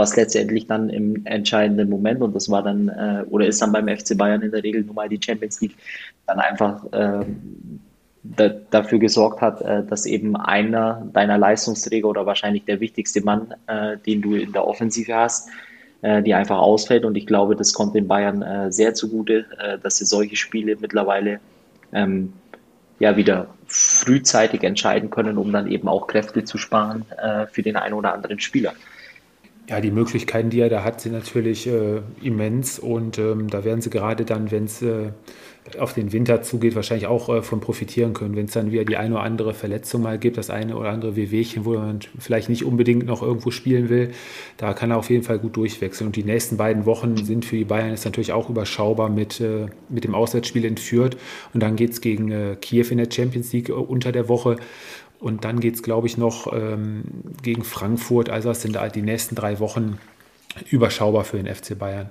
was 0.00 0.16
letztendlich 0.16 0.66
dann 0.66 0.88
im 0.88 1.26
entscheidenden 1.26 1.90
Moment, 1.90 2.22
und 2.22 2.34
das 2.34 2.50
war 2.50 2.62
dann, 2.62 2.88
äh, 2.88 3.22
oder 3.28 3.46
ist 3.46 3.60
dann 3.60 3.70
beim 3.70 3.86
FC 3.86 4.16
Bayern 4.16 4.42
in 4.42 4.50
der 4.50 4.64
Regel 4.64 4.82
nun 4.82 4.94
mal 4.94 5.08
die 5.08 5.20
Champions 5.22 5.60
League, 5.60 5.76
dann 6.26 6.38
einfach 6.38 6.84
äh, 6.92 7.24
da, 8.22 8.48
dafür 8.70 8.98
gesorgt 8.98 9.40
hat, 9.40 9.60
äh, 9.60 9.84
dass 9.84 10.06
eben 10.06 10.36
einer 10.36 11.06
deiner 11.12 11.38
Leistungsträger 11.38 12.08
oder 12.08 12.24
wahrscheinlich 12.26 12.64
der 12.64 12.80
wichtigste 12.80 13.22
Mann, 13.22 13.54
äh, 13.66 13.98
den 13.98 14.22
du 14.22 14.34
in 14.34 14.52
der 14.52 14.66
Offensive 14.66 15.14
hast, 15.14 15.48
äh, 16.00 16.22
die 16.22 16.32
einfach 16.34 16.58
ausfällt. 16.58 17.04
Und 17.04 17.16
ich 17.16 17.26
glaube, 17.26 17.54
das 17.54 17.74
kommt 17.74 17.94
den 17.94 18.08
Bayern 18.08 18.42
äh, 18.42 18.72
sehr 18.72 18.94
zugute, 18.94 19.44
dass 19.82 19.96
sie 19.96 20.06
solche 20.06 20.36
Spiele 20.36 20.76
mittlerweile 20.80 21.40
ähm, 21.92 22.32
ja 22.98 23.16
wieder 23.16 23.48
frühzeitig 23.66 24.62
entscheiden 24.64 25.10
können, 25.10 25.36
um 25.36 25.52
dann 25.52 25.70
eben 25.70 25.88
auch 25.88 26.06
Kräfte 26.06 26.44
zu 26.44 26.58
sparen 26.58 27.04
für 27.50 27.62
den 27.62 27.76
einen 27.76 27.94
oder 27.94 28.12
anderen 28.12 28.40
Spieler. 28.40 28.74
Ja, 29.70 29.80
die 29.80 29.92
Möglichkeiten, 29.92 30.50
die 30.50 30.58
er 30.58 30.68
da 30.68 30.82
hat, 30.82 31.00
sind 31.00 31.12
natürlich 31.12 31.68
äh, 31.68 32.00
immens 32.20 32.80
und 32.80 33.18
ähm, 33.18 33.48
da 33.48 33.62
werden 33.62 33.80
sie 33.80 33.88
gerade 33.88 34.24
dann, 34.24 34.50
wenn 34.50 34.64
es 34.64 34.82
äh, 34.82 35.12
auf 35.78 35.94
den 35.94 36.12
Winter 36.12 36.42
zugeht, 36.42 36.74
wahrscheinlich 36.74 37.06
auch 37.06 37.28
äh, 37.28 37.40
von 37.42 37.60
profitieren 37.60 38.12
können. 38.12 38.34
Wenn 38.34 38.46
es 38.46 38.52
dann 38.52 38.72
wieder 38.72 38.84
die 38.84 38.96
eine 38.96 39.14
oder 39.14 39.22
andere 39.22 39.54
Verletzung 39.54 40.02
mal 40.02 40.18
gibt, 40.18 40.38
das 40.38 40.50
eine 40.50 40.76
oder 40.76 40.90
andere 40.90 41.14
Wehwehchen, 41.14 41.64
wo 41.64 41.74
man 41.74 42.00
vielleicht 42.18 42.48
nicht 42.48 42.64
unbedingt 42.64 43.06
noch 43.06 43.22
irgendwo 43.22 43.52
spielen 43.52 43.88
will, 43.88 44.10
da 44.56 44.72
kann 44.72 44.90
er 44.90 44.96
auf 44.96 45.08
jeden 45.08 45.22
Fall 45.22 45.38
gut 45.38 45.56
durchwechseln. 45.56 46.08
Und 46.08 46.16
die 46.16 46.24
nächsten 46.24 46.56
beiden 46.56 46.84
Wochen 46.84 47.16
sind 47.24 47.44
für 47.44 47.54
die 47.54 47.64
Bayern 47.64 47.90
jetzt 47.90 48.04
natürlich 48.04 48.32
auch 48.32 48.50
überschaubar 48.50 49.08
mit, 49.08 49.40
äh, 49.40 49.66
mit 49.88 50.02
dem 50.02 50.16
Auswärtsspiel 50.16 50.64
entführt. 50.64 51.16
Und 51.54 51.62
dann 51.62 51.76
geht 51.76 51.90
es 51.92 52.00
gegen 52.00 52.32
äh, 52.32 52.56
Kiew 52.60 52.86
in 52.90 52.98
der 52.98 53.08
Champions 53.08 53.52
League 53.52 53.68
äh, 53.68 53.72
unter 53.72 54.10
der 54.10 54.28
Woche. 54.28 54.56
Und 55.20 55.44
dann 55.44 55.60
geht 55.60 55.74
es, 55.74 55.82
glaube 55.82 56.06
ich, 56.06 56.16
noch 56.16 56.50
ähm, 56.52 57.04
gegen 57.42 57.62
Frankfurt. 57.62 58.30
Also 58.30 58.48
das 58.48 58.62
sind 58.62 58.78
die 58.94 59.02
nächsten 59.02 59.34
drei 59.34 59.60
Wochen 59.60 59.98
überschaubar 60.70 61.24
für 61.24 61.36
den 61.36 61.54
FC 61.54 61.78
Bayern. 61.78 62.10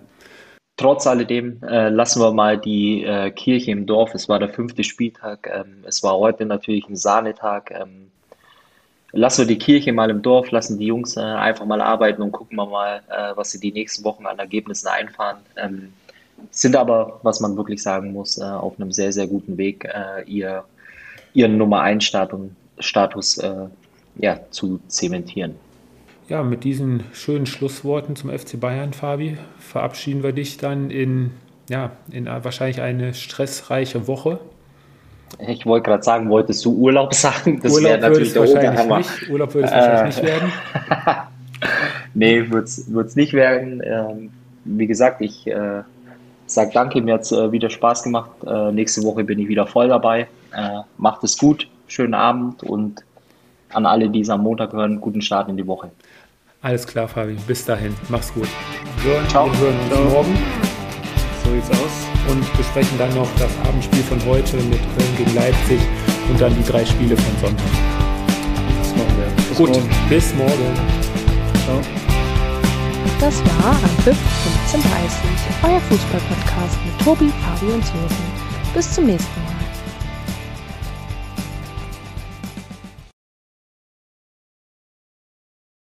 trotz 0.78 1.08
alledem 1.08 1.62
äh, 1.64 1.90
lassen 1.90 2.22
wir 2.22 2.32
mal 2.32 2.58
die 2.58 3.04
äh, 3.04 3.32
Kirche 3.32 3.72
im 3.72 3.86
Dorf. 3.86 4.14
Es 4.14 4.30
war 4.30 4.40
der 4.40 4.50
fünfte 4.50 4.84
Spieltag. 4.84 5.50
Ähm, 5.52 5.84
es 5.86 6.04
war 6.04 6.18
heute 6.18 6.46
natürlich 6.46 6.88
ein 6.88 6.96
Sahnetag. 6.96 7.72
Ähm, 7.72 8.12
lassen 9.12 9.42
wir 9.42 9.48
die 9.48 9.58
Kirche 9.58 9.92
mal 9.92 10.10
im 10.10 10.22
Dorf, 10.22 10.52
lassen 10.52 10.78
die 10.78 10.86
Jungs 10.86 11.18
äh, 11.18 11.22
einfach 11.22 11.66
mal 11.66 11.82
arbeiten 11.82 12.22
und 12.22 12.32
gucken 12.32 12.58
wir 12.58 12.68
mal, 12.68 13.02
äh, 13.10 13.36
was 13.36 13.52
sie 13.52 13.60
die 13.60 13.72
nächsten 13.72 14.04
Wochen 14.04 14.26
an 14.26 14.40
Ergebnissen 14.40 14.88
einfahren. 14.88 15.38
Ähm, 15.58 15.94
sind 16.52 16.76
aber, 16.76 17.20
was 17.24 17.40
man 17.40 17.58
wirklich 17.58 17.82
sagen 17.82 18.14
muss, 18.14 18.38
äh, 18.38 18.44
auf 18.44 18.80
einem 18.80 18.92
sehr, 18.92 19.12
sehr 19.12 19.28
guten 19.28 19.58
Weg, 19.58 19.86
äh, 19.86 20.24
ihr, 20.26 20.64
ihren 21.34 21.58
Nummer 21.58 21.82
1 21.82 22.06
Status, 22.80 23.34
Status 23.34 23.70
ja, 24.20 24.40
zu 24.52 24.80
zementieren. 24.88 25.56
Ja, 26.28 26.44
mit 26.44 26.64
diesen 26.64 27.04
schönen 27.14 27.46
Schlussworten 27.46 28.16
zum 28.16 28.30
FC 28.30 28.60
Bayern, 28.60 28.94
Fabi, 28.94 29.38
verabschieden 29.58 30.22
wir 30.22 30.32
dich 30.32 30.58
dann 30.58 30.92
in, 30.92 31.32
ja, 31.70 31.92
in 32.12 32.28
wahrscheinlich 32.28 32.82
eine 32.82 33.14
stressreiche 33.14 34.08
Woche. 34.08 34.40
Ich 35.48 35.66
wollte 35.66 35.90
gerade 35.90 36.04
sagen, 36.04 36.30
wolltest 36.30 36.64
du 36.66 36.76
Urlaub 36.76 37.14
sagen? 37.16 37.60
Das 37.62 37.82
wäre 37.82 37.98
natürlich 38.00 38.34
der 38.34 38.42
wahrscheinlich 38.42 38.98
nicht. 38.98 39.30
Urlaub 39.30 39.54
würde 39.54 39.68
es 39.68 39.74
äh, 39.74 39.76
wahrscheinlich 39.76 40.16
nicht 40.16 40.26
werden. 40.26 40.52
nee, 42.14 42.50
wird 42.50 42.68
es 43.08 43.16
nicht 43.16 43.34
werden. 43.34 43.82
Ähm, 43.84 44.32
wie 44.66 44.88
gesagt, 44.88 45.22
ich 45.22 45.48
äh, 45.48 45.82
sage 46.46 46.72
danke, 46.74 47.02
mir 47.02 47.16
hat 47.16 47.22
es 47.22 47.32
äh, 47.32 47.52
wieder 47.52 47.70
Spaß 47.70 48.04
gemacht. 48.04 48.32
Äh, 48.46 48.72
nächste 48.72 49.02
Woche 49.04 49.24
bin 49.24 49.40
ich 49.40 49.48
wieder 49.48 49.66
voll 49.66 49.88
dabei. 49.88 50.28
Äh, 50.56 50.80
macht 50.98 51.24
es 51.24 51.38
gut, 51.38 51.68
schönen 51.90 52.14
Abend 52.14 52.64
und 52.64 53.04
an 53.70 53.86
alle, 53.86 54.10
die 54.10 54.22
es 54.22 54.30
am 54.30 54.42
Montag 54.42 54.74
hören, 54.74 55.00
guten 55.00 55.22
Start 55.22 55.50
in 55.50 55.58
die 55.58 55.68
Woche. 55.68 55.92
Alles 56.62 56.86
klar, 56.86 57.08
Fabi. 57.08 57.38
Bis 57.48 57.64
dahin. 57.66 57.96
Mach's 58.10 58.34
gut. 58.34 58.48
Wir, 59.04 59.26
Ciao. 59.30 59.46
wir 59.52 59.60
hören 59.60 59.80
uns 59.80 59.90
Ciao. 59.90 60.04
morgen. 60.10 60.38
So 61.44 61.52
sieht's 61.52 61.72
aus. 61.72 62.08
Und 62.30 62.58
besprechen 62.58 62.98
dann 62.98 63.14
noch 63.16 63.28
das 63.38 63.50
Abendspiel 63.68 64.04
von 64.04 64.24
heute 64.26 64.58
mit 64.58 64.80
Köln 64.98 65.18
gegen 65.18 65.36
Leipzig 65.36 65.80
und 66.30 66.40
dann 66.40 66.54
die 66.56 66.64
drei 66.64 66.86
Spiele 66.86 67.16
von 67.16 67.38
Sonntag. 67.38 67.66
Das 68.80 68.96
machen 68.96 69.18
wir. 69.18 69.48
Bis 69.48 69.58
gut, 69.58 69.70
morgen. 69.70 69.90
bis 70.10 70.36
morgen. 70.36 70.76
Ciao. 71.66 71.82
Das 73.20 73.44
war 73.46 73.72
Anpfiff 73.72 74.18
15.30 74.72 74.80
euer 75.64 75.80
Fußballpodcast 75.82 76.78
mit 76.86 77.06
Tobi, 77.06 77.30
Fabi 77.30 77.72
und 77.72 77.86
Sören. 77.86 78.08
Bis 78.74 78.94
zum 78.94 79.06
nächsten 79.06 79.44
Mal. 79.44 79.49